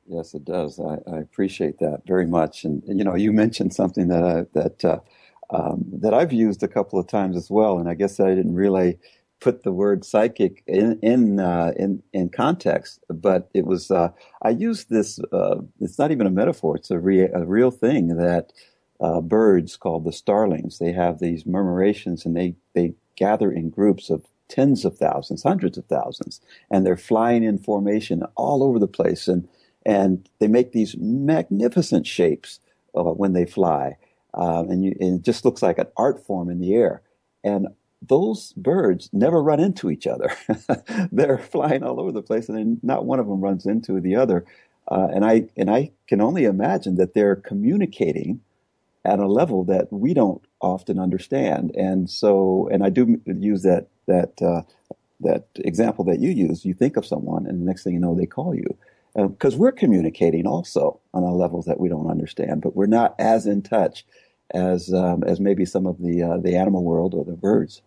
Yes, 0.07 0.33
it 0.33 0.43
does. 0.43 0.79
I, 0.79 0.97
I 1.09 1.19
appreciate 1.19 1.79
that 1.79 2.01
very 2.05 2.25
much. 2.25 2.63
And, 2.63 2.83
you 2.87 3.03
know, 3.03 3.15
you 3.15 3.31
mentioned 3.31 3.73
something 3.73 4.07
that 4.07 4.23
I, 4.23 4.45
that 4.53 4.83
uh, 4.83 4.99
um, 5.51 5.83
that 5.99 6.13
I've 6.13 6.33
used 6.33 6.63
a 6.63 6.67
couple 6.67 6.97
of 6.97 7.07
times 7.07 7.35
as 7.35 7.49
well, 7.49 7.77
and 7.77 7.89
I 7.89 7.93
guess 7.93 8.19
I 8.19 8.33
didn't 8.33 8.55
really 8.55 8.97
put 9.41 9.63
the 9.63 9.73
word 9.73 10.05
psychic 10.05 10.63
in 10.67 10.97
in 11.01 11.39
uh, 11.39 11.73
in, 11.75 12.01
in 12.13 12.29
context, 12.29 13.03
but 13.09 13.49
it 13.53 13.65
was 13.65 13.91
uh, 13.91 14.09
I 14.41 14.51
used 14.51 14.89
this. 14.89 15.19
Uh, 15.33 15.57
it's 15.81 15.99
not 15.99 16.11
even 16.11 16.27
a 16.27 16.31
metaphor; 16.31 16.77
it's 16.77 16.91
a, 16.91 16.95
a 16.95 17.45
real 17.45 17.71
thing 17.71 18.15
that 18.15 18.53
uh, 19.01 19.19
birds 19.19 19.75
called 19.75 20.05
the 20.05 20.13
starlings. 20.13 20.77
They 20.77 20.93
have 20.93 21.19
these 21.19 21.43
murmurations, 21.43 22.25
and 22.25 22.37
they 22.37 22.55
they 22.73 22.93
gather 23.17 23.51
in 23.51 23.69
groups 23.69 24.09
of 24.09 24.25
tens 24.47 24.85
of 24.85 24.97
thousands, 24.97 25.43
hundreds 25.43 25.77
of 25.77 25.85
thousands, 25.85 26.39
and 26.69 26.85
they're 26.85 26.97
flying 26.97 27.43
in 27.43 27.57
formation 27.57 28.23
all 28.35 28.63
over 28.63 28.79
the 28.79 28.87
place, 28.87 29.27
and 29.27 29.49
and 29.85 30.29
they 30.39 30.47
make 30.47 30.71
these 30.71 30.95
magnificent 30.97 32.05
shapes 32.05 32.59
uh, 32.95 33.03
when 33.03 33.33
they 33.33 33.45
fly, 33.45 33.97
um, 34.35 34.69
and, 34.69 34.85
you, 34.85 34.95
and 34.99 35.19
it 35.19 35.25
just 35.25 35.43
looks 35.43 35.63
like 35.63 35.79
an 35.79 35.87
art 35.97 36.23
form 36.23 36.49
in 36.49 36.59
the 36.59 36.75
air. 36.75 37.01
And 37.43 37.69
those 38.01 38.53
birds 38.53 39.09
never 39.13 39.41
run 39.41 39.59
into 39.59 39.89
each 39.91 40.07
other. 40.07 40.31
They're 41.11 41.37
flying 41.37 41.83
all 41.83 41.99
over 41.99 42.11
the 42.11 42.23
place, 42.23 42.49
and 42.49 42.83
not 42.83 43.05
one 43.05 43.19
of 43.19 43.27
them 43.27 43.41
runs 43.41 43.65
into 43.65 43.99
the 43.99 44.15
other. 44.15 44.45
Uh, 44.87 45.07
and 45.13 45.23
I 45.23 45.49
and 45.55 45.69
I 45.69 45.91
can 46.07 46.21
only 46.21 46.45
imagine 46.45 46.95
that 46.95 47.13
they're 47.13 47.35
communicating 47.35 48.41
at 49.05 49.19
a 49.19 49.27
level 49.27 49.63
that 49.65 49.91
we 49.91 50.13
don't 50.13 50.41
often 50.59 50.99
understand. 50.99 51.71
And 51.75 52.09
so, 52.09 52.67
and 52.71 52.83
I 52.83 52.89
do 52.89 53.21
use 53.25 53.63
that 53.63 53.87
that 54.07 54.41
uh, 54.41 54.63
that 55.21 55.45
example 55.55 56.03
that 56.05 56.19
you 56.19 56.31
use. 56.31 56.65
You 56.65 56.73
think 56.73 56.97
of 56.97 57.05
someone, 57.05 57.45
and 57.45 57.61
the 57.61 57.65
next 57.65 57.83
thing 57.83 57.93
you 57.93 57.99
know, 57.99 58.15
they 58.15 58.25
call 58.25 58.55
you 58.55 58.75
because 59.15 59.55
uh, 59.55 59.57
we're 59.57 59.71
communicating 59.71 60.47
also 60.47 60.99
on 61.13 61.23
a 61.23 61.33
level 61.33 61.61
that 61.63 61.79
we 61.79 61.89
don't 61.89 62.09
understand, 62.09 62.61
but 62.61 62.75
we're 62.75 62.85
not 62.85 63.13
as 63.19 63.45
in 63.45 63.61
touch 63.61 64.05
as 64.53 64.93
um, 64.93 65.23
as 65.23 65.39
maybe 65.39 65.65
some 65.65 65.85
of 65.85 66.01
the 66.01 66.23
uh, 66.23 66.37
the 66.37 66.55
animal 66.55 66.83
world 66.83 67.13
or 67.13 67.25
the 67.25 67.33
birds. 67.33 67.81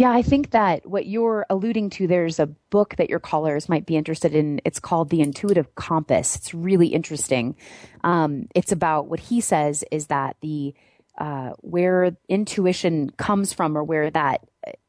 Yeah, 0.00 0.12
I 0.12 0.22
think 0.22 0.52
that 0.52 0.86
what 0.86 1.04
you're 1.04 1.44
alluding 1.50 1.90
to, 1.90 2.06
there's 2.06 2.38
a 2.38 2.46
book 2.46 2.96
that 2.96 3.10
your 3.10 3.18
callers 3.18 3.68
might 3.68 3.84
be 3.84 3.98
interested 3.98 4.34
in. 4.34 4.58
It's 4.64 4.80
called 4.80 5.10
The 5.10 5.20
Intuitive 5.20 5.74
Compass. 5.74 6.36
It's 6.36 6.54
really 6.54 6.86
interesting. 6.86 7.54
Um, 8.02 8.46
it's 8.54 8.72
about 8.72 9.08
what 9.08 9.20
he 9.20 9.42
says 9.42 9.84
is 9.90 10.06
that 10.06 10.36
the 10.40 10.72
uh, 11.18 11.50
where 11.58 12.16
intuition 12.30 13.10
comes 13.10 13.52
from 13.52 13.76
or 13.76 13.84
where 13.84 14.10
that 14.10 14.40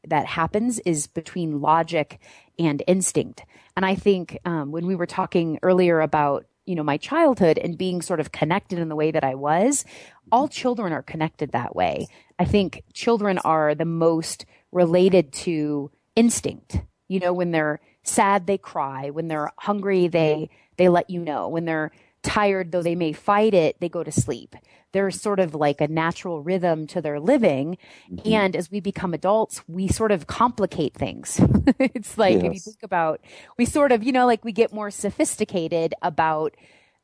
that 0.08 0.24
happens 0.24 0.78
is 0.78 1.08
between 1.08 1.60
logic 1.60 2.18
and 2.58 2.82
instinct. 2.86 3.44
And 3.76 3.84
I 3.84 3.96
think 3.96 4.38
um, 4.46 4.72
when 4.72 4.86
we 4.86 4.96
were 4.96 5.04
talking 5.04 5.58
earlier 5.62 6.00
about 6.00 6.46
you 6.64 6.74
know 6.74 6.84
my 6.84 6.96
childhood 6.96 7.58
and 7.58 7.76
being 7.76 8.00
sort 8.00 8.20
of 8.20 8.32
connected 8.32 8.78
in 8.78 8.88
the 8.88 8.96
way 8.96 9.10
that 9.10 9.24
I 9.24 9.34
was, 9.34 9.84
all 10.30 10.48
children 10.48 10.90
are 10.94 11.02
connected 11.02 11.52
that 11.52 11.76
way. 11.76 12.06
I 12.38 12.46
think 12.46 12.82
children 12.94 13.36
are 13.36 13.74
the 13.74 13.84
most 13.84 14.46
related 14.72 15.32
to 15.32 15.90
instinct. 16.16 16.80
You 17.08 17.20
know, 17.20 17.32
when 17.32 17.50
they're 17.50 17.80
sad, 18.02 18.46
they 18.46 18.58
cry. 18.58 19.10
When 19.10 19.28
they're 19.28 19.50
hungry, 19.58 20.08
they, 20.08 20.50
they 20.76 20.88
let 20.88 21.10
you 21.10 21.20
know. 21.20 21.48
When 21.48 21.64
they're 21.64 21.92
tired, 22.22 22.72
though 22.72 22.82
they 22.82 22.94
may 22.94 23.12
fight 23.12 23.54
it, 23.54 23.80
they 23.80 23.88
go 23.88 24.02
to 24.02 24.12
sleep. 24.12 24.56
There's 24.92 25.20
sort 25.20 25.40
of 25.40 25.54
like 25.54 25.80
a 25.80 25.88
natural 25.88 26.42
rhythm 26.42 26.86
to 26.88 27.00
their 27.00 27.18
living. 27.18 27.78
Mm-hmm. 28.10 28.32
And 28.32 28.56
as 28.56 28.70
we 28.70 28.80
become 28.80 29.14
adults, 29.14 29.62
we 29.66 29.88
sort 29.88 30.12
of 30.12 30.26
complicate 30.26 30.94
things. 30.94 31.40
it's 31.78 32.18
like, 32.18 32.36
yes. 32.36 32.44
if 32.44 32.54
you 32.54 32.60
think 32.60 32.82
about, 32.82 33.20
we 33.58 33.64
sort 33.64 33.92
of, 33.92 34.02
you 34.02 34.12
know, 34.12 34.26
like 34.26 34.44
we 34.44 34.52
get 34.52 34.72
more 34.72 34.90
sophisticated 34.90 35.94
about, 36.02 36.54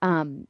um, 0.02 0.46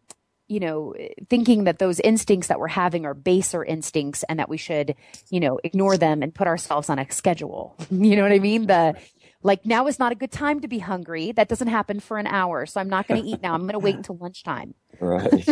you 0.48 0.61
know, 0.61 0.94
thinking 1.28 1.64
that 1.64 1.78
those 1.78 2.00
instincts 2.00 2.48
that 2.48 2.58
we're 2.58 2.68
having 2.68 3.04
are 3.04 3.14
baser 3.14 3.62
instincts 3.62 4.24
and 4.24 4.38
that 4.38 4.48
we 4.48 4.56
should, 4.56 4.94
you 5.30 5.40
know, 5.40 5.61
ignore 5.62 5.96
them 5.96 6.22
and 6.22 6.34
put 6.34 6.46
ourselves 6.46 6.88
on 6.88 6.98
a 6.98 7.11
schedule. 7.11 7.76
you 7.90 8.16
know 8.16 8.22
what 8.22 8.32
I 8.32 8.38
mean? 8.38 8.66
The, 8.66 8.96
like 9.42 9.64
now 9.64 9.87
is 9.87 9.98
not 9.98 10.12
a 10.12 10.16
good 10.16 10.33
time 10.33 10.61
to 10.61 10.68
be 10.68 10.79
hungry. 10.81 11.33
That 11.33 11.48
doesn't 11.48 11.68
happen 11.68 12.01
for 12.01 12.18
an 12.18 12.27
hour. 12.27 12.66
So 12.66 12.81
I'm 12.81 12.88
not 12.88 13.07
going 13.07 13.22
to 13.22 13.29
eat 13.29 13.42
now. 13.42 13.55
I'm 13.55 13.62
going 13.62 13.72
to 13.72 13.79
wait 13.79 13.94
until 13.94 14.16
lunchtime. 14.16 14.74
Right. 15.01 15.48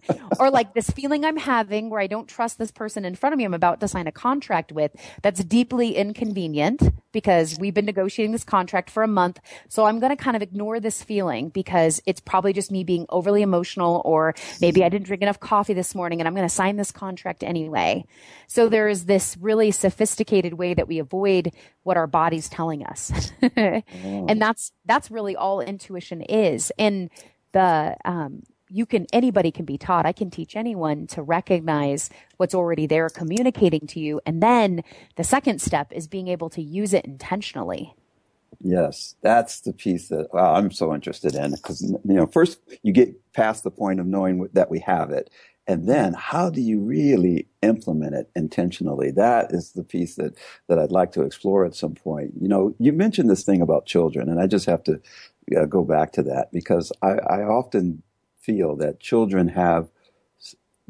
or 0.40 0.50
like 0.50 0.72
this 0.72 0.88
feeling 0.90 1.24
I'm 1.24 1.36
having 1.36 1.90
where 1.90 2.00
I 2.00 2.06
don't 2.06 2.28
trust 2.28 2.58
this 2.58 2.70
person 2.70 3.04
in 3.04 3.14
front 3.14 3.34
of 3.34 3.38
me 3.38 3.44
I'm 3.44 3.52
about 3.52 3.80
to 3.80 3.88
sign 3.88 4.06
a 4.06 4.12
contract 4.12 4.72
with 4.72 4.92
that's 5.20 5.44
deeply 5.44 5.94
inconvenient 5.94 6.82
because 7.12 7.58
we've 7.58 7.74
been 7.74 7.84
negotiating 7.84 8.32
this 8.32 8.44
contract 8.44 8.88
for 8.88 9.02
a 9.02 9.08
month. 9.08 9.40
So 9.68 9.84
I'm 9.84 10.00
going 10.00 10.16
to 10.16 10.22
kind 10.22 10.36
of 10.36 10.42
ignore 10.42 10.80
this 10.80 11.02
feeling 11.02 11.50
because 11.50 12.00
it's 12.06 12.20
probably 12.20 12.54
just 12.54 12.70
me 12.70 12.84
being 12.84 13.04
overly 13.10 13.42
emotional 13.42 14.00
or 14.04 14.34
maybe 14.60 14.82
I 14.82 14.88
didn't 14.88 15.06
drink 15.06 15.22
enough 15.22 15.40
coffee 15.40 15.74
this 15.74 15.94
morning 15.94 16.20
and 16.20 16.28
I'm 16.28 16.34
going 16.34 16.48
to 16.48 16.54
sign 16.54 16.76
this 16.76 16.92
contract 16.92 17.42
anyway. 17.42 18.04
So 18.46 18.68
there 18.68 18.88
is 18.88 19.04
this 19.04 19.36
really 19.40 19.72
sophisticated 19.72 20.54
way 20.54 20.72
that 20.74 20.88
we 20.88 20.98
avoid 21.00 21.52
what 21.82 21.96
our 21.96 22.06
body's 22.06 22.48
telling 22.48 22.84
us. 22.84 23.32
And 24.28 24.40
that's, 24.40 24.72
that's 24.84 25.10
really 25.10 25.36
all 25.36 25.60
intuition 25.60 26.22
is. 26.22 26.72
And 26.78 27.10
the, 27.52 27.96
um, 28.04 28.42
you 28.68 28.86
can 28.86 29.06
anybody 29.12 29.50
can 29.50 29.64
be 29.64 29.78
taught. 29.78 30.06
I 30.06 30.12
can 30.12 30.30
teach 30.30 30.56
anyone 30.56 31.06
to 31.08 31.22
recognize 31.22 32.10
what's 32.36 32.54
already 32.54 32.86
there 32.86 33.08
communicating 33.08 33.86
to 33.88 34.00
you. 34.00 34.20
And 34.26 34.42
then 34.42 34.82
the 35.16 35.24
second 35.24 35.60
step 35.60 35.92
is 35.92 36.08
being 36.08 36.28
able 36.28 36.50
to 36.50 36.62
use 36.62 36.92
it 36.92 37.04
intentionally. 37.04 37.94
Yes. 38.60 39.16
That's 39.22 39.60
the 39.60 39.72
piece 39.72 40.08
that 40.08 40.32
wow, 40.32 40.54
i'm 40.54 40.70
so 40.70 40.94
interested 40.94 41.34
in. 41.34 41.52
Because 41.52 41.82
you 41.82 41.98
know 42.04 42.26
first 42.26 42.58
you 42.82 42.92
get 42.92 43.14
past 43.32 43.64
the 43.64 43.70
point 43.70 44.00
of 44.00 44.06
knowing 44.06 44.48
that 44.52 44.70
we 44.70 44.80
have 44.80 45.10
it 45.10 45.30
and 45.66 45.88
then 45.88 46.14
how 46.14 46.48
do 46.50 46.60
you 46.60 46.80
really 46.80 47.46
implement 47.62 48.14
it 48.14 48.30
intentionally 48.36 49.10
that 49.10 49.52
is 49.52 49.72
the 49.72 49.84
piece 49.84 50.14
that 50.16 50.36
that 50.68 50.78
i'd 50.78 50.92
like 50.92 51.12
to 51.12 51.22
explore 51.22 51.64
at 51.64 51.74
some 51.74 51.94
point 51.94 52.32
you 52.40 52.48
know 52.48 52.74
you 52.78 52.92
mentioned 52.92 53.28
this 53.28 53.44
thing 53.44 53.60
about 53.60 53.86
children 53.86 54.28
and 54.28 54.40
i 54.40 54.46
just 54.46 54.66
have 54.66 54.82
to 54.82 55.00
uh, 55.56 55.64
go 55.64 55.84
back 55.84 56.12
to 56.12 56.22
that 56.24 56.50
because 56.52 56.90
I, 57.02 57.12
I 57.12 57.42
often 57.44 58.02
feel 58.40 58.76
that 58.76 59.00
children 59.00 59.48
have 59.48 59.88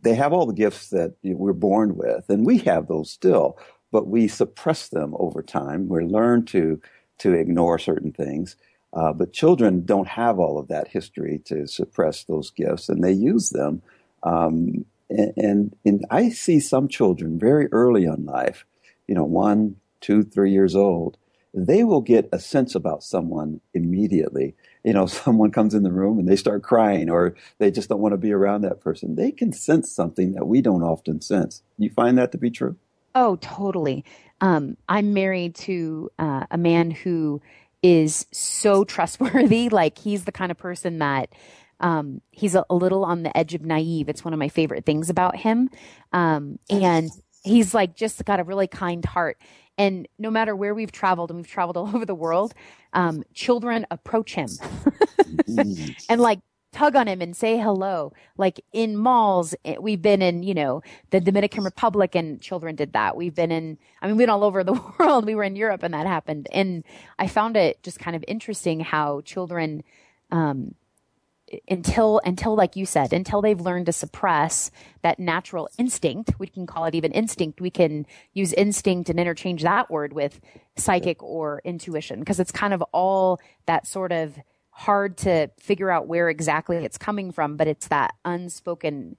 they 0.02 0.14
have 0.14 0.32
all 0.32 0.46
the 0.46 0.52
gifts 0.52 0.90
that 0.90 1.14
we're 1.22 1.54
born 1.54 1.96
with, 1.96 2.28
and 2.28 2.44
we 2.44 2.58
have 2.58 2.86
those 2.86 3.10
still, 3.10 3.58
but 3.90 4.06
we 4.06 4.28
suppress 4.28 4.88
them 4.88 5.14
over 5.18 5.42
time. 5.42 5.88
We 5.88 6.04
learn 6.04 6.44
to 6.46 6.80
to 7.18 7.32
ignore 7.32 7.78
certain 7.78 8.12
things. 8.12 8.56
Uh, 8.92 9.12
but 9.12 9.32
children 9.32 9.84
don't 9.84 10.08
have 10.08 10.38
all 10.38 10.58
of 10.58 10.68
that 10.68 10.88
history 10.88 11.40
to 11.46 11.66
suppress 11.66 12.24
those 12.24 12.50
gifts, 12.50 12.88
and 12.88 13.02
they 13.02 13.12
use 13.12 13.50
them. 13.50 13.82
Um, 14.22 14.84
and, 15.08 15.32
and, 15.36 15.76
and 15.84 16.04
I 16.10 16.30
see 16.30 16.60
some 16.60 16.88
children 16.88 17.38
very 17.38 17.68
early 17.72 18.04
in 18.04 18.24
life, 18.24 18.64
you 19.06 19.14
know, 19.14 19.24
one, 19.24 19.76
two, 20.00 20.22
three 20.22 20.52
years 20.52 20.74
old, 20.74 21.16
they 21.54 21.84
will 21.84 22.00
get 22.00 22.28
a 22.32 22.38
sense 22.38 22.74
about 22.74 23.02
someone 23.02 23.60
immediately 23.72 24.54
you 24.86 24.92
know, 24.92 25.06
someone 25.06 25.50
comes 25.50 25.74
in 25.74 25.82
the 25.82 25.92
room 25.92 26.18
and 26.18 26.26
they 26.26 26.36
start 26.36 26.62
crying 26.62 27.10
or 27.10 27.34
they 27.58 27.70
just 27.70 27.90
don't 27.90 28.00
want 28.00 28.12
to 28.12 28.18
be 28.18 28.32
around 28.32 28.62
that 28.62 28.80
person, 28.80 29.16
they 29.16 29.32
can 29.32 29.52
sense 29.52 29.90
something 29.90 30.32
that 30.32 30.46
we 30.46 30.62
don't 30.62 30.82
often 30.82 31.20
sense. 31.20 31.62
You 31.76 31.90
find 31.90 32.16
that 32.16 32.32
to 32.32 32.38
be 32.38 32.50
true? 32.50 32.76
Oh, 33.14 33.36
totally. 33.40 34.04
Um, 34.40 34.76
I'm 34.88 35.12
married 35.12 35.54
to 35.56 36.10
uh, 36.18 36.46
a 36.50 36.56
man 36.56 36.90
who 36.90 37.42
is 37.82 38.26
so 38.32 38.84
trustworthy. 38.94 39.68
Like 39.68 39.98
he's 39.98 40.24
the 40.24 40.32
kind 40.32 40.50
of 40.50 40.56
person 40.56 40.98
that 41.00 41.30
um, 41.80 42.20
he's 42.30 42.54
a, 42.54 42.64
a, 42.70 42.74
little 42.74 43.04
on 43.04 43.22
the 43.22 43.36
edge 43.36 43.54
of 43.54 43.62
naive. 43.62 44.08
It's 44.08 44.24
one 44.24 44.32
of 44.32 44.38
my 44.38 44.48
favorite 44.48 44.86
things 44.86 45.10
about 45.10 45.36
him. 45.36 45.68
Um, 46.12 46.58
and 46.70 47.10
he's 47.44 47.74
like 47.74 47.94
just 47.94 48.24
got 48.24 48.40
a 48.40 48.44
really 48.44 48.66
kind 48.66 49.04
heart. 49.04 49.38
And 49.78 50.08
no 50.18 50.30
matter 50.30 50.56
where 50.56 50.74
we've 50.74 50.92
traveled, 50.92 51.30
and 51.30 51.38
we've 51.38 51.46
traveled 51.46 51.76
all 51.78 51.88
over 51.88 52.06
the 52.06 52.14
world, 52.14 52.54
um, 52.92 53.24
children 53.34 53.86
approach 53.90 54.34
him 54.34 54.48
and 56.08 56.20
like 56.20 56.40
tug 56.72 56.94
on 56.94 57.08
him 57.08 57.22
and 57.22 57.34
say 57.34 57.58
hello. 57.58 58.12
Like 58.36 58.60
in 58.72 58.96
malls, 58.96 59.54
eh, 59.64 59.76
we've 59.80 60.02
been 60.02 60.20
in, 60.22 60.42
you 60.42 60.54
know, 60.54 60.82
the 61.10 61.20
Dominican 61.20 61.64
Republic 61.64 62.14
and 62.14 62.40
children 62.40 62.74
did 62.74 62.92
that. 62.92 63.16
We've 63.16 63.34
been 63.34 63.50
in, 63.50 63.78
I 64.00 64.06
mean, 64.06 64.16
we've 64.16 64.26
been 64.26 64.30
all 64.30 64.44
over 64.44 64.62
the 64.62 64.74
world. 64.98 65.24
We 65.24 65.34
were 65.34 65.44
in 65.44 65.56
Europe 65.56 65.82
and 65.82 65.94
that 65.94 66.06
happened. 66.06 66.48
And 66.52 66.84
I 67.18 67.28
found 67.28 67.56
it 67.56 67.82
just 67.82 67.98
kind 67.98 68.14
of 68.14 68.24
interesting 68.28 68.80
how 68.80 69.22
children, 69.22 69.82
um, 70.30 70.74
until 71.68 72.20
until 72.24 72.56
like 72.56 72.74
you 72.74 72.84
said 72.84 73.12
until 73.12 73.40
they've 73.40 73.60
learned 73.60 73.86
to 73.86 73.92
suppress 73.92 74.70
that 75.02 75.18
natural 75.18 75.68
instinct 75.78 76.32
we 76.38 76.46
can 76.46 76.66
call 76.66 76.84
it 76.84 76.94
even 76.94 77.12
instinct 77.12 77.60
we 77.60 77.70
can 77.70 78.04
use 78.32 78.52
instinct 78.54 79.08
and 79.08 79.20
interchange 79.20 79.62
that 79.62 79.90
word 79.90 80.12
with 80.12 80.40
psychic 80.76 81.22
or 81.22 81.62
intuition 81.64 82.18
because 82.18 82.40
it's 82.40 82.50
kind 82.50 82.74
of 82.74 82.82
all 82.92 83.40
that 83.66 83.86
sort 83.86 84.10
of 84.10 84.36
hard 84.70 85.16
to 85.16 85.48
figure 85.58 85.90
out 85.90 86.08
where 86.08 86.28
exactly 86.28 86.76
it's 86.76 86.98
coming 86.98 87.30
from 87.30 87.56
but 87.56 87.68
it's 87.68 87.88
that 87.88 88.14
unspoken 88.24 89.16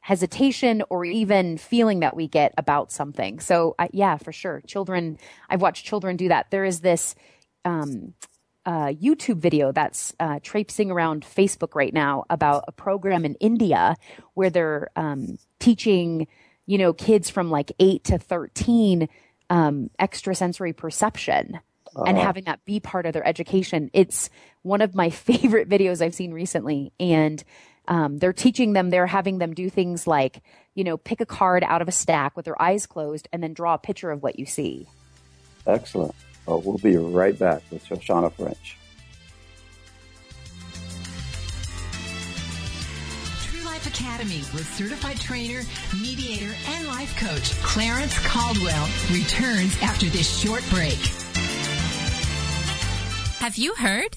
hesitation 0.00 0.82
or 0.90 1.04
even 1.04 1.58
feeling 1.58 2.00
that 2.00 2.16
we 2.16 2.28
get 2.28 2.54
about 2.56 2.90
something. 2.90 3.40
So 3.40 3.74
uh, 3.78 3.88
yeah 3.92 4.16
for 4.16 4.32
sure. 4.32 4.62
Children 4.66 5.18
i've 5.50 5.60
watched 5.60 5.84
children 5.84 6.16
do 6.16 6.28
that. 6.28 6.50
There 6.50 6.64
is 6.64 6.80
this 6.80 7.14
um, 7.64 8.14
uh, 8.68 8.92
YouTube 8.92 9.38
video 9.38 9.72
that's 9.72 10.12
uh, 10.20 10.40
traipsing 10.42 10.90
around 10.90 11.24
Facebook 11.24 11.74
right 11.74 11.94
now 11.94 12.26
about 12.28 12.64
a 12.68 12.72
program 12.72 13.24
in 13.24 13.34
India 13.36 13.96
where 14.34 14.50
they're 14.50 14.90
um, 14.94 15.38
teaching, 15.58 16.26
you 16.66 16.76
know, 16.76 16.92
kids 16.92 17.30
from 17.30 17.50
like 17.50 17.72
eight 17.80 18.04
to 18.04 18.18
thirteen 18.18 19.08
um, 19.48 19.88
extrasensory 19.98 20.74
perception 20.74 21.58
uh-huh. 21.96 22.04
and 22.06 22.18
having 22.18 22.44
that 22.44 22.62
be 22.66 22.78
part 22.78 23.06
of 23.06 23.14
their 23.14 23.26
education. 23.26 23.88
It's 23.94 24.28
one 24.60 24.82
of 24.82 24.94
my 24.94 25.08
favorite 25.28 25.70
videos 25.70 26.02
I've 26.02 26.14
seen 26.14 26.34
recently, 26.34 26.92
and 27.00 27.42
um, 27.88 28.18
they're 28.18 28.34
teaching 28.34 28.74
them. 28.74 28.90
They're 28.90 29.06
having 29.06 29.38
them 29.38 29.54
do 29.54 29.70
things 29.70 30.06
like, 30.06 30.42
you 30.74 30.84
know, 30.84 30.98
pick 30.98 31.22
a 31.22 31.26
card 31.26 31.64
out 31.64 31.80
of 31.80 31.88
a 31.88 31.92
stack 31.92 32.36
with 32.36 32.44
their 32.44 32.60
eyes 32.60 32.84
closed 32.84 33.28
and 33.32 33.42
then 33.42 33.54
draw 33.54 33.72
a 33.72 33.78
picture 33.78 34.10
of 34.10 34.22
what 34.22 34.38
you 34.38 34.44
see. 34.44 34.86
Excellent. 35.66 36.14
Well, 36.48 36.62
we'll 36.62 36.78
be 36.78 36.96
right 36.96 37.38
back 37.38 37.60
with 37.70 37.84
Shoshanna 37.84 38.32
French. 38.32 38.78
True 43.42 43.66
Life 43.66 43.86
Academy 43.86 44.38
with 44.54 44.66
certified 44.72 45.20
trainer, 45.20 45.60
mediator, 46.00 46.54
and 46.68 46.86
life 46.86 47.14
coach 47.18 47.52
Clarence 47.62 48.18
Caldwell 48.26 48.88
returns 49.12 49.76
after 49.82 50.06
this 50.06 50.40
short 50.40 50.64
break. 50.70 50.96
Have 53.40 53.58
you 53.58 53.74
heard? 53.74 54.16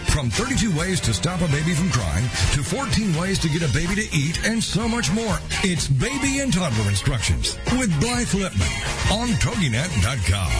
From 0.11 0.29
32 0.29 0.77
ways 0.77 0.99
to 1.01 1.13
stop 1.13 1.39
a 1.39 1.47
baby 1.47 1.73
from 1.73 1.89
crying 1.89 2.25
to 2.51 2.61
14 2.61 3.15
ways 3.15 3.39
to 3.39 3.47
get 3.47 3.61
a 3.63 3.73
baby 3.73 3.95
to 3.95 4.13
eat 4.13 4.45
and 4.45 4.61
so 4.61 4.85
much 4.85 5.09
more. 5.13 5.39
It's 5.63 5.87
Baby 5.87 6.39
and 6.39 6.51
Toddler 6.51 6.89
Instructions 6.89 7.57
with 7.79 7.97
Blythe 8.01 8.27
Lipman 8.27 8.67
on 9.09 9.29
TogiNet.com. 9.39 10.51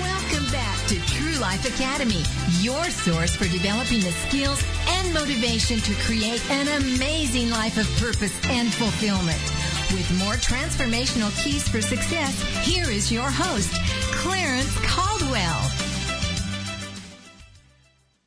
Welcome 0.00 0.50
back 0.50 0.84
to 0.88 1.00
True 1.06 1.38
Life 1.40 1.64
Academy, 1.78 2.24
your 2.58 2.84
source 2.86 3.36
for 3.36 3.46
developing 3.46 4.00
the 4.00 4.10
skills 4.26 4.60
and 4.88 5.14
motivation 5.14 5.78
to 5.78 5.94
create 6.02 6.42
an 6.50 6.66
amazing 6.82 7.50
life 7.50 7.78
of 7.78 7.86
purpose 8.02 8.36
and 8.48 8.74
fulfillment. 8.74 9.40
With 9.92 10.10
more 10.18 10.34
transformational 10.34 11.30
keys 11.42 11.68
for 11.68 11.80
success, 11.80 12.42
here 12.66 12.90
is 12.90 13.12
your 13.12 13.30
host, 13.30 13.72
Clarence 14.12 14.76
Caldwell. 14.80 15.89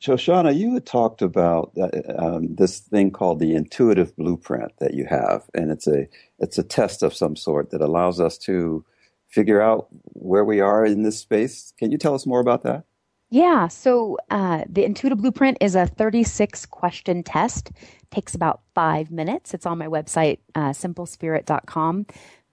Shoshanna, 0.03 0.53
you 0.53 0.73
had 0.73 0.85
talked 0.85 1.21
about 1.21 1.71
um, 2.17 2.53
this 2.55 2.79
thing 2.79 3.09
called 3.09 3.39
the 3.39 3.55
intuitive 3.55 4.13
blueprint 4.17 4.73
that 4.79 4.93
you 4.93 5.05
have, 5.05 5.43
and 5.53 5.71
it's 5.71 5.87
a 5.87 6.09
it's 6.39 6.57
a 6.57 6.63
test 6.63 7.03
of 7.03 7.13
some 7.13 7.37
sort 7.37 7.71
that 7.71 7.79
allows 7.79 8.19
us 8.19 8.37
to 8.39 8.83
figure 9.29 9.61
out 9.61 9.87
where 10.11 10.43
we 10.43 10.59
are 10.59 10.85
in 10.85 11.03
this 11.03 11.19
space. 11.19 11.71
Can 11.79 11.89
you 11.89 11.97
tell 11.97 12.13
us 12.13 12.25
more 12.25 12.41
about 12.41 12.63
that? 12.63 12.83
Yeah. 13.29 13.69
So 13.69 14.17
uh, 14.29 14.65
the 14.69 14.83
intuitive 14.83 15.19
blueprint 15.19 15.57
is 15.61 15.73
a 15.73 15.87
36 15.87 16.65
question 16.65 17.23
test. 17.23 17.71
Takes 18.11 18.35
about 18.35 18.61
five 18.75 19.09
minutes. 19.09 19.53
It's 19.53 19.65
on 19.65 19.77
my 19.77 19.87
website, 19.87 20.39
uh, 20.53 20.69
simplespirit.com. 20.69 22.05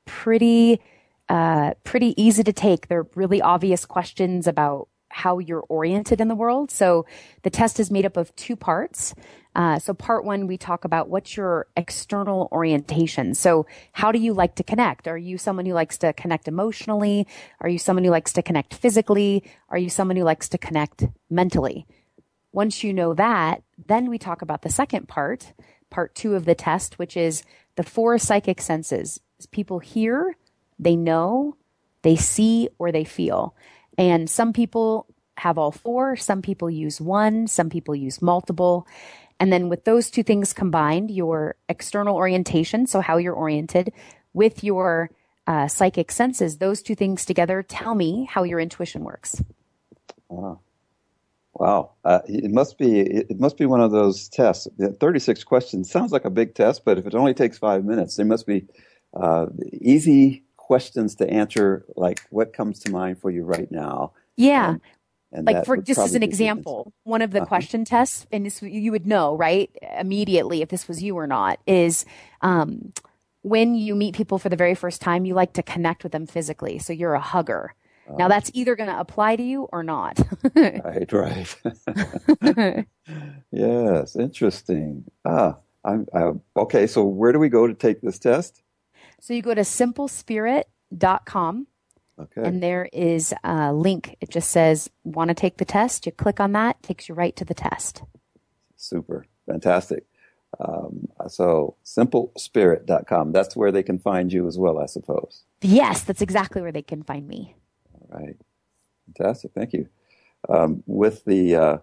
Pretty, 0.06 0.80
uh, 1.28 1.74
pretty 1.84 2.14
easy 2.16 2.44
to 2.44 2.52
take. 2.52 2.88
They're 2.88 3.06
really 3.14 3.42
obvious 3.42 3.84
questions 3.84 4.46
about 4.46 4.88
how 5.10 5.38
you're 5.38 5.64
oriented 5.68 6.20
in 6.20 6.28
the 6.28 6.34
world. 6.34 6.70
So 6.70 7.04
the 7.42 7.50
test 7.50 7.78
is 7.78 7.90
made 7.90 8.06
up 8.06 8.16
of 8.16 8.34
two 8.36 8.56
parts. 8.56 9.14
Uh, 9.54 9.78
so 9.78 9.92
part 9.92 10.24
one, 10.24 10.46
we 10.46 10.56
talk 10.56 10.84
about 10.84 11.08
what's 11.08 11.36
your 11.36 11.66
external 11.76 12.48
orientation. 12.52 13.34
So 13.34 13.66
how 13.92 14.12
do 14.12 14.18
you 14.18 14.32
like 14.32 14.54
to 14.54 14.62
connect? 14.62 15.08
Are 15.08 15.18
you 15.18 15.36
someone 15.36 15.66
who 15.66 15.74
likes 15.74 15.98
to 15.98 16.12
connect 16.12 16.46
emotionally? 16.46 17.26
Are 17.60 17.68
you 17.68 17.78
someone 17.78 18.04
who 18.04 18.10
likes 18.10 18.32
to 18.34 18.42
connect 18.42 18.74
physically? 18.74 19.42
Are 19.68 19.78
you 19.78 19.90
someone 19.90 20.16
who 20.16 20.24
likes 20.24 20.48
to 20.50 20.58
connect 20.58 21.04
mentally? 21.28 21.86
Once 22.52 22.82
you 22.84 22.92
know 22.92 23.12
that, 23.14 23.62
then 23.86 24.08
we 24.08 24.18
talk 24.18 24.42
about 24.42 24.62
the 24.62 24.70
second 24.70 25.08
part, 25.08 25.52
part 25.90 26.14
two 26.14 26.34
of 26.34 26.44
the 26.44 26.54
test, 26.54 26.98
which 26.98 27.16
is 27.16 27.42
the 27.76 27.82
four 27.82 28.18
psychic 28.18 28.60
senses. 28.60 29.20
People 29.50 29.78
hear, 29.80 30.36
they 30.78 30.96
know, 30.96 31.56
they 32.02 32.16
see, 32.16 32.68
or 32.78 32.92
they 32.92 33.04
feel. 33.04 33.54
And 34.00 34.30
some 34.30 34.54
people 34.54 35.06
have 35.36 35.58
all 35.58 35.70
four. 35.70 36.16
Some 36.16 36.40
people 36.40 36.70
use 36.70 37.02
one. 37.02 37.46
Some 37.46 37.68
people 37.68 37.94
use 37.94 38.22
multiple. 38.22 38.86
And 39.38 39.52
then 39.52 39.68
with 39.68 39.84
those 39.84 40.10
two 40.10 40.22
things 40.22 40.54
combined, 40.54 41.10
your 41.10 41.56
external 41.68 42.16
orientation, 42.16 42.86
so 42.86 43.02
how 43.02 43.18
you're 43.18 43.34
oriented, 43.34 43.92
with 44.32 44.64
your 44.64 45.10
uh, 45.46 45.68
psychic 45.68 46.12
senses, 46.12 46.56
those 46.56 46.80
two 46.80 46.94
things 46.94 47.26
together 47.26 47.62
tell 47.62 47.94
me 47.94 48.24
how 48.24 48.42
your 48.42 48.58
intuition 48.58 49.04
works. 49.04 49.42
Wow. 50.28 50.60
Wow. 51.52 51.90
Uh, 52.02 52.20
it 52.26 52.50
must 52.50 52.78
be 52.78 53.00
it 53.00 53.38
must 53.38 53.58
be 53.58 53.66
one 53.66 53.82
of 53.82 53.90
those 53.90 54.30
tests. 54.30 54.66
36 54.78 55.44
questions 55.44 55.90
sounds 55.90 56.10
like 56.10 56.24
a 56.24 56.30
big 56.30 56.54
test, 56.54 56.86
but 56.86 56.96
if 56.96 57.06
it 57.06 57.14
only 57.14 57.34
takes 57.34 57.58
five 57.58 57.84
minutes, 57.84 58.16
they 58.16 58.24
must 58.24 58.46
be 58.46 58.64
uh, 59.12 59.46
easy 59.72 60.44
questions 60.70 61.16
to 61.16 61.28
answer, 61.28 61.84
like 61.96 62.20
what 62.30 62.52
comes 62.52 62.78
to 62.78 62.92
mind 62.92 63.20
for 63.20 63.28
you 63.28 63.42
right 63.42 63.72
now. 63.72 64.12
Yeah. 64.36 64.68
And, 64.70 64.80
and 65.32 65.44
like 65.44 65.64
for 65.66 65.76
just 65.76 65.98
as 65.98 66.14
an 66.14 66.22
example, 66.22 66.92
one 67.02 67.22
of 67.22 67.32
the 67.32 67.40
uh-huh. 67.40 67.46
question 67.46 67.84
tests, 67.84 68.24
and 68.30 68.46
this 68.46 68.62
you 68.62 68.92
would 68.92 69.04
know 69.04 69.34
right 69.34 69.68
immediately 69.98 70.62
if 70.62 70.68
this 70.68 70.86
was 70.86 71.02
you 71.02 71.16
or 71.16 71.26
not, 71.26 71.58
is 71.66 72.04
um, 72.42 72.92
when 73.42 73.74
you 73.74 73.96
meet 73.96 74.14
people 74.14 74.38
for 74.38 74.48
the 74.48 74.54
very 74.54 74.76
first 74.76 75.00
time, 75.00 75.24
you 75.24 75.34
like 75.34 75.54
to 75.54 75.62
connect 75.64 76.04
with 76.04 76.12
them 76.12 76.24
physically. 76.24 76.78
So 76.78 76.92
you're 76.92 77.14
a 77.14 77.20
hugger. 77.20 77.74
Uh, 78.08 78.14
now 78.18 78.28
that's 78.28 78.52
either 78.54 78.76
going 78.76 78.90
to 78.90 79.00
apply 79.00 79.34
to 79.34 79.42
you 79.42 79.64
or 79.72 79.82
not. 79.82 80.20
right, 80.54 81.12
right. 81.12 81.56
yes, 83.50 84.14
interesting. 84.14 85.02
Ah, 85.24 85.56
I'm, 85.84 86.06
I, 86.14 86.30
okay. 86.56 86.86
So 86.86 87.02
where 87.02 87.32
do 87.32 87.40
we 87.40 87.48
go 87.48 87.66
to 87.66 87.74
take 87.74 88.02
this 88.02 88.20
test? 88.20 88.62
So 89.20 89.34
you 89.34 89.42
go 89.42 89.54
to 89.54 89.60
simplespirit.com. 89.60 91.66
Okay. 92.18 92.42
And 92.42 92.62
there 92.62 92.88
is 92.92 93.32
a 93.44 93.72
link. 93.72 94.16
It 94.20 94.30
just 94.30 94.50
says, 94.50 94.90
want 95.04 95.28
to 95.28 95.34
take 95.34 95.56
the 95.56 95.64
test? 95.64 96.04
You 96.04 96.12
click 96.12 96.40
on 96.40 96.52
that, 96.52 96.82
takes 96.82 97.08
you 97.08 97.14
right 97.14 97.34
to 97.36 97.44
the 97.44 97.54
test. 97.54 98.02
Super. 98.76 99.24
Fantastic. 99.46 100.04
Um, 100.58 101.08
so 101.28 101.76
simplespirit.com. 101.84 103.32
That's 103.32 103.56
where 103.56 103.72
they 103.72 103.82
can 103.82 103.98
find 103.98 104.32
you 104.32 104.46
as 104.46 104.58
well, 104.58 104.78
I 104.78 104.86
suppose. 104.86 105.44
Yes, 105.62 106.02
that's 106.02 106.22
exactly 106.22 106.60
where 106.60 106.72
they 106.72 106.82
can 106.82 107.02
find 107.02 107.26
me. 107.26 107.54
All 107.94 108.20
right. 108.20 108.36
Fantastic. 109.06 109.52
Thank 109.54 109.72
you. 109.72 109.88
Um, 110.48 110.82
with 110.86 111.24
the, 111.24 111.56
uh, 111.56 111.78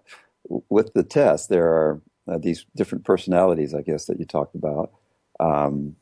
with 0.69 0.93
the 0.93 1.03
test, 1.03 1.49
there 1.49 1.67
are 1.67 2.01
uh, 2.27 2.37
these 2.37 2.65
different 2.75 3.05
personalities, 3.05 3.73
I 3.73 3.81
guess, 3.81 4.05
that 4.05 4.19
you 4.19 4.25
talked 4.25 4.55
about. 4.55 4.91
Um, 5.39 5.95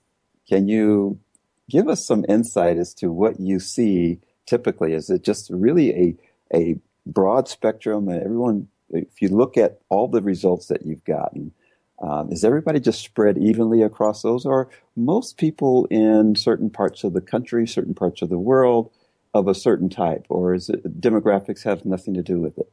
can 0.47 0.67
you 0.67 1.19
give 1.69 1.87
us 1.87 2.05
some 2.05 2.25
insight 2.29 2.77
as 2.77 2.93
to 2.95 3.11
what 3.11 3.39
you 3.39 3.59
see 3.59 4.19
typically. 4.45 4.93
Is 4.93 5.09
it 5.09 5.23
just 5.23 5.49
really 5.49 5.91
a 5.93 6.15
a 6.55 6.75
broad 7.05 7.47
spectrum? 7.47 8.07
And 8.07 8.21
everyone, 8.21 8.67
if 8.89 9.21
you 9.21 9.29
look 9.29 9.57
at 9.57 9.79
all 9.89 10.07
the 10.07 10.21
results 10.21 10.67
that 10.67 10.85
you've 10.85 11.03
gotten, 11.03 11.51
um, 12.01 12.31
is 12.31 12.43
everybody 12.43 12.79
just 12.79 13.01
spread 13.01 13.37
evenly 13.37 13.81
across 13.81 14.21
those, 14.21 14.45
or 14.45 14.69
most 14.95 15.37
people 15.37 15.85
in 15.89 16.35
certain 16.35 16.69
parts 16.69 17.03
of 17.03 17.13
the 17.13 17.21
country, 17.21 17.65
certain 17.67 17.93
parts 17.93 18.21
of 18.21 18.29
the 18.29 18.37
world, 18.37 18.91
of 19.33 19.47
a 19.47 19.55
certain 19.55 19.89
type, 19.89 20.25
or 20.29 20.53
is 20.53 20.69
it 20.69 21.01
demographics 21.01 21.63
have 21.63 21.85
nothing 21.85 22.13
to 22.13 22.23
do 22.23 22.39
with 22.39 22.57
it? 22.57 22.71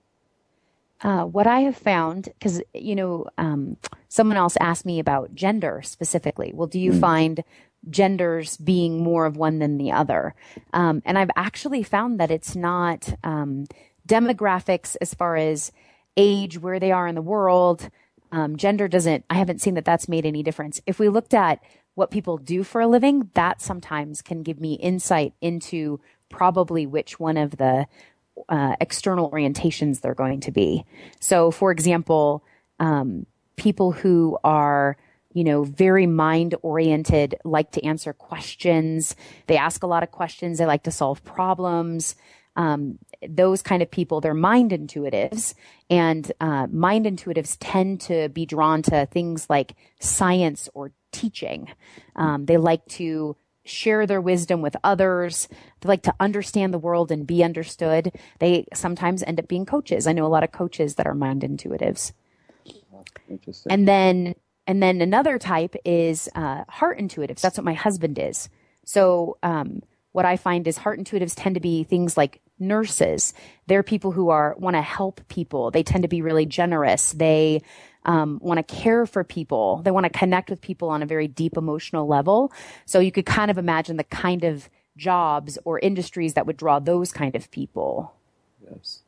Uh, 1.00 1.24
what 1.24 1.48
I 1.48 1.60
have 1.60 1.76
found, 1.76 2.24
because 2.38 2.62
you 2.74 2.94
know, 2.94 3.26
um, 3.38 3.76
someone 4.08 4.36
else 4.36 4.56
asked 4.60 4.86
me 4.86 5.00
about 5.00 5.34
gender 5.34 5.82
specifically. 5.82 6.52
Well, 6.54 6.68
do 6.68 6.78
you 6.78 6.92
mm. 6.92 7.00
find 7.00 7.44
genders 7.90 8.56
being 8.56 9.02
more 9.02 9.26
of 9.26 9.36
one 9.36 9.58
than 9.58 9.78
the 9.78 9.92
other. 9.92 10.34
Um, 10.72 11.02
and 11.04 11.18
I've 11.18 11.30
actually 11.36 11.82
found 11.82 12.20
that 12.20 12.30
it's 12.30 12.54
not 12.54 13.14
um, 13.24 13.66
demographics 14.06 14.96
as 15.00 15.14
far 15.14 15.36
as 15.36 15.72
age, 16.16 16.58
where 16.58 16.78
they 16.78 16.92
are 16.92 17.08
in 17.08 17.14
the 17.14 17.22
world. 17.22 17.88
Um, 18.30 18.56
gender 18.56 18.88
doesn't, 18.88 19.24
I 19.28 19.34
haven't 19.34 19.60
seen 19.60 19.74
that 19.74 19.84
that's 19.84 20.08
made 20.08 20.26
any 20.26 20.42
difference. 20.42 20.80
If 20.86 20.98
we 20.98 21.08
looked 21.08 21.34
at 21.34 21.60
what 21.94 22.10
people 22.10 22.38
do 22.38 22.64
for 22.64 22.80
a 22.80 22.86
living, 22.86 23.30
that 23.34 23.60
sometimes 23.60 24.22
can 24.22 24.42
give 24.42 24.60
me 24.60 24.74
insight 24.74 25.34
into 25.40 26.00
probably 26.28 26.86
which 26.86 27.20
one 27.20 27.36
of 27.36 27.58
the 27.58 27.86
uh, 28.48 28.76
external 28.80 29.30
orientations 29.30 30.00
they're 30.00 30.14
going 30.14 30.40
to 30.40 30.50
be. 30.50 30.84
So, 31.20 31.50
for 31.50 31.70
example, 31.70 32.42
um, 32.80 33.26
people 33.56 33.92
who 33.92 34.38
are 34.42 34.96
you 35.32 35.44
know, 35.44 35.64
very 35.64 36.06
mind 36.06 36.54
oriented, 36.62 37.36
like 37.44 37.72
to 37.72 37.84
answer 37.84 38.12
questions. 38.12 39.16
They 39.46 39.56
ask 39.56 39.82
a 39.82 39.86
lot 39.86 40.02
of 40.02 40.10
questions. 40.10 40.58
They 40.58 40.66
like 40.66 40.84
to 40.84 40.90
solve 40.90 41.24
problems. 41.24 42.14
Um, 42.54 42.98
those 43.26 43.62
kind 43.62 43.82
of 43.82 43.90
people, 43.90 44.20
they're 44.20 44.34
mind 44.34 44.72
intuitives. 44.72 45.54
And 45.88 46.30
uh, 46.40 46.66
mind 46.70 47.06
intuitives 47.06 47.56
tend 47.60 48.00
to 48.02 48.28
be 48.28 48.46
drawn 48.46 48.82
to 48.82 49.06
things 49.06 49.48
like 49.48 49.74
science 50.00 50.68
or 50.74 50.92
teaching. 51.12 51.68
Um, 52.16 52.46
they 52.46 52.56
like 52.56 52.84
to 52.86 53.36
share 53.64 54.06
their 54.06 54.20
wisdom 54.20 54.60
with 54.60 54.76
others. 54.82 55.48
They 55.80 55.88
like 55.88 56.02
to 56.02 56.14
understand 56.18 56.74
the 56.74 56.78
world 56.78 57.12
and 57.12 57.26
be 57.26 57.44
understood. 57.44 58.12
They 58.40 58.66
sometimes 58.74 59.22
end 59.22 59.38
up 59.38 59.48
being 59.48 59.66
coaches. 59.66 60.06
I 60.06 60.12
know 60.12 60.26
a 60.26 60.28
lot 60.28 60.44
of 60.44 60.52
coaches 60.52 60.96
that 60.96 61.06
are 61.06 61.14
mind 61.14 61.42
intuitives. 61.42 62.12
And 63.70 63.86
then 63.86 64.34
and 64.66 64.82
then 64.82 65.00
another 65.00 65.38
type 65.38 65.74
is 65.84 66.28
uh, 66.34 66.64
heart 66.68 66.98
intuitives. 66.98 67.40
That's 67.40 67.58
what 67.58 67.64
my 67.64 67.74
husband 67.74 68.18
is. 68.18 68.48
So 68.84 69.38
um, 69.42 69.82
what 70.12 70.24
I 70.24 70.36
find 70.36 70.66
is 70.66 70.78
heart 70.78 70.98
intuitives 70.98 71.34
tend 71.36 71.54
to 71.54 71.60
be 71.60 71.84
things 71.84 72.16
like 72.16 72.40
nurses. 72.58 73.34
They're 73.66 73.82
people 73.82 74.12
who 74.12 74.30
are 74.30 74.54
want 74.58 74.76
to 74.76 74.82
help 74.82 75.20
people. 75.28 75.70
They 75.70 75.82
tend 75.82 76.02
to 76.02 76.08
be 76.08 76.22
really 76.22 76.46
generous. 76.46 77.12
They 77.12 77.62
um, 78.04 78.38
want 78.42 78.58
to 78.58 78.74
care 78.74 79.06
for 79.06 79.24
people. 79.24 79.80
They 79.84 79.90
want 79.90 80.04
to 80.04 80.10
connect 80.10 80.50
with 80.50 80.60
people 80.60 80.88
on 80.90 81.02
a 81.02 81.06
very 81.06 81.28
deep 81.28 81.56
emotional 81.56 82.06
level. 82.06 82.52
So 82.84 83.00
you 83.00 83.12
could 83.12 83.26
kind 83.26 83.50
of 83.50 83.58
imagine 83.58 83.96
the 83.96 84.04
kind 84.04 84.44
of 84.44 84.68
jobs 84.96 85.58
or 85.64 85.78
industries 85.78 86.34
that 86.34 86.46
would 86.46 86.56
draw 86.56 86.78
those 86.78 87.12
kind 87.12 87.34
of 87.34 87.50
people. 87.50 88.14
Yes. 88.70 89.00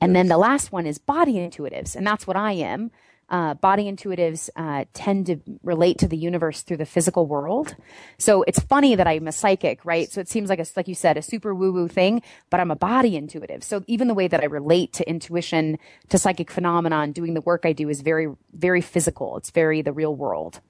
And 0.00 0.10
yes. 0.10 0.14
then 0.14 0.28
the 0.28 0.38
last 0.38 0.72
one 0.72 0.86
is 0.86 0.98
body 0.98 1.34
intuitives, 1.34 1.96
and 1.96 2.06
that's 2.06 2.26
what 2.26 2.36
I 2.36 2.52
am 2.52 2.90
uh, 3.28 3.54
body 3.54 3.90
intuitives 3.90 4.50
uh, 4.56 4.84
tend 4.92 5.26
to 5.26 5.38
relate 5.62 5.98
to 5.98 6.08
the 6.08 6.16
universe 6.16 6.62
through 6.62 6.76
the 6.76 6.86
physical 6.86 7.26
world. 7.26 7.74
So 8.18 8.42
it's 8.42 8.60
funny 8.60 8.94
that 8.94 9.06
I'm 9.06 9.26
a 9.26 9.32
psychic, 9.32 9.84
right? 9.84 10.10
So 10.10 10.20
it 10.20 10.28
seems 10.28 10.48
like 10.48 10.58
a, 10.58 10.66
like 10.76 10.88
you 10.88 10.94
said, 10.94 11.16
a 11.16 11.22
super 11.22 11.54
woo 11.54 11.72
woo 11.72 11.88
thing, 11.88 12.22
but 12.50 12.60
I'm 12.60 12.70
a 12.70 12.76
body 12.76 13.16
intuitive. 13.16 13.64
So 13.64 13.82
even 13.86 14.08
the 14.08 14.14
way 14.14 14.28
that 14.28 14.40
I 14.40 14.46
relate 14.46 14.92
to 14.94 15.08
intuition, 15.08 15.78
to 16.08 16.18
psychic 16.18 16.50
phenomenon, 16.50 17.12
doing 17.12 17.34
the 17.34 17.40
work 17.40 17.64
I 17.64 17.72
do 17.72 17.88
is 17.88 18.02
very, 18.02 18.28
very 18.52 18.80
physical. 18.80 19.36
It's 19.36 19.50
very 19.50 19.82
the 19.82 19.92
real 19.92 20.14
world. 20.14 20.60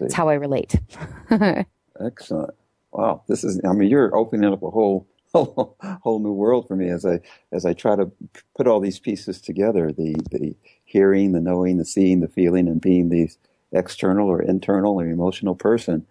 It's 0.00 0.14
how 0.14 0.28
I 0.28 0.34
relate. 0.34 0.76
Excellent. 2.00 2.54
Wow. 2.92 3.22
This 3.28 3.44
is, 3.44 3.60
I 3.68 3.72
mean, 3.72 3.88
you're 3.88 4.14
opening 4.16 4.52
up 4.52 4.62
a 4.62 4.70
whole 4.70 5.06
whole, 5.44 5.76
whole 6.02 6.18
new 6.18 6.32
world 6.32 6.66
for 6.68 6.76
me 6.76 6.88
as 6.88 7.04
I 7.04 7.20
as 7.52 7.64
I 7.64 7.72
try 7.72 7.96
to 7.96 8.10
put 8.56 8.66
all 8.66 8.80
these 8.80 8.98
pieces 8.98 9.40
together. 9.40 9.92
The 9.92 10.16
the 10.30 10.56
hearing, 10.84 11.32
the 11.32 11.40
knowing, 11.40 11.78
the 11.78 11.84
seeing, 11.84 12.20
the 12.20 12.28
feeling, 12.28 12.68
and 12.68 12.80
being 12.80 13.08
the 13.08 13.30
external 13.72 14.28
or 14.28 14.42
internal 14.42 15.00
or 15.00 15.06
emotional 15.06 15.54
person. 15.54 16.06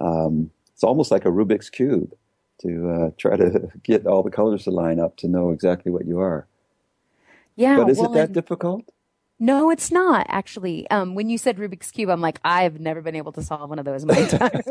Um, 0.00 0.50
it's 0.72 0.84
almost 0.84 1.10
like 1.10 1.24
a 1.24 1.30
Rubik's 1.30 1.70
cube 1.70 2.14
to 2.62 2.90
uh, 2.90 3.10
try 3.18 3.36
to 3.36 3.68
get 3.82 4.06
all 4.06 4.22
the 4.22 4.30
colors 4.30 4.64
to 4.64 4.70
line 4.70 5.00
up 5.00 5.16
to 5.18 5.28
know 5.28 5.50
exactly 5.50 5.90
what 5.90 6.06
you 6.06 6.20
are. 6.20 6.46
Yeah, 7.56 7.76
but 7.78 7.90
is 7.90 7.98
well, 7.98 8.12
it 8.12 8.14
that 8.14 8.32
difficult? 8.32 8.88
No, 9.40 9.70
it's 9.70 9.92
not 9.92 10.26
actually. 10.28 10.88
Um, 10.90 11.14
when 11.14 11.30
you 11.30 11.38
said 11.38 11.58
Rubik's 11.58 11.90
cube, 11.90 12.10
I'm 12.10 12.20
like, 12.20 12.40
I've 12.44 12.80
never 12.80 13.00
been 13.02 13.14
able 13.14 13.32
to 13.32 13.42
solve 13.42 13.70
one 13.70 13.78
of 13.78 13.84
those 13.84 14.02
in 14.02 14.08
my 14.08 14.16
entire 14.18 14.62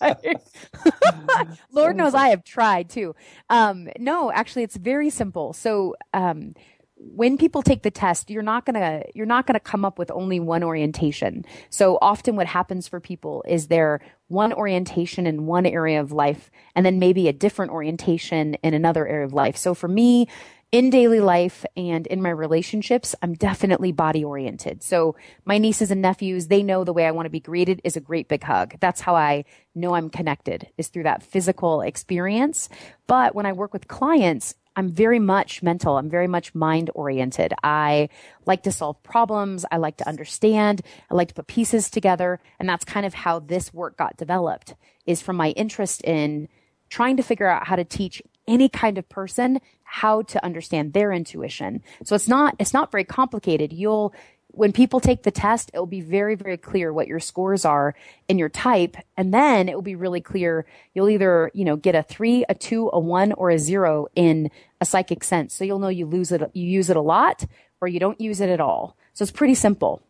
life. 0.00 1.58
Lord 1.72 1.96
knows 1.96 2.14
I 2.14 2.28
have 2.28 2.42
tried 2.42 2.90
too. 2.90 3.14
Um, 3.50 3.88
no, 3.98 4.32
actually, 4.32 4.64
it's 4.64 4.76
very 4.76 5.10
simple. 5.10 5.52
So, 5.52 5.94
um, 6.12 6.54
when 6.98 7.36
people 7.36 7.62
take 7.62 7.82
the 7.82 7.90
test, 7.90 8.30
you're 8.30 8.42
not 8.42 8.64
gonna, 8.64 9.02
you're 9.14 9.26
not 9.26 9.46
gonna 9.46 9.60
come 9.60 9.84
up 9.84 9.98
with 9.98 10.10
only 10.10 10.40
one 10.40 10.64
orientation. 10.64 11.44
So 11.68 11.98
often 12.00 12.36
what 12.36 12.46
happens 12.46 12.88
for 12.88 13.00
people 13.00 13.44
is 13.46 13.68
they're 13.68 14.00
one 14.28 14.52
orientation 14.52 15.26
in 15.26 15.44
one 15.44 15.66
area 15.66 16.00
of 16.00 16.10
life 16.10 16.50
and 16.74 16.86
then 16.86 16.98
maybe 16.98 17.28
a 17.28 17.34
different 17.34 17.70
orientation 17.72 18.54
in 18.54 18.72
another 18.72 19.06
area 19.06 19.26
of 19.26 19.34
life. 19.34 19.58
So 19.58 19.74
for 19.74 19.88
me, 19.88 20.26
in 20.72 20.90
daily 20.90 21.20
life 21.20 21.64
and 21.76 22.06
in 22.08 22.20
my 22.20 22.30
relationships, 22.30 23.14
I'm 23.22 23.34
definitely 23.34 23.92
body 23.92 24.24
oriented. 24.24 24.82
So 24.82 25.16
my 25.44 25.58
nieces 25.58 25.90
and 25.90 26.02
nephews, 26.02 26.48
they 26.48 26.62
know 26.62 26.84
the 26.84 26.92
way 26.92 27.06
I 27.06 27.12
want 27.12 27.26
to 27.26 27.30
be 27.30 27.40
greeted 27.40 27.80
is 27.84 27.96
a 27.96 28.00
great 28.00 28.28
big 28.28 28.42
hug. 28.42 28.74
That's 28.80 29.00
how 29.00 29.14
I 29.14 29.44
know 29.74 29.94
I'm 29.94 30.10
connected 30.10 30.68
is 30.76 30.88
through 30.88 31.04
that 31.04 31.22
physical 31.22 31.82
experience. 31.82 32.68
But 33.06 33.34
when 33.34 33.46
I 33.46 33.52
work 33.52 33.72
with 33.72 33.88
clients, 33.88 34.54
I'm 34.74 34.90
very 34.90 35.18
much 35.18 35.62
mental. 35.62 35.96
I'm 35.96 36.10
very 36.10 36.26
much 36.26 36.54
mind 36.54 36.90
oriented. 36.94 37.54
I 37.62 38.10
like 38.44 38.62
to 38.64 38.72
solve 38.72 39.02
problems. 39.02 39.64
I 39.70 39.78
like 39.78 39.96
to 39.98 40.08
understand. 40.08 40.82
I 41.10 41.14
like 41.14 41.28
to 41.28 41.34
put 41.34 41.46
pieces 41.46 41.88
together. 41.88 42.40
And 42.58 42.68
that's 42.68 42.84
kind 42.84 43.06
of 43.06 43.14
how 43.14 43.38
this 43.38 43.72
work 43.72 43.96
got 43.96 44.18
developed 44.18 44.74
is 45.06 45.22
from 45.22 45.36
my 45.36 45.50
interest 45.50 46.02
in 46.02 46.48
trying 46.90 47.16
to 47.16 47.22
figure 47.22 47.48
out 47.48 47.66
how 47.66 47.76
to 47.76 47.84
teach 47.84 48.22
any 48.46 48.68
kind 48.68 48.98
of 48.98 49.08
person 49.08 49.60
how 49.86 50.22
to 50.22 50.44
understand 50.44 50.92
their 50.92 51.12
intuition. 51.12 51.82
So 52.04 52.14
it's 52.14 52.28
not, 52.28 52.56
it's 52.58 52.74
not 52.74 52.90
very 52.90 53.04
complicated. 53.04 53.72
You'll, 53.72 54.12
when 54.48 54.72
people 54.72 55.00
take 55.00 55.22
the 55.22 55.30
test, 55.30 55.70
it 55.72 55.78
will 55.78 55.86
be 55.86 56.00
very, 56.00 56.34
very 56.34 56.56
clear 56.56 56.92
what 56.92 57.06
your 57.06 57.20
scores 57.20 57.64
are 57.64 57.94
in 58.28 58.38
your 58.38 58.48
type. 58.48 58.96
And 59.16 59.32
then 59.32 59.68
it 59.68 59.74
will 59.74 59.82
be 59.82 59.94
really 59.94 60.20
clear. 60.20 60.66
You'll 60.94 61.08
either, 61.08 61.50
you 61.54 61.64
know, 61.64 61.76
get 61.76 61.94
a 61.94 62.02
three, 62.02 62.44
a 62.48 62.54
two, 62.54 62.90
a 62.92 62.98
one, 62.98 63.32
or 63.32 63.50
a 63.50 63.58
zero 63.58 64.08
in 64.14 64.50
a 64.80 64.84
psychic 64.84 65.22
sense. 65.24 65.54
So 65.54 65.64
you'll 65.64 65.78
know 65.78 65.88
you 65.88 66.06
lose 66.06 66.32
it, 66.32 66.42
you 66.52 66.66
use 66.66 66.90
it 66.90 66.96
a 66.96 67.02
lot 67.02 67.44
or 67.80 67.88
you 67.88 68.00
don't 68.00 68.20
use 68.20 68.40
it 68.40 68.48
at 68.48 68.60
all. 68.60 68.96
So 69.12 69.22
it's 69.22 69.32
pretty 69.32 69.54
simple. 69.54 70.02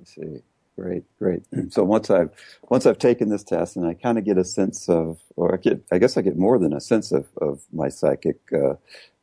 I 0.00 0.04
see. 0.04 0.42
Great, 0.78 1.02
great. 1.18 1.42
So 1.70 1.82
once 1.82 2.08
I've 2.08 2.30
once 2.70 2.86
I've 2.86 2.98
taken 2.98 3.30
this 3.30 3.42
test 3.42 3.74
and 3.74 3.84
I 3.84 3.94
kind 3.94 4.16
of 4.16 4.24
get 4.24 4.38
a 4.38 4.44
sense 4.44 4.88
of, 4.88 5.18
or 5.34 5.54
I 5.54 5.56
get, 5.56 5.84
I 5.90 5.98
guess 5.98 6.16
I 6.16 6.22
get 6.22 6.38
more 6.38 6.56
than 6.56 6.72
a 6.72 6.80
sense 6.80 7.10
of 7.10 7.26
of 7.42 7.62
my 7.72 7.88
psychic 7.88 8.38
uh, 8.52 8.74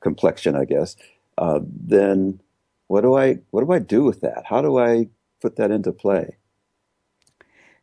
complexion, 0.01 0.56
I 0.56 0.66
guess. 0.66 0.97
Uh, 1.38 1.62
then 1.64 2.41
what 2.88 3.01
do 3.01 3.16
I 3.16 3.39
what 3.51 3.66
do 3.66 3.72
I 3.72 3.80
do 3.80 4.03
with 4.03 4.20
that? 4.20 4.43
How 4.45 4.62
do 4.62 4.78
I 4.78 5.08
put 5.41 5.56
that 5.56 5.72
into 5.72 5.93
play? 5.93 6.36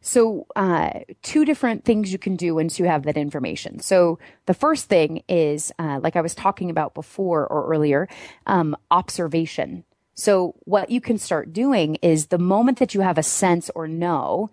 So, 0.05 0.47
uh, 0.57 0.91
two 1.23 1.45
different 1.45 1.85
things 1.85 2.13
you 2.13 2.19
can 2.19 2.35
do 2.35 2.57
once 2.57 2.79
you 2.79 2.87
have 2.87 3.05
that 3.05 3.17
information. 3.17 3.79
So, 3.79 4.19
the 4.47 4.55
first 4.55 4.89
thing 4.89 5.23
is, 5.29 5.73
uh, 5.79 6.01
like 6.03 6.17
I 6.17 6.21
was 6.21 6.35
talking 6.35 6.71
about 6.71 6.93
before 6.93 7.47
or 7.47 7.69
earlier, 7.69 8.09
um, 8.47 8.77
observation. 8.91 9.85
So 10.15 10.55
what 10.65 10.91
you 10.91 11.01
can 11.01 11.19
start 11.19 11.53
doing 11.53 11.97
is 11.97 12.27
the 12.27 12.39
moment 12.39 12.79
that 12.79 12.95
you 12.95 13.01
have 13.01 13.19
a 13.19 13.23
sense 13.23 13.71
or 13.75 13.89
know 13.89 14.51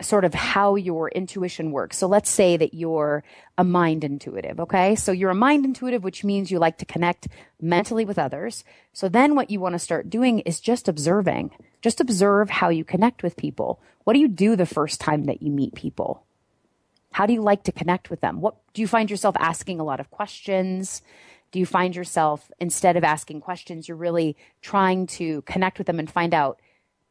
sort 0.00 0.24
of 0.24 0.32
how 0.32 0.76
your 0.76 1.08
intuition 1.08 1.72
works. 1.72 1.98
So 1.98 2.06
let's 2.06 2.30
say 2.30 2.56
that 2.56 2.72
you're 2.72 3.24
a 3.56 3.64
mind 3.64 4.04
intuitive. 4.04 4.60
Okay. 4.60 4.94
So 4.94 5.10
you're 5.10 5.30
a 5.30 5.34
mind 5.34 5.64
intuitive, 5.64 6.04
which 6.04 6.22
means 6.22 6.50
you 6.50 6.58
like 6.58 6.78
to 6.78 6.84
connect 6.84 7.26
mentally 7.60 8.04
with 8.04 8.18
others. 8.18 8.64
So 8.92 9.08
then 9.08 9.34
what 9.34 9.50
you 9.50 9.58
want 9.58 9.74
to 9.74 9.80
start 9.80 10.08
doing 10.08 10.40
is 10.40 10.60
just 10.60 10.88
observing, 10.88 11.50
just 11.82 12.00
observe 12.00 12.48
how 12.48 12.68
you 12.68 12.84
connect 12.84 13.22
with 13.22 13.36
people. 13.36 13.80
What 14.04 14.12
do 14.12 14.20
you 14.20 14.28
do 14.28 14.54
the 14.54 14.66
first 14.66 15.00
time 15.00 15.24
that 15.24 15.42
you 15.42 15.50
meet 15.50 15.74
people? 15.74 16.24
How 17.10 17.26
do 17.26 17.32
you 17.32 17.42
like 17.42 17.64
to 17.64 17.72
connect 17.72 18.10
with 18.10 18.20
them? 18.20 18.40
What 18.40 18.56
do 18.74 18.80
you 18.80 18.86
find 18.86 19.10
yourself 19.10 19.34
asking 19.40 19.80
a 19.80 19.84
lot 19.84 19.98
of 19.98 20.10
questions? 20.10 21.02
Do 21.50 21.58
you 21.58 21.66
find 21.66 21.96
yourself 21.96 22.50
instead 22.60 22.96
of 22.96 23.04
asking 23.04 23.40
questions 23.40 23.88
you're 23.88 23.96
really 23.96 24.36
trying 24.60 25.06
to 25.06 25.42
connect 25.42 25.78
with 25.78 25.86
them 25.86 25.98
and 25.98 26.10
find 26.10 26.34
out 26.34 26.60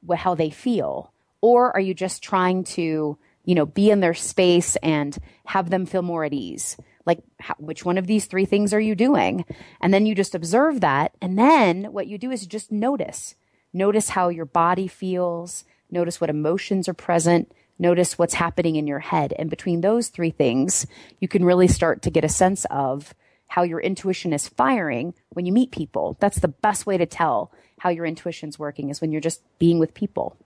what, 0.02 0.20
how 0.20 0.36
they 0.36 0.50
feel? 0.50 1.12
Or 1.42 1.72
are 1.76 1.80
you 1.80 1.94
just 1.94 2.24
trying 2.24 2.64
to 2.66 3.18
you 3.46 3.56
know 3.56 3.66
be 3.66 3.90
in 3.90 4.00
their 4.00 4.14
space 4.14 4.76
and 4.78 5.18
have 5.46 5.70
them 5.70 5.86
feel 5.86 6.02
more 6.02 6.24
at 6.24 6.34
ease? 6.34 6.78
Like 7.06 7.20
how, 7.40 7.56
which 7.58 7.86
one 7.86 7.98
of 7.98 8.06
these 8.06 8.26
three 8.26 8.46
things 8.46 8.74
are 8.74 8.80
you 8.80 8.94
doing? 8.94 9.46
And 9.82 9.94
then 9.94 10.06
you 10.06 10.14
just 10.14 10.36
observe 10.36 10.82
that 10.82 11.14
and 11.22 11.38
then 11.38 11.86
what 11.86 12.08
you 12.08 12.18
do 12.18 12.32
is 12.32 12.46
just 12.46 12.72
notice. 12.72 13.36
Notice 13.74 14.10
how 14.10 14.30
your 14.30 14.46
body 14.46 14.88
feels. 14.88 15.64
Notice 15.90 16.20
what 16.20 16.30
emotions 16.30 16.88
are 16.88 16.94
present. 16.94 17.52
Notice 17.80 18.18
what's 18.18 18.34
happening 18.34 18.76
in 18.76 18.88
your 18.88 19.00
head. 19.00 19.34
And 19.38 19.50
between 19.50 19.82
those 19.82 20.10
three 20.10 20.32
things 20.32 20.86
you 21.20 21.28
can 21.28 21.46
really 21.46 21.68
start 21.68 22.02
to 22.04 22.12
get 22.12 22.26
a 22.26 22.30
sense 22.30 22.66
of 22.70 23.16
how 23.48 23.64
your 23.64 23.80
intuition 23.80 24.34
is 24.34 24.48
firing 24.48 25.14
when 25.30 25.46
you 25.46 25.52
meet 25.52 25.72
people. 25.72 26.18
That's 26.20 26.40
the 26.40 26.48
best 26.48 26.86
way 26.86 26.98
to 26.98 27.06
tell 27.06 27.52
how 27.80 27.90
your 27.90 28.06
intuition's 28.06 28.60
working 28.60 28.90
is 28.90 29.02
when 29.02 29.12
you're 29.12 29.22
just 29.22 29.42
being 29.60 29.80
with 29.80 29.94
people. 29.94 30.38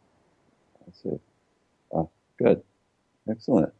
Oh, 1.91 2.09
good. 2.37 2.61
Excellent. 3.29 3.73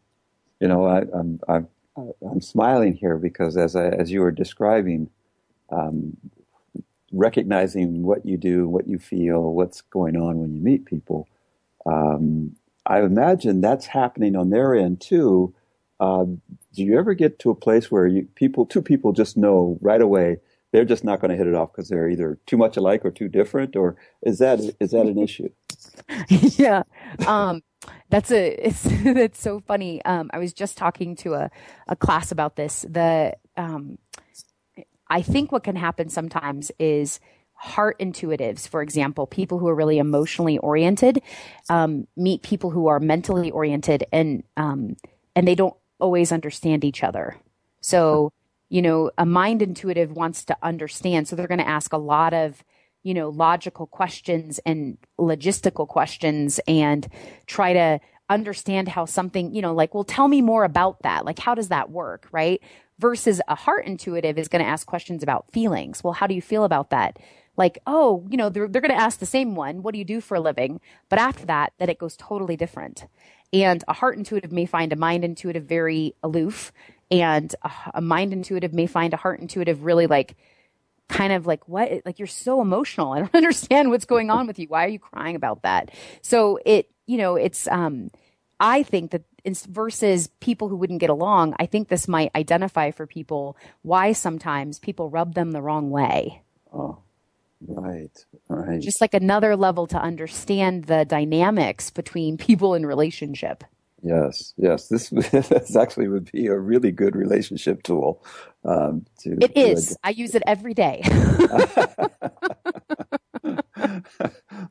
You 0.59 0.67
know, 0.67 0.85
I, 0.85 0.99
am 0.99 1.39
I'm, 1.47 1.67
I'm, 1.97 2.13
I'm 2.29 2.41
smiling 2.41 2.93
here 2.93 3.17
because 3.17 3.57
as 3.57 3.75
I, 3.75 3.89
as 3.89 4.11
you 4.11 4.21
were 4.21 4.31
describing, 4.31 5.09
um, 5.69 6.17
recognizing 7.11 8.03
what 8.03 8.25
you 8.25 8.37
do, 8.37 8.67
what 8.67 8.87
you 8.87 8.99
feel, 8.99 9.53
what's 9.53 9.81
going 9.81 10.15
on 10.15 10.39
when 10.39 10.55
you 10.55 10.61
meet 10.61 10.85
people, 10.85 11.27
um, 11.85 12.55
I 12.85 13.01
imagine 13.01 13.61
that's 13.61 13.87
happening 13.87 14.35
on 14.35 14.49
their 14.49 14.75
end 14.75 15.01
too. 15.01 15.53
Uh, 16.01 16.25
do 16.73 16.83
you 16.83 16.99
ever 16.99 17.13
get 17.13 17.39
to 17.39 17.49
a 17.49 17.55
place 17.55 17.89
where 17.89 18.07
you, 18.07 18.27
people, 18.35 18.65
two 18.65 18.81
people 18.81 19.13
just 19.13 19.37
know 19.37 19.77
right 19.81 20.01
away 20.01 20.39
they're 20.71 20.85
just 20.85 21.03
not 21.03 21.19
going 21.19 21.31
to 21.31 21.37
hit 21.37 21.47
it 21.47 21.53
off 21.53 21.71
because 21.71 21.89
they're 21.89 22.09
either 22.09 22.39
too 22.45 22.57
much 22.57 22.77
alike 22.77 23.03
or 23.03 23.11
too 23.11 23.27
different, 23.27 23.75
or 23.75 23.95
is 24.21 24.39
that 24.39 24.59
is 24.79 24.91
that 24.91 25.05
an 25.05 25.17
issue? 25.17 25.49
yeah, 26.29 26.83
um, 27.27 27.61
that's 28.09 28.31
a 28.31 28.67
it's 28.67 28.85
it's 28.85 29.41
so 29.41 29.59
funny. 29.59 30.03
Um, 30.05 30.29
I 30.33 30.39
was 30.39 30.53
just 30.53 30.77
talking 30.77 31.15
to 31.17 31.33
a 31.33 31.51
a 31.87 31.95
class 31.95 32.31
about 32.31 32.55
this. 32.55 32.85
The 32.89 33.35
um, 33.57 33.97
I 35.09 35.21
think 35.21 35.51
what 35.51 35.63
can 35.63 35.75
happen 35.75 36.09
sometimes 36.09 36.71
is 36.79 37.19
heart 37.53 37.99
intuitives, 37.99 38.67
for 38.67 38.81
example, 38.81 39.27
people 39.27 39.59
who 39.59 39.67
are 39.67 39.75
really 39.75 39.99
emotionally 39.99 40.57
oriented, 40.57 41.21
um, 41.69 42.07
meet 42.15 42.41
people 42.41 42.71
who 42.71 42.87
are 42.87 42.99
mentally 42.99 43.51
oriented, 43.51 44.05
and 44.13 44.43
um, 44.55 44.95
and 45.35 45.45
they 45.47 45.55
don't 45.55 45.75
always 46.01 46.31
understand 46.31 46.83
each 46.83 47.03
other. 47.03 47.37
So, 47.79 48.31
you 48.69 48.81
know, 48.81 49.11
a 49.17 49.25
mind 49.25 49.61
intuitive 49.61 50.11
wants 50.11 50.45
to 50.45 50.57
understand. 50.61 51.27
So 51.27 51.35
they're 51.35 51.47
going 51.47 51.65
to 51.65 51.67
ask 51.67 51.93
a 51.93 51.97
lot 51.97 52.33
of, 52.33 52.63
you 53.03 53.13
know, 53.13 53.29
logical 53.29 53.87
questions 53.87 54.59
and 54.65 54.97
logistical 55.17 55.87
questions 55.87 56.59
and 56.67 57.07
try 57.45 57.73
to 57.73 57.99
understand 58.29 58.87
how 58.87 59.05
something, 59.05 59.53
you 59.55 59.61
know, 59.61 59.73
like, 59.73 59.93
well, 59.93 60.03
tell 60.05 60.27
me 60.27 60.41
more 60.41 60.63
about 60.63 61.01
that. 61.03 61.25
Like, 61.25 61.39
how 61.39 61.55
does 61.55 61.69
that 61.69 61.89
work? 61.89 62.27
Right. 62.31 62.61
versus 63.01 63.41
a 63.47 63.55
heart 63.55 63.85
intuitive 63.85 64.37
is 64.37 64.47
going 64.47 64.63
to 64.63 64.69
ask 64.69 64.85
questions 64.87 65.23
about 65.23 65.51
feelings. 65.51 66.03
Well, 66.03 66.13
how 66.13 66.27
do 66.27 66.35
you 66.35 66.41
feel 66.41 66.63
about 66.63 66.91
that? 66.91 67.17
Like, 67.57 67.79
oh, 67.85 68.25
you 68.29 68.37
know, 68.37 68.49
they're, 68.49 68.67
they're 68.67 68.81
going 68.81 68.95
to 68.95 69.01
ask 69.01 69.19
the 69.19 69.25
same 69.25 69.55
one. 69.55 69.81
What 69.81 69.93
do 69.93 69.99
you 69.99 70.05
do 70.05 70.21
for 70.21 70.35
a 70.35 70.39
living? 70.39 70.79
But 71.09 71.19
after 71.19 71.45
that, 71.47 71.73
that 71.79 71.89
it 71.89 71.97
goes 71.97 72.15
totally 72.15 72.55
different. 72.55 73.07
And 73.53 73.83
a 73.87 73.93
heart 73.93 74.17
intuitive 74.17 74.51
may 74.51 74.65
find 74.65 74.93
a 74.93 74.95
mind 74.95 75.25
intuitive 75.25 75.65
very 75.65 76.15
aloof. 76.23 76.71
And 77.09 77.53
a, 77.93 78.01
mind 78.01 78.31
intuitive 78.31 78.73
may 78.73 78.87
find 78.87 79.13
a 79.13 79.17
heart 79.17 79.41
intuitive 79.41 79.83
really 79.83 80.07
like, 80.07 80.35
kind 81.09 81.33
of 81.33 81.45
like 81.45 81.67
what? 81.67 81.91
Like 82.05 82.19
you're 82.19 82.27
so 82.27 82.61
emotional. 82.61 83.11
I 83.11 83.19
don't 83.19 83.35
understand 83.35 83.89
what's 83.89 84.05
going 84.05 84.29
on 84.29 84.47
with 84.47 84.59
you. 84.59 84.67
Why 84.67 84.85
are 84.85 84.89
you 84.89 84.99
crying 84.99 85.35
about 85.35 85.63
that? 85.63 85.91
So 86.21 86.59
it 86.65 86.89
you 87.11 87.17
know 87.17 87.35
it's 87.35 87.67
um 87.67 88.09
i 88.59 88.83
think 88.83 89.11
that 89.11 89.23
it's 89.43 89.65
versus 89.65 90.29
people 90.39 90.69
who 90.69 90.77
wouldn't 90.77 90.99
get 90.99 91.09
along 91.09 91.53
i 91.59 91.65
think 91.65 91.87
this 91.87 92.07
might 92.07 92.31
identify 92.35 92.89
for 92.91 93.05
people 93.05 93.57
why 93.81 94.13
sometimes 94.13 94.79
people 94.79 95.09
rub 95.09 95.33
them 95.33 95.51
the 95.51 95.61
wrong 95.61 95.89
way. 95.89 96.41
Oh 96.73 96.99
right 97.67 98.25
right 98.47 98.81
just 98.81 99.01
like 99.01 99.13
another 99.13 99.55
level 99.55 99.87
to 99.87 99.97
understand 99.97 100.85
the 100.85 101.05
dynamics 101.05 101.89
between 101.89 102.37
people 102.37 102.73
in 102.73 102.85
relationship 102.85 103.63
Yes, 104.03 104.53
yes. 104.57 104.87
This, 104.87 105.09
this 105.09 105.75
actually 105.75 106.07
would 106.07 106.31
be 106.31 106.47
a 106.47 106.57
really 106.57 106.91
good 106.91 107.15
relationship 107.15 107.83
tool. 107.83 108.23
Um, 108.63 109.05
to, 109.19 109.37
it 109.41 109.55
is. 109.55 109.95
I 110.03 110.09
use 110.11 110.33
it 110.35 110.43
every 110.45 110.73
day. 110.73 111.01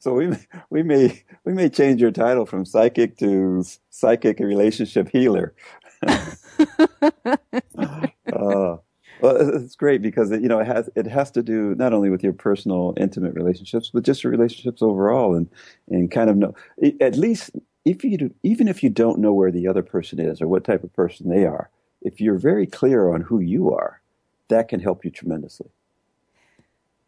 so 0.00 0.14
we 0.14 0.34
we 0.70 0.82
may 0.82 1.22
we 1.44 1.52
may 1.52 1.68
change 1.68 2.00
your 2.00 2.12
title 2.12 2.46
from 2.46 2.64
psychic 2.64 3.18
to 3.18 3.62
psychic 3.90 4.40
relationship 4.40 5.10
healer. 5.10 5.54
uh, 8.32 8.76
well, 9.22 9.36
it's 9.62 9.76
great 9.76 10.02
because 10.02 10.30
it, 10.30 10.42
you 10.42 10.48
know 10.48 10.58
it 10.58 10.66
has 10.66 10.90
it 10.96 11.06
has 11.06 11.30
to 11.32 11.42
do 11.42 11.74
not 11.76 11.92
only 11.92 12.10
with 12.10 12.22
your 12.22 12.32
personal 12.32 12.94
intimate 12.96 13.34
relationships, 13.34 13.90
but 13.92 14.02
just 14.02 14.22
your 14.22 14.30
relationships 14.30 14.82
overall, 14.82 15.34
and 15.34 15.48
and 15.88 16.10
kind 16.10 16.30
of 16.30 16.36
know 16.36 16.54
at 17.00 17.16
least 17.16 17.50
if 17.84 18.04
you 18.04 18.16
do, 18.18 18.34
even 18.42 18.68
if 18.68 18.82
you 18.82 18.90
don't 18.90 19.18
know 19.18 19.32
where 19.32 19.50
the 19.50 19.66
other 19.66 19.82
person 19.82 20.20
is 20.20 20.40
or 20.42 20.48
what 20.48 20.64
type 20.64 20.84
of 20.84 20.92
person 20.92 21.28
they 21.28 21.46
are, 21.46 21.70
if 22.02 22.20
you're 22.20 22.38
very 22.38 22.66
clear 22.66 23.12
on 23.12 23.22
who 23.22 23.40
you 23.40 23.72
are, 23.72 24.00
that 24.48 24.68
can 24.68 24.80
help 24.80 25.04
you 25.04 25.10
tremendously. 25.10 25.70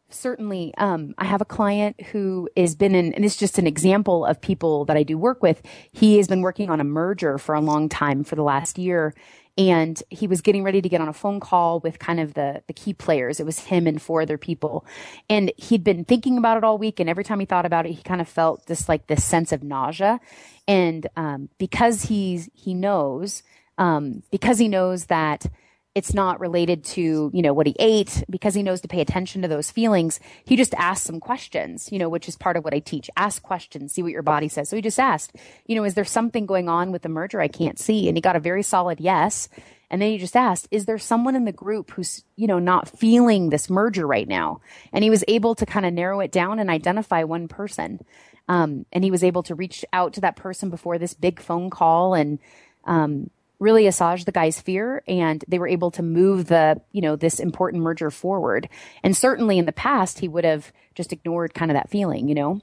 Certainly. 0.08 0.74
Um, 0.76 1.14
I 1.16 1.24
have 1.24 1.40
a 1.40 1.46
client 1.46 2.00
who 2.00 2.48
has 2.56 2.74
been 2.74 2.94
in, 2.94 3.14
and 3.14 3.24
it's 3.24 3.36
just 3.36 3.58
an 3.58 3.66
example 3.66 4.26
of 4.26 4.40
people 4.40 4.84
that 4.84 4.96
I 4.96 5.02
do 5.02 5.16
work 5.16 5.42
with. 5.42 5.62
He 5.90 6.18
has 6.18 6.28
been 6.28 6.42
working 6.42 6.70
on 6.70 6.80
a 6.80 6.84
merger 6.84 7.38
for 7.38 7.54
a 7.54 7.60
long 7.60 7.88
time 7.88 8.22
for 8.22 8.36
the 8.36 8.42
last 8.42 8.78
year 8.78 9.14
and 9.58 10.02
he 10.08 10.26
was 10.26 10.40
getting 10.40 10.64
ready 10.64 10.80
to 10.80 10.88
get 10.88 11.00
on 11.00 11.08
a 11.08 11.12
phone 11.12 11.40
call 11.40 11.80
with 11.80 11.98
kind 11.98 12.20
of 12.20 12.34
the 12.34 12.62
the 12.66 12.72
key 12.72 12.94
players. 12.94 13.40
It 13.40 13.46
was 13.46 13.58
him 13.58 13.86
and 13.86 14.00
four 14.00 14.22
other 14.22 14.38
people, 14.38 14.86
and 15.28 15.52
he'd 15.56 15.84
been 15.84 16.04
thinking 16.04 16.38
about 16.38 16.56
it 16.56 16.64
all 16.64 16.78
week. 16.78 17.00
And 17.00 17.10
every 17.10 17.24
time 17.24 17.40
he 17.40 17.46
thought 17.46 17.66
about 17.66 17.86
it, 17.86 17.92
he 17.92 18.02
kind 18.02 18.20
of 18.20 18.28
felt 18.28 18.66
this 18.66 18.88
like 18.88 19.06
this 19.06 19.24
sense 19.24 19.52
of 19.52 19.62
nausea. 19.62 20.20
And 20.66 21.06
um, 21.16 21.48
because 21.58 22.04
he's 22.04 22.48
he 22.54 22.74
knows 22.74 23.42
um, 23.78 24.22
because 24.30 24.58
he 24.58 24.68
knows 24.68 25.06
that 25.06 25.46
it's 25.94 26.14
not 26.14 26.40
related 26.40 26.84
to, 26.84 27.30
you 27.34 27.42
know, 27.42 27.52
what 27.52 27.66
he 27.66 27.76
ate 27.78 28.24
because 28.30 28.54
he 28.54 28.62
knows 28.62 28.80
to 28.80 28.88
pay 28.88 29.02
attention 29.02 29.42
to 29.42 29.48
those 29.48 29.70
feelings. 29.70 30.20
He 30.44 30.56
just 30.56 30.72
asked 30.74 31.04
some 31.04 31.20
questions, 31.20 31.92
you 31.92 31.98
know, 31.98 32.08
which 32.08 32.28
is 32.28 32.36
part 32.36 32.56
of 32.56 32.64
what 32.64 32.72
I 32.72 32.78
teach. 32.78 33.10
Ask 33.16 33.42
questions, 33.42 33.92
see 33.92 34.02
what 34.02 34.12
your 34.12 34.22
body 34.22 34.48
says. 34.48 34.70
So 34.70 34.76
he 34.76 34.82
just 34.82 34.98
asked, 34.98 35.36
you 35.66 35.76
know, 35.76 35.84
is 35.84 35.94
there 35.94 36.04
something 36.04 36.46
going 36.46 36.68
on 36.68 36.92
with 36.92 37.02
the 37.02 37.10
merger 37.10 37.40
I 37.40 37.48
can't 37.48 37.78
see? 37.78 38.08
And 38.08 38.16
he 38.16 38.22
got 38.22 38.36
a 38.36 38.40
very 38.40 38.62
solid 38.62 39.00
yes. 39.00 39.50
And 39.90 40.00
then 40.00 40.10
he 40.10 40.16
just 40.16 40.36
asked, 40.36 40.66
is 40.70 40.86
there 40.86 40.98
someone 40.98 41.36
in 41.36 41.44
the 41.44 41.52
group 41.52 41.90
who's, 41.90 42.24
you 42.36 42.46
know, 42.46 42.58
not 42.58 42.88
feeling 42.88 43.50
this 43.50 43.68
merger 43.68 44.06
right 44.06 44.26
now? 44.26 44.62
And 44.94 45.04
he 45.04 45.10
was 45.10 45.24
able 45.28 45.54
to 45.56 45.66
kind 45.66 45.84
of 45.84 45.92
narrow 45.92 46.20
it 46.20 46.32
down 46.32 46.58
and 46.58 46.70
identify 46.70 47.24
one 47.24 47.48
person. 47.48 48.00
Um, 48.48 48.86
and 48.92 49.04
he 49.04 49.10
was 49.10 49.22
able 49.22 49.42
to 49.44 49.54
reach 49.54 49.84
out 49.92 50.14
to 50.14 50.22
that 50.22 50.36
person 50.36 50.70
before 50.70 50.96
this 50.96 51.12
big 51.12 51.38
phone 51.40 51.68
call 51.68 52.14
and, 52.14 52.38
um, 52.84 53.30
really 53.62 53.86
assuaged 53.86 54.26
the 54.26 54.32
guy's 54.32 54.60
fear 54.60 55.02
and 55.06 55.44
they 55.46 55.58
were 55.58 55.68
able 55.68 55.90
to 55.92 56.02
move 56.02 56.46
the, 56.46 56.80
you 56.90 57.00
know, 57.00 57.16
this 57.16 57.38
important 57.38 57.82
merger 57.82 58.10
forward. 58.10 58.68
And 59.02 59.16
certainly 59.16 59.56
in 59.56 59.66
the 59.66 59.72
past, 59.72 60.18
he 60.18 60.28
would 60.28 60.44
have 60.44 60.72
just 60.94 61.12
ignored 61.12 61.54
kind 61.54 61.70
of 61.70 61.76
that 61.76 61.88
feeling, 61.88 62.28
you 62.28 62.34
know? 62.34 62.60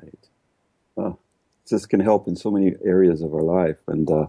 Right. 0.00 0.28
Well, 0.94 1.20
this 1.68 1.86
can 1.86 2.00
help 2.00 2.28
in 2.28 2.36
so 2.36 2.50
many 2.50 2.74
areas 2.84 3.20
of 3.20 3.34
our 3.34 3.42
life. 3.42 3.78
And, 3.88 4.08
uh, 4.10 4.26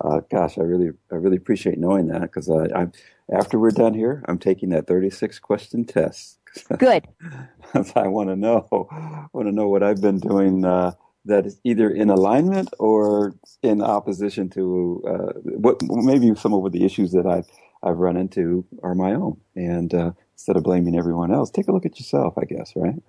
uh, 0.00 0.20
gosh, 0.30 0.58
I 0.58 0.62
really, 0.62 0.90
I 1.10 1.16
really 1.16 1.38
appreciate 1.38 1.78
knowing 1.78 2.08
that 2.08 2.20
because 2.20 2.50
uh, 2.50 2.68
I, 2.74 2.88
after 3.34 3.58
we're 3.58 3.70
done 3.70 3.94
here, 3.94 4.22
I'm 4.28 4.38
taking 4.38 4.68
that 4.70 4.86
36 4.86 5.38
question 5.38 5.84
test. 5.84 6.38
Good. 6.78 7.08
I 7.96 8.08
want 8.08 8.28
to 8.28 8.36
know, 8.36 8.68
I 8.90 9.26
want 9.32 9.48
to 9.48 9.52
know 9.52 9.68
what 9.68 9.82
I've 9.82 10.00
been 10.00 10.18
doing, 10.18 10.64
uh, 10.64 10.92
that 11.26 11.46
is 11.46 11.60
either 11.64 11.90
in 11.90 12.10
alignment 12.10 12.70
or 12.78 13.34
in 13.62 13.82
opposition 13.82 14.48
to 14.50 15.02
uh, 15.06 15.32
what 15.42 15.80
maybe 15.82 16.34
some 16.34 16.54
of 16.54 16.72
the 16.72 16.84
issues 16.84 17.12
that 17.12 17.26
I've 17.26 17.46
I've 17.82 17.98
run 17.98 18.16
into 18.16 18.64
are 18.82 18.94
my 18.94 19.12
own. 19.12 19.38
And 19.54 19.92
uh, 19.94 20.12
instead 20.32 20.56
of 20.56 20.64
blaming 20.64 20.98
everyone 20.98 21.32
else, 21.32 21.50
take 21.50 21.68
a 21.68 21.72
look 21.72 21.86
at 21.86 21.98
yourself. 21.98 22.34
I 22.38 22.44
guess, 22.44 22.72
right? 22.74 23.02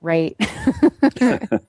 Right. 0.00 0.36
That's 0.38 1.62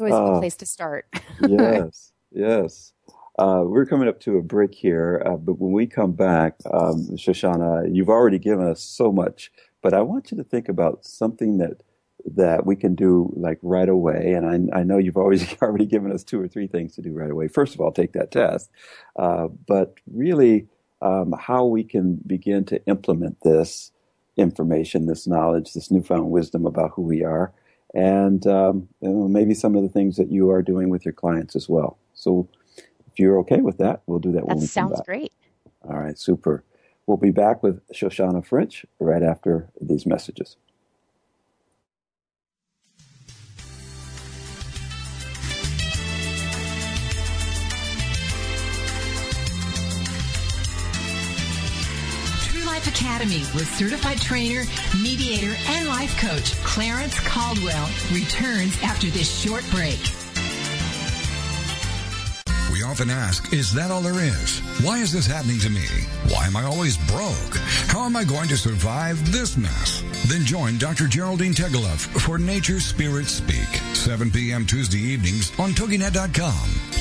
good 0.00 0.36
uh, 0.36 0.38
place 0.38 0.56
to 0.56 0.66
start. 0.66 1.06
yes. 1.48 2.12
Yes. 2.32 2.92
Uh, 3.38 3.62
we're 3.64 3.86
coming 3.86 4.08
up 4.08 4.20
to 4.20 4.36
a 4.36 4.42
break 4.42 4.74
here, 4.74 5.22
uh, 5.24 5.36
but 5.36 5.58
when 5.58 5.72
we 5.72 5.86
come 5.86 6.12
back, 6.12 6.54
um, 6.70 7.08
Shoshanna, 7.14 7.88
you've 7.92 8.10
already 8.10 8.38
given 8.38 8.66
us 8.66 8.82
so 8.82 9.10
much, 9.10 9.50
but 9.80 9.94
I 9.94 10.02
want 10.02 10.30
you 10.30 10.36
to 10.36 10.44
think 10.44 10.68
about 10.68 11.06
something 11.06 11.56
that 11.58 11.82
that 12.24 12.66
we 12.66 12.76
can 12.76 12.94
do 12.94 13.32
like 13.36 13.58
right 13.62 13.88
away. 13.88 14.32
And 14.32 14.70
I, 14.72 14.80
I, 14.80 14.82
know 14.84 14.98
you've 14.98 15.16
always 15.16 15.54
already 15.62 15.86
given 15.86 16.12
us 16.12 16.22
two 16.22 16.40
or 16.40 16.48
three 16.48 16.66
things 16.66 16.94
to 16.94 17.02
do 17.02 17.12
right 17.12 17.30
away. 17.30 17.48
First 17.48 17.74
of 17.74 17.80
all, 17.80 17.92
take 17.92 18.12
that 18.12 18.30
test, 18.30 18.70
uh, 19.16 19.48
but 19.66 19.94
really 20.06 20.68
um, 21.00 21.34
how 21.38 21.64
we 21.64 21.82
can 21.82 22.20
begin 22.26 22.64
to 22.66 22.84
implement 22.86 23.40
this 23.42 23.90
information, 24.36 25.06
this 25.06 25.26
knowledge, 25.26 25.74
this 25.74 25.90
newfound 25.90 26.30
wisdom 26.30 26.64
about 26.64 26.92
who 26.94 27.02
we 27.02 27.24
are, 27.24 27.52
and 27.94 28.46
um, 28.46 28.88
you 29.00 29.08
know, 29.08 29.28
maybe 29.28 29.54
some 29.54 29.76
of 29.76 29.82
the 29.82 29.88
things 29.88 30.16
that 30.16 30.30
you 30.30 30.50
are 30.50 30.62
doing 30.62 30.88
with 30.88 31.04
your 31.04 31.12
clients 31.12 31.56
as 31.56 31.68
well. 31.68 31.98
So, 32.14 32.48
if 33.10 33.18
you're 33.18 33.38
okay 33.40 33.60
with 33.60 33.78
that, 33.78 34.02
we'll 34.06 34.20
do 34.20 34.32
that. 34.32 34.46
That 34.46 34.60
sounds 34.60 35.00
great. 35.04 35.32
All 35.82 35.98
right, 35.98 36.18
super. 36.18 36.64
We'll 37.06 37.16
be 37.16 37.32
back 37.32 37.62
with 37.62 37.86
Shoshanna 37.92 38.46
French 38.46 38.86
right 39.00 39.22
after 39.22 39.68
these 39.80 40.06
messages. 40.06 40.56
Academy 53.22 53.44
with 53.54 53.72
certified 53.76 54.20
trainer, 54.20 54.64
mediator, 55.00 55.54
and 55.68 55.86
life 55.86 56.18
coach 56.18 56.54
Clarence 56.64 57.20
Caldwell 57.20 57.88
returns 58.12 58.76
after 58.82 59.06
this 59.10 59.30
short 59.30 59.64
break. 59.70 60.00
We 62.72 62.82
often 62.82 63.10
ask, 63.10 63.52
is 63.52 63.72
that 63.74 63.92
all 63.92 64.00
there 64.00 64.18
is? 64.18 64.58
Why 64.82 64.98
is 64.98 65.12
this 65.12 65.26
happening 65.28 65.60
to 65.60 65.70
me? 65.70 65.86
Why 66.30 66.46
am 66.46 66.56
I 66.56 66.64
always 66.64 66.96
broke? 66.96 67.56
How 67.86 68.04
am 68.06 68.16
I 68.16 68.24
going 68.24 68.48
to 68.48 68.56
survive 68.56 69.30
this 69.30 69.56
mess? 69.56 70.02
Then 70.26 70.44
join 70.44 70.78
Dr. 70.78 71.06
Geraldine 71.06 71.54
Tegeloff 71.54 72.00
for 72.22 72.38
Nature 72.38 72.80
Spirit 72.80 73.26
Speak, 73.26 73.68
7 73.94 74.32
p.m. 74.32 74.66
Tuesday 74.66 74.98
evenings 74.98 75.56
on 75.60 75.70
TogiNet.com. 75.70 76.91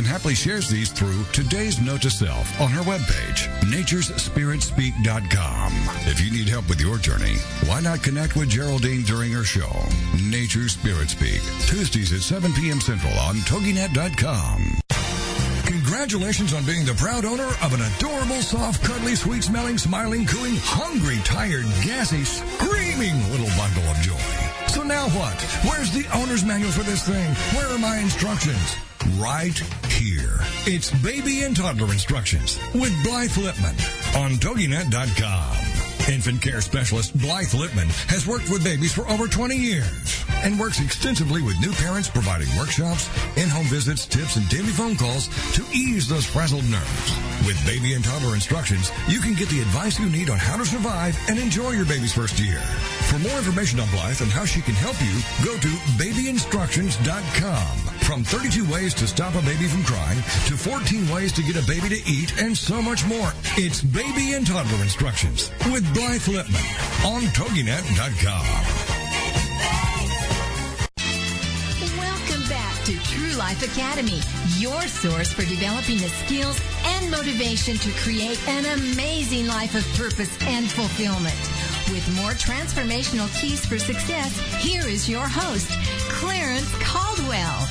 and 0.00 0.06
happily 0.06 0.34
shares 0.34 0.70
these 0.70 0.90
through 0.90 1.24
today's 1.24 1.78
note 1.78 2.00
to 2.00 2.08
self 2.08 2.58
on 2.58 2.70
her 2.70 2.80
webpage, 2.80 3.46
naturespiritspeak.com. 3.68 5.72
If 6.08 6.24
you 6.24 6.30
need 6.30 6.48
help 6.48 6.70
with 6.70 6.80
your 6.80 6.96
journey, 6.96 7.36
why 7.66 7.80
not 7.80 8.02
connect 8.02 8.34
with 8.34 8.48
Geraldine 8.48 9.02
during 9.02 9.30
her 9.32 9.44
show, 9.44 9.70
Nature 10.24 10.70
Spirit 10.70 11.10
Speak, 11.10 11.42
Tuesdays 11.66 12.14
at 12.14 12.22
7 12.22 12.50
p.m. 12.54 12.80
Central 12.80 13.12
on 13.18 13.34
TogiNet.com. 13.44 14.80
Congratulations 15.66 16.54
on 16.54 16.64
being 16.64 16.86
the 16.86 16.94
proud 16.94 17.26
owner 17.26 17.50
of 17.60 17.74
an 17.74 17.82
adorable, 17.82 18.40
soft, 18.40 18.82
cuddly, 18.82 19.14
sweet 19.14 19.44
smelling, 19.44 19.76
smiling, 19.76 20.24
cooing, 20.24 20.56
hungry, 20.60 21.18
tired, 21.24 21.66
gassy, 21.84 22.24
screaming 22.24 23.20
little 23.30 23.50
bundle 23.58 23.84
of 23.84 23.98
joy. 23.98 24.16
So 24.68 24.82
now 24.82 25.10
what? 25.10 25.38
Where's 25.68 25.90
the 25.90 26.06
owner's 26.16 26.42
manual 26.42 26.72
for 26.72 26.84
this 26.84 27.06
thing? 27.06 27.34
Where 27.54 27.68
are 27.68 27.78
my 27.78 27.98
instructions? 27.98 28.76
Right 29.18 29.58
here. 29.88 30.38
It's 30.66 30.90
baby 31.02 31.42
and 31.42 31.56
toddler 31.56 31.92
instructions 31.92 32.58
with 32.74 32.92
Blythe 33.04 33.30
Lipman 33.30 33.76
on 34.16 34.32
TogiNet.com. 34.32 35.56
Infant 36.08 36.42
care 36.42 36.60
specialist 36.60 37.16
Blythe 37.18 37.48
Lipman 37.48 37.88
has 38.08 38.26
worked 38.26 38.50
with 38.50 38.64
babies 38.64 38.92
for 38.92 39.06
over 39.08 39.28
20 39.28 39.54
years 39.54 40.24
and 40.42 40.58
works 40.58 40.80
extensively 40.80 41.42
with 41.42 41.60
new 41.60 41.72
parents 41.72 42.08
providing 42.08 42.48
workshops, 42.56 43.08
in-home 43.36 43.66
visits, 43.66 44.06
tips, 44.06 44.36
and 44.36 44.48
daily 44.48 44.72
phone 44.72 44.96
calls 44.96 45.28
to 45.54 45.62
ease 45.72 46.08
those 46.08 46.24
frazzled 46.24 46.68
nerves. 46.70 47.12
With 47.46 47.64
baby 47.66 47.94
and 47.94 48.04
toddler 48.04 48.34
instructions, 48.34 48.90
you 49.08 49.20
can 49.20 49.34
get 49.34 49.48
the 49.48 49.60
advice 49.60 50.00
you 50.00 50.08
need 50.08 50.30
on 50.30 50.38
how 50.38 50.56
to 50.56 50.64
survive 50.64 51.16
and 51.28 51.38
enjoy 51.38 51.70
your 51.70 51.86
baby's 51.86 52.14
first 52.14 52.38
year. 52.40 52.60
For 53.08 53.18
more 53.18 53.38
information 53.38 53.80
on 53.80 53.88
Blythe 53.90 54.20
and 54.22 54.30
how 54.30 54.44
she 54.44 54.62
can 54.62 54.74
help 54.74 54.96
you, 55.00 55.20
go 55.44 55.56
to 55.58 55.68
babyinstructions.com. 56.02 57.99
From 58.10 58.24
32 58.24 58.68
ways 58.72 58.92
to 58.94 59.06
stop 59.06 59.36
a 59.36 59.42
baby 59.42 59.66
from 59.68 59.84
crying 59.84 60.18
to 60.46 60.56
14 60.56 61.08
ways 61.14 61.30
to 61.30 61.44
get 61.44 61.54
a 61.54 61.64
baby 61.64 61.88
to 61.90 62.10
eat 62.10 62.42
and 62.42 62.58
so 62.58 62.82
much 62.82 63.06
more. 63.06 63.32
It's 63.54 63.82
baby 63.82 64.32
and 64.32 64.44
toddler 64.44 64.82
instructions 64.82 65.52
with 65.70 65.86
Blythe 65.94 66.26
Lipman 66.26 67.06
on 67.06 67.22
TogiNet.com. 67.38 68.46
Welcome 71.96 72.48
back 72.48 72.82
to 72.86 72.98
True 73.14 73.38
Life 73.38 73.62
Academy, 73.62 74.18
your 74.58 74.82
source 74.88 75.32
for 75.32 75.42
developing 75.42 75.98
the 75.98 76.08
skills 76.26 76.60
and 76.86 77.12
motivation 77.12 77.76
to 77.76 77.92
create 78.02 78.42
an 78.48 78.64
amazing 78.76 79.46
life 79.46 79.76
of 79.76 79.86
purpose 79.94 80.36
and 80.48 80.68
fulfillment. 80.68 81.38
With 81.94 82.04
more 82.16 82.32
transformational 82.32 83.30
keys 83.40 83.64
for 83.64 83.78
success, 83.78 84.36
here 84.60 84.88
is 84.88 85.08
your 85.08 85.28
host, 85.28 85.70
Clarence 86.10 86.74
Caldwell. 86.82 87.68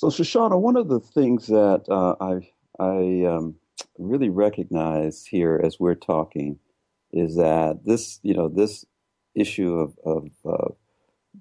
So, 0.00 0.06
Shoshanna, 0.08 0.58
one 0.58 0.76
of 0.76 0.88
the 0.88 0.98
things 0.98 1.48
that 1.48 1.84
uh, 1.90 2.16
I 2.22 2.50
I 2.82 3.26
um, 3.26 3.56
really 3.98 4.30
recognize 4.30 5.26
here 5.26 5.60
as 5.62 5.78
we're 5.78 5.94
talking 5.94 6.58
is 7.12 7.36
that 7.36 7.84
this, 7.84 8.18
you 8.22 8.32
know, 8.32 8.48
this 8.48 8.86
issue 9.34 9.74
of, 9.74 9.98
of 10.06 10.30
uh, 10.46 10.68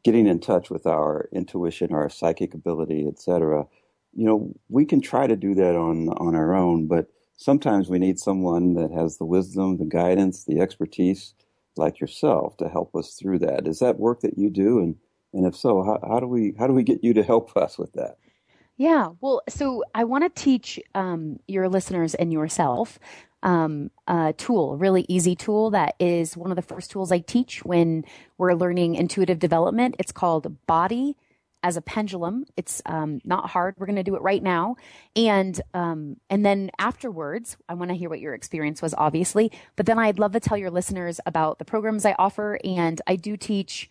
getting 0.03 0.28
in 0.28 0.41
touch 0.41 0.70
with 0.70 0.88
our 0.88 1.30
intuition, 1.32 1.93
our 1.93 2.10
psychic 2.10 2.53
ability, 2.53 3.07
etc. 3.07 3.66
You 4.14 4.26
know, 4.28 4.53
we 4.70 4.86
can 4.86 5.01
try 5.01 5.28
to 5.28 5.38
do 5.38 5.55
that 5.55 5.78
on 5.78 6.10
on 6.10 6.36
our 6.36 6.53
own, 6.53 6.88
but 6.88 7.07
sometimes 7.38 7.89
we 7.89 7.99
need 7.99 8.20
someone 8.20 8.74
that 8.76 8.91
has 8.91 9.20
the 9.20 9.26
wisdom, 9.26 9.78
the 9.78 9.86
guidance, 9.86 10.45
the 10.45 10.60
expertise, 10.60 11.34
like 11.78 12.01
yourself, 12.01 12.57
to 12.57 12.70
help 12.70 12.95
us 12.95 13.16
through 13.16 13.39
that. 13.39 13.68
Is 13.68 13.80
that 13.80 13.99
work 13.99 14.22
that 14.22 14.38
you 14.38 14.49
do, 14.49 14.80
and 14.80 14.97
and 15.34 15.45
if 15.45 15.55
so, 15.55 15.84
how, 15.84 15.99
how 16.05 16.20
do 16.20 16.28
we 16.28 16.55
how 16.60 16.68
do 16.68 16.74
we 16.74 16.84
get 16.84 17.03
you 17.05 17.14
to 17.14 17.24
help 17.24 17.55
us 17.57 17.78
with 17.80 17.93
that? 17.93 18.18
Yeah, 18.80 19.09
well, 19.19 19.41
so 19.49 19.84
I 19.93 20.05
want 20.05 20.23
to 20.23 20.41
teach 20.41 20.80
um, 20.95 21.41
your 21.49 21.67
listeners 21.67 22.15
and 22.15 22.32
yourself 22.32 22.97
um, 23.43 23.91
a 24.07 24.34
tool, 24.38 24.71
a 24.71 24.77
really 24.77 25.05
easy 25.09 25.36
tool 25.36 25.71
that 25.71 25.95
is 25.99 26.38
one 26.38 26.49
of 26.49 26.55
the 26.55 26.61
first 26.61 26.89
tools 26.89 27.11
I 27.11 27.19
teach 27.19 27.65
when 27.65 28.05
we're 28.38 28.53
learning 28.53 28.95
intuitive 28.95 29.38
development. 29.38 29.95
It's 29.99 30.13
called 30.13 30.65
Body 30.65 31.17
as 31.61 31.75
a 31.75 31.82
Pendulum. 31.82 32.45
It's 32.55 32.82
um, 32.86 33.19
not 33.25 33.49
hard. 33.49 33.75
We're 33.77 33.86
going 33.86 33.97
to 33.97 34.03
do 34.03 34.15
it 34.15 34.21
right 34.21 34.41
now, 34.41 34.77
and 35.13 35.59
um, 35.73 36.15
and 36.30 36.45
then 36.45 36.71
afterwards, 36.80 37.57
I 37.67 37.73
want 37.73 37.91
to 37.91 37.97
hear 37.97 38.07
what 38.09 38.21
your 38.21 38.34
experience 38.34 38.82
was, 38.82 38.93
obviously. 38.93 39.51
But 39.75 39.88
then 39.88 39.99
I'd 39.99 40.19
love 40.19 40.32
to 40.32 40.39
tell 40.39 40.57
your 40.57 40.71
listeners 40.71 41.19
about 41.25 41.59
the 41.59 41.65
programs 41.65 42.05
I 42.05 42.15
offer, 42.17 42.57
and 42.63 43.01
I 43.07 43.17
do 43.17 43.36
teach 43.36 43.89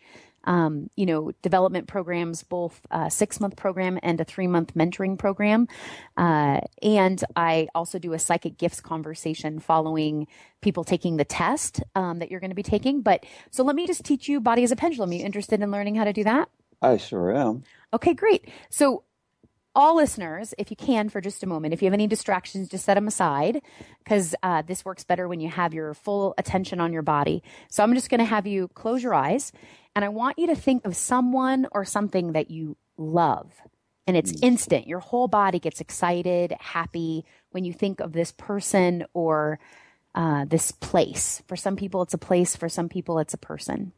um, 0.48 0.88
you 0.96 1.06
know, 1.06 1.30
development 1.42 1.86
programs, 1.86 2.42
both 2.42 2.80
a 2.90 3.10
six 3.10 3.38
month 3.38 3.54
program 3.54 3.98
and 4.02 4.20
a 4.20 4.24
three 4.24 4.46
month 4.46 4.74
mentoring 4.74 5.16
program. 5.18 5.68
Uh, 6.16 6.60
and 6.82 7.22
I 7.36 7.68
also 7.74 7.98
do 7.98 8.14
a 8.14 8.18
psychic 8.18 8.56
gifts 8.56 8.80
conversation 8.80 9.60
following 9.60 10.26
people 10.62 10.84
taking 10.84 11.18
the 11.18 11.24
test 11.24 11.82
um, 11.94 12.18
that 12.18 12.30
you're 12.30 12.40
going 12.40 12.50
to 12.50 12.56
be 12.56 12.62
taking. 12.62 13.02
But 13.02 13.24
so 13.50 13.62
let 13.62 13.76
me 13.76 13.86
just 13.86 14.04
teach 14.04 14.28
you 14.28 14.40
body 14.40 14.64
as 14.64 14.72
a 14.72 14.76
pendulum. 14.76 15.10
Are 15.10 15.14
you 15.14 15.24
interested 15.24 15.60
in 15.60 15.70
learning 15.70 15.96
how 15.96 16.04
to 16.04 16.12
do 16.14 16.24
that? 16.24 16.48
I 16.80 16.96
sure 16.96 17.34
am. 17.34 17.64
Okay, 17.92 18.14
great. 18.14 18.48
So 18.70 19.04
all 19.78 19.94
listeners, 19.94 20.54
if 20.58 20.72
you 20.72 20.76
can, 20.76 21.08
for 21.08 21.20
just 21.20 21.44
a 21.44 21.46
moment, 21.46 21.72
if 21.72 21.80
you 21.80 21.86
have 21.86 21.94
any 21.94 22.08
distractions, 22.08 22.68
just 22.68 22.84
set 22.84 22.94
them 22.94 23.06
aside 23.06 23.62
because 24.02 24.34
uh, 24.42 24.60
this 24.62 24.84
works 24.84 25.04
better 25.04 25.28
when 25.28 25.38
you 25.38 25.48
have 25.48 25.72
your 25.72 25.94
full 25.94 26.34
attention 26.36 26.80
on 26.80 26.92
your 26.92 27.02
body. 27.02 27.44
So 27.70 27.84
I'm 27.84 27.94
just 27.94 28.10
going 28.10 28.18
to 28.18 28.24
have 28.24 28.44
you 28.44 28.66
close 28.74 29.04
your 29.04 29.14
eyes 29.14 29.52
and 29.94 30.04
I 30.04 30.08
want 30.08 30.36
you 30.36 30.48
to 30.48 30.56
think 30.56 30.84
of 30.84 30.96
someone 30.96 31.68
or 31.70 31.84
something 31.84 32.32
that 32.32 32.50
you 32.50 32.76
love. 32.96 33.52
And 34.08 34.16
it's 34.16 34.32
mm. 34.32 34.42
instant. 34.42 34.88
Your 34.88 34.98
whole 34.98 35.28
body 35.28 35.60
gets 35.60 35.80
excited, 35.80 36.56
happy 36.58 37.24
when 37.52 37.64
you 37.64 37.72
think 37.72 38.00
of 38.00 38.12
this 38.12 38.32
person 38.32 39.04
or 39.14 39.60
uh, 40.16 40.44
this 40.46 40.72
place. 40.72 41.40
For 41.46 41.54
some 41.54 41.76
people, 41.76 42.02
it's 42.02 42.14
a 42.14 42.18
place. 42.18 42.56
For 42.56 42.68
some 42.68 42.88
people, 42.88 43.20
it's 43.20 43.34
a 43.34 43.38
person. 43.38 43.92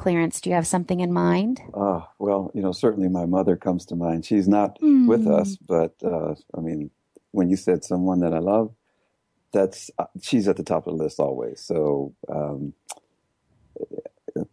Clarence, 0.00 0.40
do 0.40 0.48
you 0.48 0.56
have 0.56 0.66
something 0.66 1.00
in 1.00 1.12
mind? 1.12 1.60
Uh, 1.74 2.00
well, 2.18 2.50
you 2.54 2.62
know, 2.62 2.72
certainly 2.72 3.08
my 3.10 3.26
mother 3.26 3.54
comes 3.54 3.84
to 3.84 3.94
mind. 3.94 4.24
She's 4.24 4.48
not 4.48 4.80
mm. 4.80 5.06
with 5.06 5.26
us, 5.26 5.56
but 5.56 5.94
uh, 6.02 6.34
I 6.56 6.60
mean, 6.60 6.90
when 7.32 7.50
you 7.50 7.56
said 7.56 7.84
someone 7.84 8.20
that 8.20 8.32
I 8.32 8.38
love, 8.38 8.72
that's 9.52 9.90
uh, 9.98 10.06
she's 10.22 10.48
at 10.48 10.56
the 10.56 10.62
top 10.62 10.86
of 10.86 10.96
the 10.96 11.04
list 11.04 11.20
always. 11.20 11.60
So 11.60 12.14
um, 12.30 12.72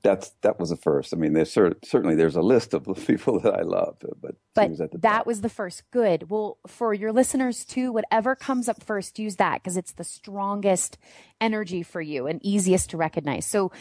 that's 0.04 0.32
that 0.42 0.60
was 0.60 0.70
the 0.70 0.76
first. 0.76 1.14
I 1.14 1.18
mean, 1.18 1.34
there's 1.34 1.52
certainly 1.52 2.16
there's 2.16 2.36
a 2.36 2.42
list 2.42 2.74
of 2.74 2.84
the 2.84 2.94
people 3.08 3.40
that 3.40 3.54
I 3.54 3.62
love, 3.62 3.98
but 4.22 4.36
but 4.54 4.70
was 4.70 4.80
that 4.80 5.02
top. 5.02 5.26
was 5.26 5.42
the 5.42 5.50
first. 5.50 5.90
Good. 5.92 6.30
Well, 6.30 6.58
for 6.68 6.94
your 6.94 7.12
listeners 7.12 7.64
too, 7.64 7.92
whatever 7.92 8.36
comes 8.36 8.68
up 8.68 8.84
first, 8.84 9.20
use 9.20 9.38
that 9.38 9.64
because 9.64 9.78
it's 9.78 9.94
the 9.94 10.04
strongest 10.04 10.98
energy 11.40 11.84
for 11.84 12.02
you 12.02 12.28
and 12.28 12.44
easiest 12.44 12.90
to 12.90 12.98
recognize. 12.98 13.46
So, 13.46 13.72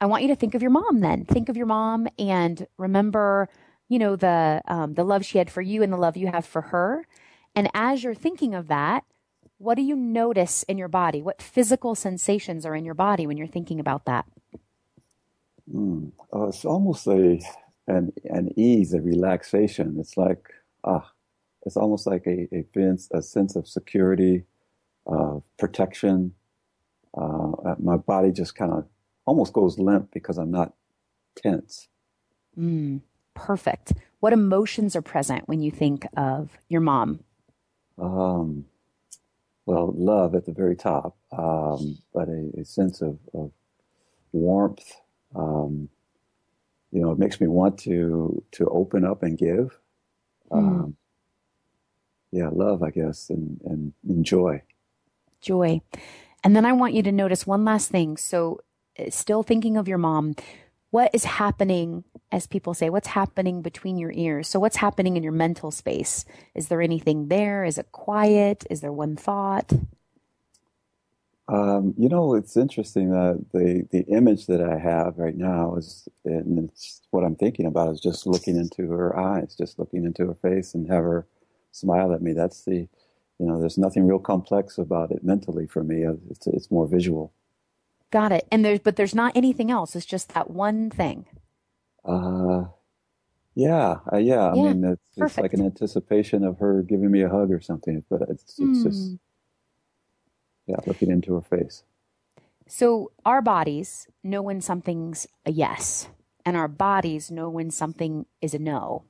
I 0.00 0.06
want 0.06 0.22
you 0.22 0.28
to 0.28 0.36
think 0.36 0.54
of 0.54 0.62
your 0.62 0.70
mom. 0.70 1.00
Then 1.00 1.24
think 1.24 1.48
of 1.48 1.56
your 1.56 1.66
mom 1.66 2.08
and 2.18 2.66
remember, 2.76 3.48
you 3.88 3.98
know, 3.98 4.16
the 4.16 4.60
um, 4.66 4.94
the 4.94 5.04
love 5.04 5.24
she 5.24 5.38
had 5.38 5.50
for 5.50 5.62
you 5.62 5.82
and 5.82 5.92
the 5.92 5.96
love 5.96 6.16
you 6.16 6.26
have 6.28 6.44
for 6.44 6.62
her. 6.62 7.06
And 7.54 7.70
as 7.72 8.04
you're 8.04 8.14
thinking 8.14 8.54
of 8.54 8.68
that, 8.68 9.04
what 9.58 9.76
do 9.76 9.82
you 9.82 9.96
notice 9.96 10.62
in 10.64 10.76
your 10.76 10.88
body? 10.88 11.22
What 11.22 11.40
physical 11.40 11.94
sensations 11.94 12.66
are 12.66 12.74
in 12.74 12.84
your 12.84 12.94
body 12.94 13.26
when 13.26 13.38
you're 13.38 13.46
thinking 13.46 13.80
about 13.80 14.04
that? 14.04 14.26
Mm. 15.72 16.12
Oh, 16.32 16.48
it's 16.48 16.64
almost 16.64 17.06
a 17.06 17.40
an 17.86 18.12
an 18.24 18.50
ease, 18.56 18.92
a 18.92 19.00
relaxation. 19.00 19.96
It's 19.98 20.18
like 20.18 20.50
ah, 20.84 21.10
it's 21.64 21.76
almost 21.76 22.06
like 22.06 22.26
a 22.26 22.48
a, 22.52 22.96
a 23.14 23.22
sense 23.22 23.56
of 23.56 23.66
security, 23.66 24.44
uh, 25.06 25.40
protection. 25.58 26.34
Uh, 27.16 27.52
uh 27.64 27.74
my 27.78 27.96
body 27.96 28.30
just 28.30 28.54
kind 28.54 28.72
of 28.72 28.84
almost 29.26 29.52
goes 29.52 29.78
limp 29.78 30.10
because 30.12 30.38
I'm 30.38 30.50
not 30.50 30.72
tense. 31.36 31.88
Mm, 32.58 33.02
perfect. 33.34 33.92
What 34.20 34.32
emotions 34.32 34.96
are 34.96 35.02
present 35.02 35.48
when 35.48 35.60
you 35.60 35.70
think 35.70 36.06
of 36.16 36.56
your 36.68 36.80
mom? 36.80 37.20
Um, 37.98 38.64
well, 39.66 39.92
love 39.96 40.34
at 40.34 40.46
the 40.46 40.52
very 40.52 40.76
top, 40.76 41.16
um, 41.36 41.98
but 42.14 42.28
a, 42.28 42.50
a 42.60 42.64
sense 42.64 43.02
of, 43.02 43.18
of 43.34 43.50
warmth, 44.32 44.92
um, 45.34 45.88
you 46.92 47.00
know, 47.02 47.10
it 47.10 47.18
makes 47.18 47.40
me 47.40 47.46
want 47.46 47.78
to 47.80 48.42
to 48.52 48.66
open 48.68 49.04
up 49.04 49.22
and 49.22 49.36
give. 49.36 49.78
Mm. 50.50 50.58
Um, 50.58 50.96
yeah, 52.30 52.48
love, 52.50 52.82
I 52.82 52.90
guess, 52.90 53.28
and 53.28 53.60
and 53.64 53.92
enjoy. 54.08 54.62
Joy, 55.40 55.80
and 56.42 56.54
then 56.54 56.64
I 56.64 56.72
want 56.72 56.94
you 56.94 57.02
to 57.02 57.12
notice 57.12 57.46
one 57.46 57.64
last 57.64 57.90
thing. 57.90 58.16
So, 58.16 58.60
still 59.10 59.42
thinking 59.42 59.76
of 59.76 59.88
your 59.88 59.98
mom. 59.98 60.34
What 60.90 61.10
is 61.12 61.24
happening, 61.24 62.04
as 62.32 62.46
people 62.46 62.72
say, 62.72 62.90
what's 62.90 63.08
happening 63.08 63.60
between 63.60 63.98
your 63.98 64.12
ears? 64.12 64.48
So, 64.48 64.60
what's 64.60 64.76
happening 64.76 65.16
in 65.16 65.22
your 65.22 65.32
mental 65.32 65.70
space? 65.70 66.24
Is 66.54 66.68
there 66.68 66.80
anything 66.80 67.28
there? 67.28 67.64
Is 67.64 67.78
it 67.78 67.92
quiet? 67.92 68.64
Is 68.70 68.80
there 68.80 68.92
one 68.92 69.16
thought? 69.16 69.72
Um, 71.48 71.94
you 71.96 72.08
know, 72.08 72.34
it's 72.34 72.56
interesting 72.56 73.10
that 73.10 73.44
the 73.52 73.86
the 73.92 74.02
image 74.12 74.46
that 74.46 74.60
I 74.60 74.78
have 74.78 75.18
right 75.18 75.36
now 75.36 75.76
is, 75.76 76.08
and 76.24 76.68
it's 76.68 77.02
what 77.10 77.24
I'm 77.24 77.36
thinking 77.36 77.66
about 77.66 77.92
is 77.92 78.00
just 78.00 78.26
looking 78.26 78.56
into 78.56 78.90
her 78.90 79.16
eyes, 79.16 79.54
just 79.56 79.78
looking 79.78 80.04
into 80.04 80.26
her 80.26 80.34
face, 80.34 80.74
and 80.74 80.88
have 80.88 81.04
her 81.04 81.26
smile 81.70 82.12
at 82.12 82.22
me. 82.22 82.32
That's 82.32 82.64
the, 82.64 82.88
you 83.38 83.46
know, 83.46 83.60
there's 83.60 83.78
nothing 83.78 84.08
real 84.08 84.18
complex 84.18 84.76
about 84.78 85.12
it 85.12 85.22
mentally 85.22 85.66
for 85.68 85.84
me. 85.84 86.04
It's 86.30 86.48
it's 86.48 86.70
more 86.70 86.86
visual. 86.88 87.32
Got 88.12 88.32
it. 88.32 88.46
And 88.52 88.64
there's 88.64 88.80
but 88.80 88.96
there's 88.96 89.14
not 89.14 89.36
anything 89.36 89.70
else. 89.70 89.96
It's 89.96 90.06
just 90.06 90.34
that 90.34 90.50
one 90.50 90.90
thing. 90.90 91.26
Uh, 92.04 92.64
Yeah, 93.56 94.00
uh, 94.12 94.18
yeah. 94.18 94.50
I 94.52 94.56
Yeah, 94.56 94.62
mean, 94.74 94.84
it's, 94.84 95.18
it's 95.18 95.38
like 95.38 95.54
an 95.54 95.62
anticipation 95.62 96.44
of 96.44 96.58
her 96.60 96.82
giving 96.82 97.12
me 97.12 97.22
a 97.22 97.30
hug 97.30 97.52
or 97.52 97.60
something, 97.60 98.04
but 98.10 98.22
it's, 98.30 98.60
it's 98.60 98.82
just, 98.82 99.12
Hmm. 99.12 99.16
yeah, 100.66 100.76
looking 100.86 101.10
into 101.10 101.34
her 101.34 101.42
face. 101.42 101.84
So 102.68 103.12
our 103.26 103.42
bodies 103.42 104.08
know 104.24 104.42
when 104.42 104.60
something's 104.62 105.26
a 105.46 105.52
yes, 105.52 106.08
and 106.46 106.56
our 106.56 106.68
bodies 106.68 107.30
know 107.30 107.50
when 107.50 107.70
something 107.72 108.26
is 108.42 108.54
a 108.54 108.60
no. 108.60 109.04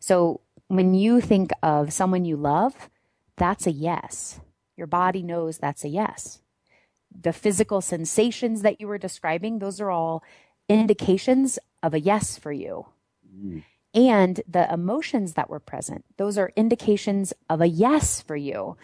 So 0.00 0.42
when 0.68 0.94
you 0.94 1.20
think 1.22 1.52
of 1.62 1.92
someone 1.92 2.26
you 2.26 2.36
love, 2.36 2.90
that's 3.36 3.66
a 3.66 3.72
yes. 3.72 4.40
Your 4.76 4.88
body 4.88 5.22
knows 5.22 5.58
that's 5.58 5.84
a 5.84 5.90
yes. 5.90 6.41
The 7.20 7.32
physical 7.32 7.80
sensations 7.80 8.62
that 8.62 8.80
you 8.80 8.88
were 8.88 8.98
describing, 8.98 9.58
those 9.58 9.80
are 9.80 9.90
all 9.90 10.22
indications 10.68 11.58
of 11.82 11.94
a 11.94 12.00
yes 12.00 12.38
for 12.38 12.52
you. 12.52 12.86
Mm. 13.34 13.64
And 13.94 14.40
the 14.48 14.72
emotions 14.72 15.34
that 15.34 15.50
were 15.50 15.60
present, 15.60 16.04
those 16.16 16.38
are 16.38 16.52
indications 16.56 17.32
of 17.50 17.60
a 17.60 17.68
yes 17.68 18.22
for 18.22 18.36
you. 18.36 18.76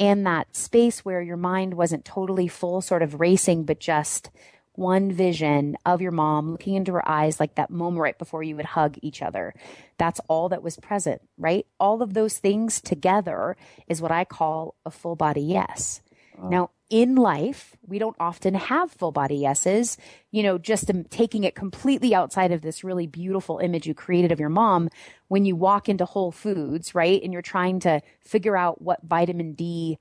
And 0.00 0.26
that 0.26 0.54
space 0.54 1.04
where 1.04 1.22
your 1.22 1.36
mind 1.36 1.74
wasn't 1.74 2.04
totally 2.04 2.48
full, 2.48 2.80
sort 2.80 3.02
of 3.02 3.20
racing, 3.20 3.64
but 3.64 3.80
just 3.80 4.30
one 4.74 5.10
vision 5.10 5.76
of 5.86 6.02
your 6.02 6.12
mom 6.12 6.50
looking 6.50 6.74
into 6.74 6.92
her 6.92 7.08
eyes, 7.08 7.40
like 7.40 7.54
that 7.54 7.70
moment 7.70 8.00
right 8.00 8.18
before 8.18 8.42
you 8.42 8.56
would 8.56 8.66
hug 8.66 8.98
each 9.00 9.22
other. 9.22 9.54
That's 9.96 10.20
all 10.28 10.50
that 10.50 10.62
was 10.62 10.76
present, 10.76 11.22
right? 11.38 11.66
All 11.80 12.02
of 12.02 12.12
those 12.12 12.36
things 12.38 12.80
together 12.80 13.56
is 13.88 14.02
what 14.02 14.10
I 14.10 14.24
call 14.24 14.74
a 14.84 14.90
full 14.90 15.16
body 15.16 15.40
yes. 15.40 16.02
Now, 16.50 16.70
in 16.88 17.16
life, 17.16 17.76
we 17.86 17.98
don't 17.98 18.16
often 18.20 18.54
have 18.54 18.92
full 18.92 19.12
body 19.12 19.36
yeses. 19.36 19.96
You 20.30 20.42
know, 20.42 20.58
just 20.58 20.90
um, 20.90 21.04
taking 21.04 21.44
it 21.44 21.54
completely 21.54 22.14
outside 22.14 22.52
of 22.52 22.62
this 22.62 22.84
really 22.84 23.06
beautiful 23.06 23.58
image 23.58 23.86
you 23.86 23.94
created 23.94 24.32
of 24.32 24.40
your 24.40 24.48
mom 24.48 24.88
when 25.28 25.44
you 25.44 25.56
walk 25.56 25.88
into 25.88 26.04
Whole 26.04 26.32
Foods, 26.32 26.94
right? 26.94 27.20
And 27.22 27.32
you're 27.32 27.42
trying 27.42 27.80
to 27.80 28.00
figure 28.20 28.56
out 28.56 28.80
what 28.80 29.00
vitamin 29.02 29.54
D 29.54 29.98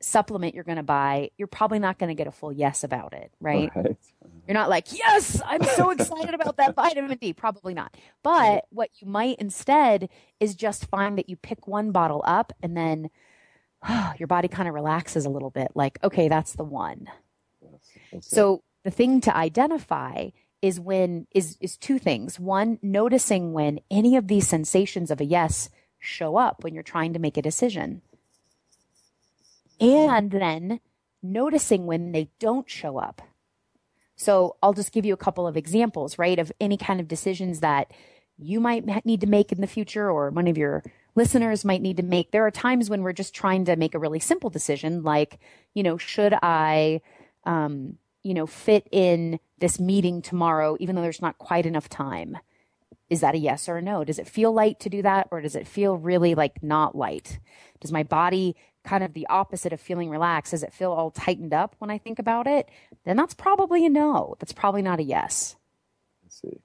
supplement 0.00 0.54
you're 0.54 0.64
going 0.64 0.76
to 0.76 0.82
buy, 0.82 1.30
you're 1.36 1.48
probably 1.48 1.78
not 1.78 1.98
going 1.98 2.08
to 2.08 2.14
get 2.14 2.26
a 2.26 2.30
full 2.30 2.52
yes 2.52 2.84
about 2.84 3.12
it, 3.12 3.32
right? 3.40 3.70
Right. 3.74 3.96
You're 4.46 4.54
not 4.54 4.68
like, 4.68 4.96
yes, 4.96 5.40
I'm 5.44 5.64
so 5.64 5.90
excited 5.90 6.34
about 6.34 6.58
that 6.58 6.74
vitamin 6.74 7.16
D. 7.18 7.32
Probably 7.32 7.74
not. 7.74 7.96
But 8.22 8.66
what 8.70 8.90
you 9.00 9.08
might 9.08 9.38
instead 9.38 10.08
is 10.38 10.54
just 10.54 10.86
find 10.86 11.18
that 11.18 11.28
you 11.28 11.36
pick 11.36 11.66
one 11.66 11.90
bottle 11.90 12.22
up 12.24 12.52
and 12.62 12.76
then 12.76 13.10
your 14.18 14.26
body 14.26 14.48
kind 14.48 14.68
of 14.68 14.74
relaxes 14.74 15.24
a 15.24 15.30
little 15.30 15.50
bit, 15.50 15.72
like, 15.74 15.98
okay, 16.02 16.28
that's 16.28 16.52
the 16.52 16.64
one. 16.64 17.08
That's 17.62 17.88
it. 18.12 18.24
So 18.24 18.62
the 18.84 18.90
thing 18.90 19.20
to 19.22 19.36
identify 19.36 20.30
is 20.62 20.80
when 20.80 21.26
is 21.32 21.56
is 21.60 21.76
two 21.76 21.98
things. 21.98 22.40
One, 22.40 22.78
noticing 22.82 23.52
when 23.52 23.80
any 23.90 24.16
of 24.16 24.28
these 24.28 24.48
sensations 24.48 25.10
of 25.10 25.20
a 25.20 25.24
yes 25.24 25.68
show 25.98 26.36
up 26.36 26.64
when 26.64 26.74
you're 26.74 26.82
trying 26.82 27.12
to 27.12 27.18
make 27.18 27.36
a 27.36 27.42
decision. 27.42 28.02
Mm-hmm. 29.80 30.10
And 30.10 30.30
then 30.30 30.80
noticing 31.22 31.86
when 31.86 32.12
they 32.12 32.30
don't 32.38 32.68
show 32.68 32.98
up. 32.98 33.22
So 34.16 34.56
I'll 34.62 34.72
just 34.72 34.92
give 34.92 35.04
you 35.04 35.12
a 35.12 35.18
couple 35.18 35.46
of 35.46 35.56
examples, 35.56 36.18
right, 36.18 36.38
of 36.38 36.50
any 36.60 36.78
kind 36.78 37.00
of 37.00 37.08
decisions 37.08 37.60
that 37.60 37.90
you 38.38 38.60
might 38.60 39.04
need 39.04 39.20
to 39.20 39.26
make 39.26 39.52
in 39.52 39.60
the 39.60 39.66
future 39.66 40.10
or 40.10 40.30
one 40.30 40.46
of 40.46 40.56
your 40.56 40.82
listeners 41.16 41.64
might 41.64 41.82
need 41.82 41.96
to 41.96 42.02
make. 42.02 42.30
There 42.30 42.46
are 42.46 42.50
times 42.50 42.88
when 42.88 43.02
we're 43.02 43.12
just 43.12 43.34
trying 43.34 43.64
to 43.64 43.74
make 43.74 43.94
a 43.94 43.98
really 43.98 44.20
simple 44.20 44.50
decision, 44.50 45.02
like, 45.02 45.40
you 45.74 45.82
know, 45.82 45.96
should 45.96 46.34
I, 46.42 47.00
um, 47.44 47.96
you 48.22 48.34
know, 48.34 48.46
fit 48.46 48.86
in 48.92 49.40
this 49.58 49.80
meeting 49.80 50.22
tomorrow, 50.22 50.76
even 50.78 50.94
though 50.94 51.02
there's 51.02 51.22
not 51.22 51.38
quite 51.38 51.66
enough 51.66 51.88
time? 51.88 52.38
Is 53.08 53.20
that 53.20 53.34
a 53.34 53.38
yes 53.38 53.68
or 53.68 53.78
a 53.78 53.82
no? 53.82 54.04
Does 54.04 54.18
it 54.18 54.28
feel 54.28 54.52
light 54.52 54.78
to 54.80 54.90
do 54.90 55.00
that, 55.02 55.28
or 55.30 55.40
does 55.40 55.56
it 55.56 55.66
feel 55.66 55.96
really 55.96 56.34
like 56.34 56.62
not 56.62 56.96
light? 56.96 57.38
Does 57.80 57.92
my 57.92 58.02
body 58.02 58.56
kind 58.84 59.04
of 59.04 59.14
the 59.14 59.26
opposite 59.28 59.72
of 59.72 59.80
feeling 59.80 60.10
relaxed? 60.10 60.50
Does 60.50 60.62
it 60.62 60.72
feel 60.72 60.92
all 60.92 61.10
tightened 61.10 61.54
up 61.54 61.76
when 61.78 61.90
I 61.90 61.98
think 61.98 62.18
about 62.18 62.46
it? 62.46 62.68
Then 63.04 63.16
that's 63.16 63.34
probably 63.34 63.86
a 63.86 63.88
no. 63.88 64.36
That's 64.40 64.52
probably 64.52 64.82
not 64.82 65.00
a 65.00 65.04
yes. 65.04 65.56
Let's 66.24 66.40
see. 66.40 66.60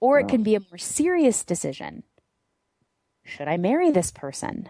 Or 0.00 0.18
it 0.18 0.28
can 0.28 0.42
be 0.42 0.56
a 0.56 0.60
more 0.60 0.78
serious 0.78 1.44
decision. 1.44 2.02
Should 3.24 3.48
I 3.48 3.56
marry 3.56 3.90
this 3.90 4.10
person? 4.10 4.68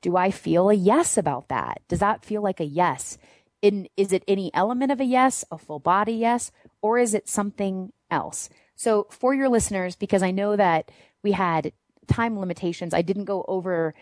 Do 0.00 0.16
I 0.16 0.30
feel 0.30 0.70
a 0.70 0.74
yes 0.74 1.18
about 1.18 1.48
that? 1.48 1.82
Does 1.88 1.98
that 1.98 2.24
feel 2.24 2.42
like 2.42 2.60
a 2.60 2.64
yes? 2.64 3.18
In, 3.60 3.88
is 3.96 4.12
it 4.12 4.22
any 4.28 4.54
element 4.54 4.92
of 4.92 5.00
a 5.00 5.04
yes, 5.04 5.44
a 5.50 5.58
full 5.58 5.80
body 5.80 6.12
yes, 6.12 6.52
or 6.80 6.98
is 6.98 7.12
it 7.14 7.28
something 7.28 7.92
else? 8.10 8.48
So 8.76 9.08
for 9.10 9.34
your 9.34 9.48
listeners, 9.48 9.96
because 9.96 10.22
I 10.22 10.30
know 10.30 10.54
that 10.54 10.92
we 11.24 11.32
had 11.32 11.72
time 12.06 12.38
limitations, 12.38 12.94
I 12.94 13.02
didn't 13.02 13.24
go 13.24 13.44
over 13.48 13.94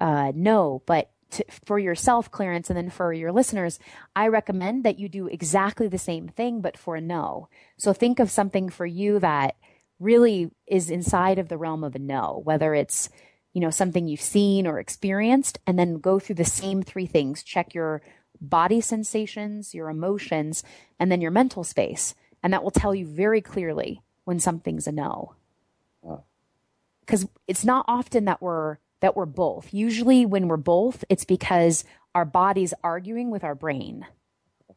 uh, 0.00 0.32
no, 0.34 0.82
but 0.86 1.10
to, 1.32 1.44
for 1.64 1.78
yourself, 1.78 2.30
Clarence, 2.30 2.70
and 2.70 2.76
then 2.76 2.90
for 2.90 3.12
your 3.12 3.30
listeners, 3.30 3.78
I 4.16 4.28
recommend 4.28 4.84
that 4.84 4.98
you 4.98 5.08
do 5.08 5.26
exactly 5.26 5.88
the 5.88 5.98
same 5.98 6.28
thing, 6.28 6.62
but 6.62 6.78
for 6.78 6.96
a 6.96 7.00
no. 7.00 7.48
So 7.76 7.92
think 7.92 8.18
of 8.18 8.30
something 8.30 8.70
for 8.70 8.86
you 8.86 9.18
that 9.20 9.56
really 10.02 10.50
is 10.66 10.90
inside 10.90 11.38
of 11.38 11.48
the 11.48 11.58
realm 11.58 11.84
of 11.84 11.94
a 11.94 11.98
no, 11.98 12.40
whether 12.44 12.74
it's, 12.74 13.08
you 13.52 13.60
know, 13.60 13.70
something 13.70 14.08
you've 14.08 14.20
seen 14.20 14.66
or 14.66 14.78
experienced, 14.78 15.58
and 15.66 15.78
then 15.78 15.98
go 15.98 16.18
through 16.18 16.36
the 16.36 16.44
same 16.44 16.82
three 16.82 17.06
things. 17.06 17.42
Check 17.42 17.74
your 17.74 18.02
body 18.40 18.80
sensations, 18.80 19.74
your 19.74 19.88
emotions, 19.88 20.62
and 20.98 21.10
then 21.10 21.20
your 21.20 21.30
mental 21.30 21.64
space. 21.64 22.14
And 22.42 22.52
that 22.52 22.64
will 22.64 22.70
tell 22.70 22.94
you 22.94 23.06
very 23.06 23.40
clearly 23.40 24.02
when 24.24 24.40
something's 24.40 24.86
a 24.86 24.92
no 24.92 25.34
because 27.12 27.26
it's 27.46 27.64
not 27.64 27.84
often 27.88 28.24
that 28.24 28.40
we're 28.40 28.78
that 29.00 29.16
we're 29.16 29.26
both. 29.26 29.74
Usually 29.74 30.24
when 30.24 30.48
we're 30.48 30.56
both, 30.56 31.04
it's 31.08 31.24
because 31.24 31.84
our 32.14 32.24
body's 32.24 32.72
arguing 32.84 33.30
with 33.30 33.42
our 33.42 33.54
brain. 33.54 34.06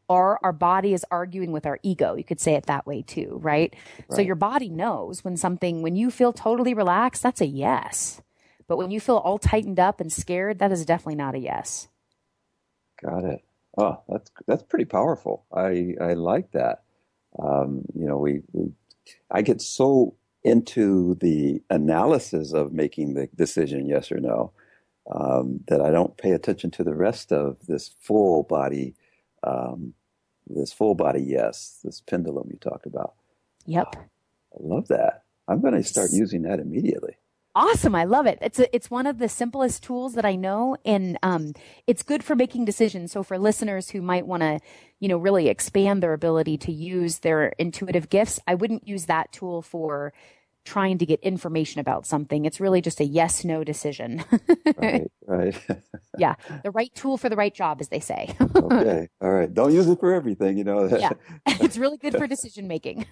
Or 0.08 0.40
our 0.44 0.54
body 0.54 0.94
is 0.94 1.06
arguing 1.10 1.52
with 1.52 1.66
our 1.66 1.80
ego. 1.82 2.16
You 2.16 2.24
could 2.24 2.40
say 2.40 2.54
it 2.54 2.68
that 2.68 2.86
way 2.86 3.02
too, 3.02 3.40
right? 3.42 3.74
So 4.12 4.22
your 4.22 4.36
body 4.36 4.70
knows 4.70 5.24
when 5.24 5.36
something 5.36 5.82
when 5.82 5.96
you 5.96 6.12
feel 6.12 6.32
totally 6.32 6.76
relaxed, 6.76 7.24
that's 7.24 7.42
a 7.42 7.48
yes. 7.48 8.22
But 8.68 8.78
when 8.78 8.92
you 8.92 9.00
feel 9.00 9.18
all 9.18 9.40
tightened 9.40 9.80
up 9.80 10.00
and 10.00 10.12
scared, 10.12 10.60
that 10.60 10.72
is 10.72 10.86
definitely 10.86 11.16
not 11.16 11.36
a 11.36 11.40
yes. 11.40 11.88
Got 13.04 13.26
it. 13.26 13.44
Oh, 13.78 14.02
that's 14.08 14.32
that's 14.48 14.64
pretty 14.64 14.86
powerful. 14.86 15.46
I 15.54 15.96
I 16.00 16.14
like 16.14 16.52
that. 16.52 16.84
Um, 17.38 17.84
you 17.94 18.08
know, 18.08 18.18
we, 18.18 18.42
we 18.54 18.72
I 19.30 19.42
get 19.42 19.62
so 19.62 20.16
into 20.44 21.16
the 21.16 21.62
analysis 21.70 22.54
of 22.54 22.72
making 22.72 23.16
the 23.16 23.28
decision 23.36 23.88
yes 23.88 24.12
or 24.12 24.20
no 24.20 24.52
um, 25.14 25.60
that 25.68 25.82
I 25.82 25.92
don't 25.92 26.18
pay 26.18 26.32
attention 26.32 26.72
to 26.72 26.84
the 26.84 26.96
rest 26.96 27.32
of 27.32 27.58
this 27.68 27.90
full 28.00 28.44
body, 28.44 28.96
um, 29.46 29.94
this 30.48 30.74
full 30.74 30.96
body 30.96 31.22
yes, 31.22 31.80
this 31.84 32.02
pendulum 32.02 32.50
you 32.52 32.58
talked 32.58 32.86
about. 32.86 33.14
Yep. 33.66 33.96
I 33.96 34.58
love 34.60 34.88
that. 34.90 35.24
I'm 35.48 35.62
going 35.62 35.74
to 35.74 35.84
start 35.84 36.12
using 36.12 36.44
that 36.44 36.60
immediately. 36.60 37.18
Awesome. 37.58 37.96
I 37.96 38.04
love 38.04 38.26
it. 38.26 38.38
It's 38.42 38.60
a, 38.60 38.76
it's 38.76 38.92
one 38.92 39.08
of 39.08 39.18
the 39.18 39.30
simplest 39.30 39.82
tools 39.82 40.16
that 40.16 40.26
I 40.26 40.36
know 40.36 40.76
and 40.84 41.18
um, 41.24 41.54
it's 41.88 42.04
good 42.04 42.22
for 42.22 42.36
making 42.36 42.66
decisions. 42.66 43.14
So 43.14 43.24
for 43.24 43.38
listeners 43.38 43.92
who 43.92 44.02
might 44.02 44.28
want 44.28 44.42
to, 44.42 44.60
you 45.00 45.08
know, 45.08 45.18
really 45.18 45.48
expand 45.48 46.04
their 46.04 46.12
ability 46.12 46.58
to 46.60 46.74
use 46.74 47.20
their 47.20 47.54
intuitive 47.58 48.10
gifts, 48.10 48.42
I 48.46 48.56
wouldn't 48.56 48.88
use 48.88 49.06
that 49.06 49.32
tool 49.32 49.62
for 49.62 50.12
trying 50.66 50.98
to 50.98 51.06
get 51.06 51.20
information 51.22 51.80
about 51.80 52.06
something. 52.06 52.44
It's 52.46 52.60
really 52.60 52.82
just 52.82 53.00
a 53.00 53.06
yes 53.06 53.46
no 53.46 53.64
decision. 53.64 54.24
Right, 54.78 55.10
right. 55.26 55.56
yeah. 56.18 56.36
The 56.64 56.72
right 56.72 56.94
tool 56.94 57.18
for 57.18 57.30
the 57.30 57.36
right 57.36 57.54
job 57.54 57.78
as 57.80 57.88
they 57.90 58.00
say. 58.00 58.36
okay, 58.56 59.08
all 59.22 59.32
right. 59.32 59.52
Don't 59.54 59.74
use 59.74 59.88
it 59.88 60.00
for 60.00 60.14
everything, 60.14 60.58
you 60.58 60.64
know. 60.64 60.86
yeah. 60.88 61.12
it's 61.48 61.78
really 61.78 61.98
good 61.98 62.14
for 62.16 62.28
decision 62.28 62.68
making. 62.68 63.06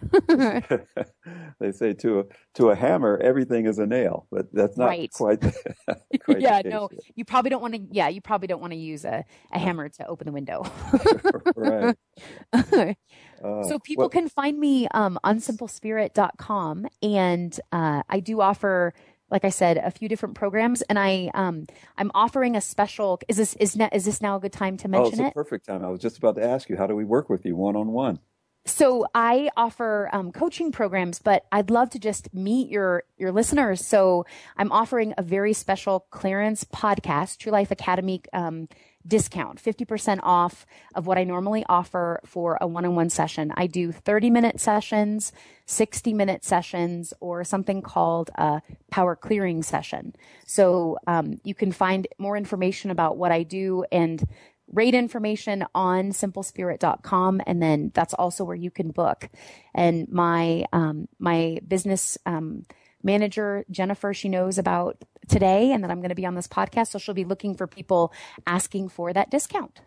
they 1.59 1.71
say 1.71 1.93
to 1.93 2.19
a 2.19 2.23
to 2.55 2.69
a 2.71 2.75
hammer, 2.75 3.17
everything 3.23 3.65
is 3.65 3.79
a 3.79 3.85
nail, 3.85 4.27
but 4.31 4.47
that's 4.51 4.77
not 4.77 4.87
Right. 4.87 5.11
quite. 5.13 5.39
quite 5.41 6.41
yeah, 6.41 6.57
the 6.57 6.63
case 6.63 6.71
no, 6.71 6.87
here. 6.91 6.99
you 7.15 7.23
probably 7.25 7.49
don't 7.49 7.61
want 7.61 7.75
to. 7.75 7.81
Yeah, 7.91 8.09
you 8.09 8.19
probably 8.19 8.47
don't 8.47 8.61
want 8.61 8.73
to 8.73 8.79
use 8.79 9.05
a, 9.05 9.23
a 9.51 9.59
hammer 9.59 9.87
to 9.89 10.07
open 10.07 10.25
the 10.25 10.33
window. 10.33 10.63
right. 11.55 11.95
Uh, 13.43 13.63
so 13.63 13.77
people 13.79 14.03
well, 14.03 14.09
can 14.09 14.29
find 14.29 14.59
me 14.59 14.87
um, 14.89 15.19
on 15.23 15.39
simplespirit.com 15.39 16.87
and 17.01 17.59
uh, 17.71 18.03
I 18.09 18.19
do 18.19 18.41
offer 18.41 18.93
like 19.29 19.43
I 19.45 19.49
said 19.49 19.77
a 19.77 19.89
few 19.91 20.07
different 20.07 20.35
programs 20.35 20.81
and 20.83 20.97
I 20.99 21.31
um, 21.33 21.65
I'm 21.97 22.11
offering 22.13 22.55
a 22.55 22.61
special 22.61 23.19
is 23.27 23.37
this 23.37 23.55
is, 23.55 23.75
na- 23.75 23.89
is 23.91 24.05
this 24.05 24.21
now 24.21 24.37
a 24.37 24.39
good 24.39 24.53
time 24.53 24.77
to 24.77 24.87
mention 24.87 25.05
Oh, 25.05 25.07
it's 25.09 25.19
a 25.19 25.27
it? 25.27 25.33
perfect 25.33 25.65
time. 25.65 25.83
I 25.83 25.89
was 25.89 25.99
just 25.99 26.17
about 26.17 26.35
to 26.35 26.43
ask 26.43 26.69
you, 26.69 26.77
how 26.77 26.87
do 26.87 26.95
we 26.95 27.03
work 27.03 27.29
with 27.29 27.45
you 27.45 27.55
one 27.55 27.75
on 27.75 27.87
one? 27.91 28.19
So 28.65 29.05
I 29.13 29.49
offer 29.57 30.09
um, 30.13 30.31
coaching 30.31 30.71
programs, 30.71 31.19
but 31.19 31.45
I'd 31.51 31.69
love 31.69 31.89
to 31.91 31.99
just 31.99 32.33
meet 32.33 32.69
your 32.69 33.03
your 33.17 33.31
listeners. 33.33 33.85
So 33.85 34.25
I'm 34.55 34.71
offering 34.71 35.13
a 35.17 35.21
very 35.21 35.51
special 35.51 36.05
Clarence 36.11 36.63
podcast, 36.63 37.39
True 37.39 37.51
Life 37.51 37.71
Academy 37.71 38.21
um, 38.31 38.69
discount, 39.07 39.61
50% 39.61 40.19
off 40.23 40.65
of 40.95 41.07
what 41.07 41.17
I 41.17 41.23
normally 41.23 41.65
offer 41.67 42.19
for 42.25 42.57
a 42.61 42.67
one 42.67 42.85
on 42.85 42.95
one 42.95 43.09
session. 43.09 43.51
I 43.55 43.67
do 43.67 43.91
30 43.91 44.29
minute 44.29 44.59
sessions, 44.59 45.31
60 45.65 46.13
minute 46.13 46.43
sessions, 46.43 47.13
or 47.19 47.43
something 47.43 47.81
called 47.81 48.29
a 48.35 48.61
power 48.89 49.15
clearing 49.15 49.63
session. 49.63 50.15
So 50.45 50.97
um, 51.07 51.39
you 51.43 51.55
can 51.55 51.71
find 51.71 52.07
more 52.17 52.37
information 52.37 52.91
about 52.91 53.17
what 53.17 53.31
I 53.31 53.43
do 53.43 53.85
and 53.91 54.23
rate 54.71 54.95
information 54.95 55.65
on 55.75 56.11
simplespirit.com 56.11 57.41
and 57.45 57.61
then 57.61 57.91
that's 57.93 58.13
also 58.13 58.43
where 58.43 58.55
you 58.55 58.71
can 58.71 58.89
book 58.89 59.29
and 59.75 60.07
my 60.09 60.65
um, 60.73 61.07
my 61.19 61.59
business 61.67 62.17
um, 62.25 62.65
manager 63.03 63.65
jennifer 63.69 64.13
she 64.13 64.29
knows 64.29 64.57
about 64.57 64.97
today 65.27 65.71
and 65.71 65.83
that 65.83 65.91
i'm 65.91 65.99
going 65.99 66.09
to 66.09 66.15
be 66.15 66.25
on 66.25 66.35
this 66.35 66.47
podcast 66.47 66.87
so 66.87 66.99
she'll 66.99 67.13
be 67.13 67.25
looking 67.25 67.55
for 67.55 67.67
people 67.67 68.11
asking 68.47 68.89
for 68.89 69.13
that 69.13 69.29
discount 69.29 69.81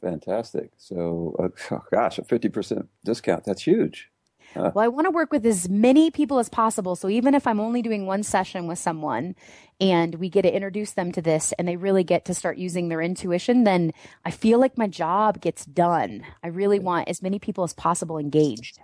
fantastic 0.00 0.70
so 0.76 1.34
uh, 1.38 1.74
oh 1.74 1.84
gosh 1.90 2.18
a 2.18 2.22
50% 2.22 2.86
discount 3.04 3.44
that's 3.44 3.62
huge 3.62 4.10
well, 4.54 4.78
I 4.78 4.88
want 4.88 5.06
to 5.06 5.10
work 5.10 5.32
with 5.32 5.46
as 5.46 5.68
many 5.68 6.10
people 6.10 6.38
as 6.38 6.48
possible. 6.48 6.96
So 6.96 7.08
even 7.08 7.34
if 7.34 7.46
I'm 7.46 7.60
only 7.60 7.82
doing 7.82 8.06
one 8.06 8.22
session 8.22 8.66
with 8.66 8.78
someone 8.78 9.36
and 9.80 10.16
we 10.16 10.28
get 10.28 10.42
to 10.42 10.54
introduce 10.54 10.92
them 10.92 11.12
to 11.12 11.22
this 11.22 11.52
and 11.52 11.68
they 11.68 11.76
really 11.76 12.04
get 12.04 12.24
to 12.26 12.34
start 12.34 12.58
using 12.58 12.88
their 12.88 13.00
intuition, 13.00 13.64
then 13.64 13.92
I 14.24 14.30
feel 14.30 14.58
like 14.58 14.76
my 14.76 14.88
job 14.88 15.40
gets 15.40 15.64
done. 15.64 16.24
I 16.42 16.48
really 16.48 16.80
want 16.80 17.08
as 17.08 17.22
many 17.22 17.38
people 17.38 17.64
as 17.64 17.72
possible 17.72 18.18
engaged. 18.18 18.80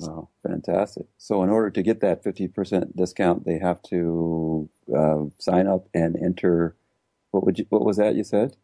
Wow, 0.00 0.28
fantastic. 0.42 1.06
So 1.16 1.42
in 1.42 1.50
order 1.50 1.70
to 1.70 1.82
get 1.82 2.00
that 2.00 2.22
50% 2.24 2.96
discount, 2.96 3.44
they 3.44 3.58
have 3.58 3.82
to 3.84 4.68
uh, 4.94 5.24
sign 5.38 5.66
up 5.66 5.88
and 5.94 6.16
enter. 6.16 6.76
What 7.30 7.44
would 7.44 7.58
you, 7.58 7.66
what 7.68 7.84
was 7.84 7.96
that 7.96 8.14
you 8.14 8.24
said? 8.24 8.56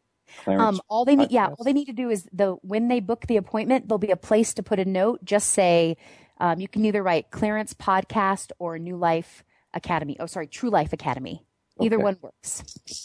Um, 0.47 0.81
all 0.89 1.05
they 1.05 1.17
need, 1.17 1.31
yeah, 1.31 1.49
all 1.49 1.65
they 1.65 1.73
need 1.73 1.87
to 1.87 1.93
do 1.93 2.11
is 2.11 2.29
the 2.33 2.53
when 2.63 2.89
they 2.89 3.01
book 3.01 3.27
the 3.27 3.37
appointment, 3.37 3.89
there'll 3.89 3.99
be 3.99 4.11
a 4.11 4.17
place 4.17 4.55
to 4.55 4.63
put 4.63 4.79
a 4.79 4.85
note. 4.85 5.25
Just 5.25 5.53
say, 5.53 5.97
um, 6.39 6.61
you 6.61 6.69
can 6.69 6.85
either 6.85 7.03
write 7.03 7.31
Clarence 7.31 7.75
Podcast 7.75 8.51
or 8.59 8.79
New 8.79 8.97
Life 8.97 9.45
Academy. 9.73 10.17
Oh, 10.19 10.27
sorry, 10.27 10.47
True 10.47 10.71
Life 10.71 10.93
Academy. 10.93 11.45
Either 11.81 11.97
okay. 11.97 12.05
one 12.05 12.19
works. 12.23 12.63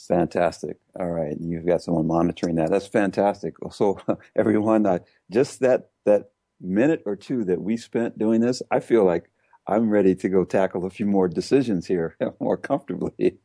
Fantastic. 0.07 0.77
All 0.99 1.09
right, 1.09 1.35
you've 1.39 1.65
got 1.65 1.81
someone 1.81 2.05
monitoring 2.05 2.55
that. 2.55 2.69
That's 2.69 2.87
fantastic. 2.87 3.55
So, 3.71 3.99
everyone, 4.35 4.85
uh, 4.85 4.99
just 5.31 5.59
that 5.61 5.89
that 6.05 6.31
minute 6.61 7.03
or 7.05 7.15
two 7.15 7.43
that 7.45 7.61
we 7.61 7.77
spent 7.77 8.17
doing 8.17 8.41
this, 8.41 8.61
I 8.71 8.79
feel 8.79 9.05
like 9.05 9.29
I'm 9.67 9.89
ready 9.89 10.15
to 10.15 10.29
go 10.29 10.43
tackle 10.45 10.85
a 10.85 10.89
few 10.89 11.05
more 11.05 11.27
decisions 11.27 11.85
here 11.85 12.17
more 12.39 12.57
comfortably. 12.57 13.37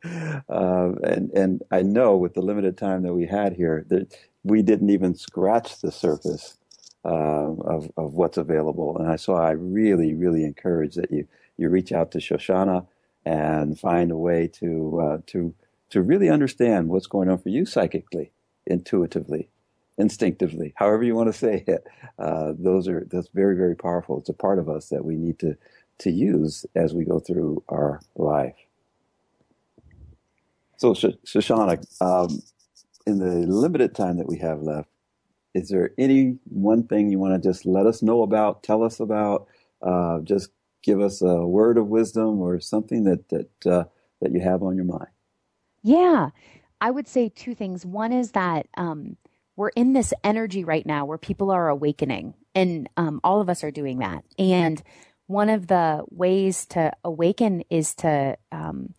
Uh, 0.48 0.92
and 1.02 1.30
and 1.30 1.62
I 1.70 1.82
know 1.82 2.16
with 2.16 2.34
the 2.34 2.42
limited 2.42 2.78
time 2.78 3.02
that 3.02 3.14
we 3.14 3.26
had 3.26 3.54
here 3.54 3.84
that 3.88 4.16
we 4.42 4.62
didn't 4.62 4.90
even 4.90 5.14
scratch 5.14 5.80
the 5.80 5.90
surface 5.90 6.58
uh, 7.04 7.52
of, 7.64 7.90
of 7.96 8.14
what's 8.14 8.38
available. 8.38 8.96
And 8.98 9.10
I, 9.10 9.16
so 9.16 9.34
I 9.34 9.50
really, 9.50 10.14
really 10.14 10.44
encourage 10.44 10.94
that 10.94 11.10
you, 11.10 11.26
you 11.56 11.68
reach 11.68 11.92
out 11.92 12.10
to 12.12 12.18
Shoshanna 12.18 12.86
and 13.26 13.78
find 13.78 14.10
a 14.10 14.16
way 14.16 14.48
to, 14.48 15.00
uh, 15.00 15.18
to, 15.28 15.54
to 15.90 16.02
really 16.02 16.28
understand 16.28 16.88
what's 16.88 17.06
going 17.06 17.28
on 17.28 17.38
for 17.38 17.48
you 17.48 17.66
psychically, 17.66 18.32
intuitively, 18.66 19.48
instinctively, 19.98 20.72
however 20.76 21.02
you 21.04 21.14
want 21.14 21.32
to 21.32 21.38
say 21.38 21.64
it. 21.66 21.86
Uh, 22.18 22.52
those 22.58 22.88
are, 22.88 23.06
that's 23.10 23.28
very, 23.34 23.56
very 23.56 23.76
powerful. 23.76 24.18
It's 24.18 24.28
a 24.28 24.34
part 24.34 24.58
of 24.58 24.68
us 24.68 24.88
that 24.88 25.04
we 25.04 25.16
need 25.16 25.38
to, 25.40 25.56
to 25.98 26.10
use 26.10 26.66
as 26.74 26.94
we 26.94 27.04
go 27.04 27.20
through 27.20 27.62
our 27.68 28.00
life. 28.16 28.56
So, 30.76 30.92
Shoshanna, 30.92 31.84
um, 32.02 32.42
in 33.06 33.18
the 33.18 33.46
limited 33.46 33.94
time 33.94 34.16
that 34.18 34.26
we 34.26 34.38
have 34.38 34.60
left, 34.62 34.88
is 35.54 35.68
there 35.68 35.92
any 35.96 36.38
one 36.50 36.82
thing 36.84 37.10
you 37.10 37.18
want 37.18 37.40
to 37.40 37.48
just 37.48 37.64
let 37.64 37.86
us 37.86 38.02
know 38.02 38.22
about, 38.22 38.62
tell 38.64 38.82
us 38.82 38.98
about, 38.98 39.46
uh, 39.82 40.18
just 40.20 40.50
give 40.82 41.00
us 41.00 41.22
a 41.22 41.46
word 41.46 41.78
of 41.78 41.86
wisdom 41.88 42.40
or 42.40 42.60
something 42.60 43.04
that 43.04 43.28
that 43.28 43.66
uh, 43.66 43.84
that 44.20 44.32
you 44.32 44.40
have 44.40 44.62
on 44.62 44.74
your 44.74 44.84
mind? 44.84 45.08
Yeah, 45.82 46.30
I 46.80 46.90
would 46.90 47.06
say 47.06 47.28
two 47.28 47.54
things. 47.54 47.86
One 47.86 48.12
is 48.12 48.32
that 48.32 48.66
um, 48.76 49.16
we're 49.56 49.68
in 49.70 49.92
this 49.92 50.12
energy 50.22 50.64
right 50.64 50.84
now 50.84 51.04
where 51.04 51.18
people 51.18 51.50
are 51.50 51.68
awakening, 51.68 52.34
and 52.54 52.88
um, 52.96 53.20
all 53.22 53.40
of 53.40 53.48
us 53.48 53.62
are 53.64 53.70
doing 53.70 53.98
that. 53.98 54.24
And 54.38 54.82
one 55.26 55.48
of 55.48 55.66
the 55.66 56.04
ways 56.10 56.66
to 56.66 56.92
awaken 57.04 57.64
is 57.70 57.94
to 57.96 58.36
um, 58.52 58.94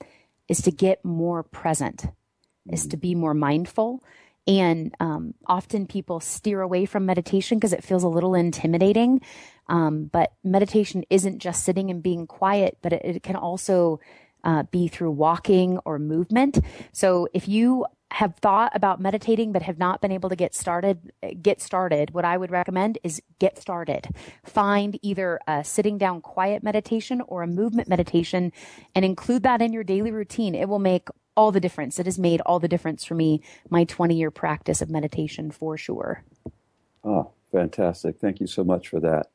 is 0.47 0.61
to 0.61 0.71
get 0.71 1.03
more 1.03 1.43
present, 1.43 1.97
mm-hmm. 1.97 2.73
is 2.73 2.87
to 2.87 2.97
be 2.97 3.15
more 3.15 3.33
mindful. 3.33 4.03
And 4.47 4.93
um, 4.99 5.33
often 5.47 5.87
people 5.87 6.19
steer 6.19 6.61
away 6.61 6.85
from 6.85 7.05
meditation 7.05 7.57
because 7.57 7.73
it 7.73 7.83
feels 7.83 8.03
a 8.03 8.07
little 8.07 8.35
intimidating. 8.35 9.21
Um, 9.67 10.05
but 10.05 10.33
meditation 10.43 11.03
isn't 11.09 11.39
just 11.39 11.63
sitting 11.63 11.89
and 11.89 12.03
being 12.03 12.27
quiet, 12.27 12.77
but 12.83 12.93
it, 12.93 13.01
it 13.03 13.23
can 13.23 13.35
also 13.35 13.99
uh, 14.43 14.61
be 14.63 14.87
through 14.87 15.11
walking 15.11 15.79
or 15.79 15.97
movement. 15.97 16.59
So 16.91 17.27
if 17.33 17.47
you 17.47 17.87
have 18.11 18.35
thought 18.35 18.71
about 18.75 19.01
meditating 19.01 19.51
but 19.51 19.61
have 19.63 19.77
not 19.77 20.01
been 20.01 20.11
able 20.11 20.29
to 20.29 20.35
get 20.35 20.55
started, 20.55 21.11
get 21.41 21.61
started, 21.61 22.13
what 22.13 22.23
I 22.23 22.37
would 22.37 22.51
recommend 22.51 22.97
is 23.03 23.21
get 23.39 23.57
started. 23.57 24.07
Find 24.43 24.97
either 25.01 25.39
a 25.47 25.63
sitting 25.63 25.97
down 25.97 26.21
quiet 26.21 26.63
meditation 26.63 27.21
or 27.27 27.43
a 27.43 27.47
movement 27.47 27.89
meditation 27.89 28.53
and 28.93 29.03
include 29.03 29.43
that 29.43 29.61
in 29.61 29.73
your 29.73 29.83
daily 29.83 30.11
routine. 30.11 30.55
It 30.55 30.69
will 30.69 30.79
make 30.79 31.09
all 31.35 31.51
the 31.51 31.59
difference. 31.59 31.99
It 31.99 32.05
has 32.05 32.17
made 32.17 32.41
all 32.41 32.59
the 32.59 32.67
difference 32.67 33.03
for 33.03 33.15
me, 33.15 33.41
my 33.69 33.83
20 33.83 34.15
year 34.15 34.31
practice 34.31 34.81
of 34.81 34.89
meditation 34.89 35.51
for 35.51 35.77
sure. 35.77 36.23
Oh, 37.03 37.31
fantastic. 37.51 38.19
Thank 38.19 38.39
you 38.39 38.47
so 38.47 38.63
much 38.63 38.87
for 38.87 38.99
that. 39.01 39.27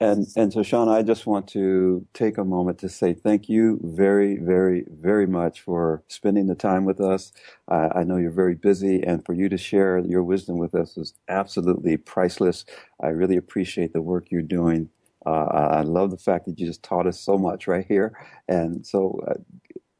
And, 0.00 0.28
and 0.36 0.52
so, 0.52 0.62
Sean, 0.62 0.88
I 0.88 1.02
just 1.02 1.26
want 1.26 1.48
to 1.48 2.06
take 2.14 2.38
a 2.38 2.44
moment 2.44 2.78
to 2.80 2.88
say 2.88 3.14
thank 3.14 3.48
you 3.48 3.80
very, 3.82 4.36
very, 4.36 4.84
very 4.88 5.26
much 5.26 5.60
for 5.60 6.04
spending 6.06 6.46
the 6.46 6.54
time 6.54 6.84
with 6.84 7.00
us. 7.00 7.32
Uh, 7.66 7.88
I 7.92 8.04
know 8.04 8.16
you're 8.16 8.30
very 8.30 8.54
busy, 8.54 9.02
and 9.02 9.24
for 9.26 9.32
you 9.32 9.48
to 9.48 9.58
share 9.58 9.98
your 9.98 10.22
wisdom 10.22 10.56
with 10.56 10.72
us 10.74 10.96
is 10.96 11.14
absolutely 11.28 11.96
priceless. 11.96 12.64
I 13.00 13.08
really 13.08 13.36
appreciate 13.36 13.92
the 13.92 14.00
work 14.00 14.30
you're 14.30 14.40
doing. 14.42 14.88
Uh, 15.26 15.46
I 15.46 15.82
love 15.82 16.12
the 16.12 16.16
fact 16.16 16.46
that 16.46 16.60
you 16.60 16.66
just 16.66 16.84
taught 16.84 17.08
us 17.08 17.18
so 17.18 17.36
much 17.36 17.66
right 17.66 17.84
here. 17.86 18.16
And 18.46 18.86
so, 18.86 19.20
uh, 19.26 19.34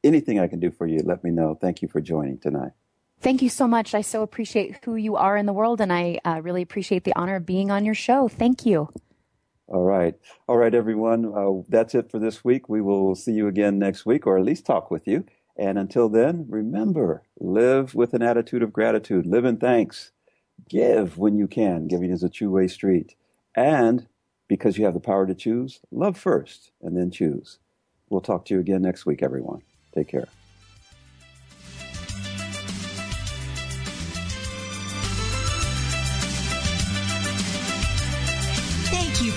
anything 0.04 0.38
I 0.38 0.46
can 0.46 0.60
do 0.60 0.70
for 0.70 0.86
you, 0.86 1.00
let 1.04 1.24
me 1.24 1.30
know. 1.30 1.58
Thank 1.60 1.82
you 1.82 1.88
for 1.88 2.00
joining 2.00 2.38
tonight. 2.38 2.70
Thank 3.20 3.42
you 3.42 3.48
so 3.48 3.66
much. 3.66 3.96
I 3.96 4.02
so 4.02 4.22
appreciate 4.22 4.78
who 4.84 4.94
you 4.94 5.16
are 5.16 5.36
in 5.36 5.46
the 5.46 5.52
world, 5.52 5.80
and 5.80 5.92
I 5.92 6.20
uh, 6.24 6.40
really 6.40 6.62
appreciate 6.62 7.02
the 7.02 7.16
honor 7.16 7.34
of 7.34 7.44
being 7.44 7.72
on 7.72 7.84
your 7.84 7.94
show. 7.96 8.28
Thank 8.28 8.64
you. 8.64 8.90
All 9.68 9.84
right. 9.84 10.14
All 10.46 10.56
right, 10.56 10.74
everyone. 10.74 11.26
Uh, 11.26 11.62
that's 11.68 11.94
it 11.94 12.10
for 12.10 12.18
this 12.18 12.42
week. 12.42 12.70
We 12.70 12.80
will 12.80 13.14
see 13.14 13.32
you 13.32 13.46
again 13.48 13.78
next 13.78 14.06
week, 14.06 14.26
or 14.26 14.38
at 14.38 14.44
least 14.44 14.64
talk 14.64 14.90
with 14.90 15.06
you. 15.06 15.26
And 15.58 15.78
until 15.78 16.08
then, 16.08 16.46
remember 16.48 17.22
live 17.38 17.94
with 17.94 18.14
an 18.14 18.22
attitude 18.22 18.62
of 18.62 18.72
gratitude, 18.72 19.26
live 19.26 19.44
in 19.44 19.58
thanks, 19.58 20.12
give 20.68 21.18
when 21.18 21.36
you 21.36 21.46
can. 21.46 21.86
Giving 21.86 22.10
is 22.10 22.22
a 22.22 22.30
two 22.30 22.50
way 22.50 22.66
street. 22.66 23.14
And 23.54 24.06
because 24.46 24.78
you 24.78 24.86
have 24.86 24.94
the 24.94 25.00
power 25.00 25.26
to 25.26 25.34
choose, 25.34 25.80
love 25.90 26.16
first 26.16 26.70
and 26.80 26.96
then 26.96 27.10
choose. 27.10 27.58
We'll 28.08 28.22
talk 28.22 28.46
to 28.46 28.54
you 28.54 28.60
again 28.60 28.80
next 28.80 29.04
week, 29.04 29.22
everyone. 29.22 29.60
Take 29.94 30.08
care. 30.08 30.28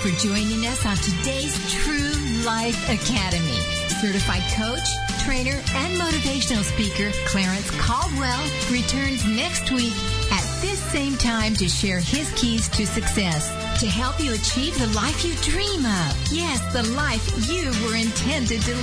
For 0.01 0.09
joining 0.17 0.65
us 0.65 0.83
on 0.83 0.95
today's 0.97 1.53
True 1.71 2.11
Life 2.43 2.89
Academy. 2.89 3.59
Certified 4.01 4.41
coach, 4.53 4.87
trainer, 5.23 5.61
and 5.75 5.93
motivational 5.95 6.63
speaker 6.63 7.11
Clarence 7.27 7.69
Caldwell 7.79 8.41
returns 8.71 9.23
next 9.27 9.69
week 9.71 9.93
at 10.31 10.41
this 10.59 10.81
same 10.91 11.17
time 11.17 11.53
to 11.53 11.69
share 11.69 11.99
his 11.99 12.33
keys 12.33 12.67
to 12.69 12.87
success 12.87 13.51
to 13.79 13.87
help 13.87 14.19
you 14.19 14.33
achieve 14.33 14.77
the 14.79 14.87
life 14.95 15.23
you 15.23 15.35
dream 15.41 15.85
of. 15.85 16.17
Yes, 16.31 16.61
the 16.73 16.83
life 16.93 17.25
you 17.49 17.69
were 17.85 17.95
intended 17.95 18.61
to 18.63 18.71
live. 18.71 18.77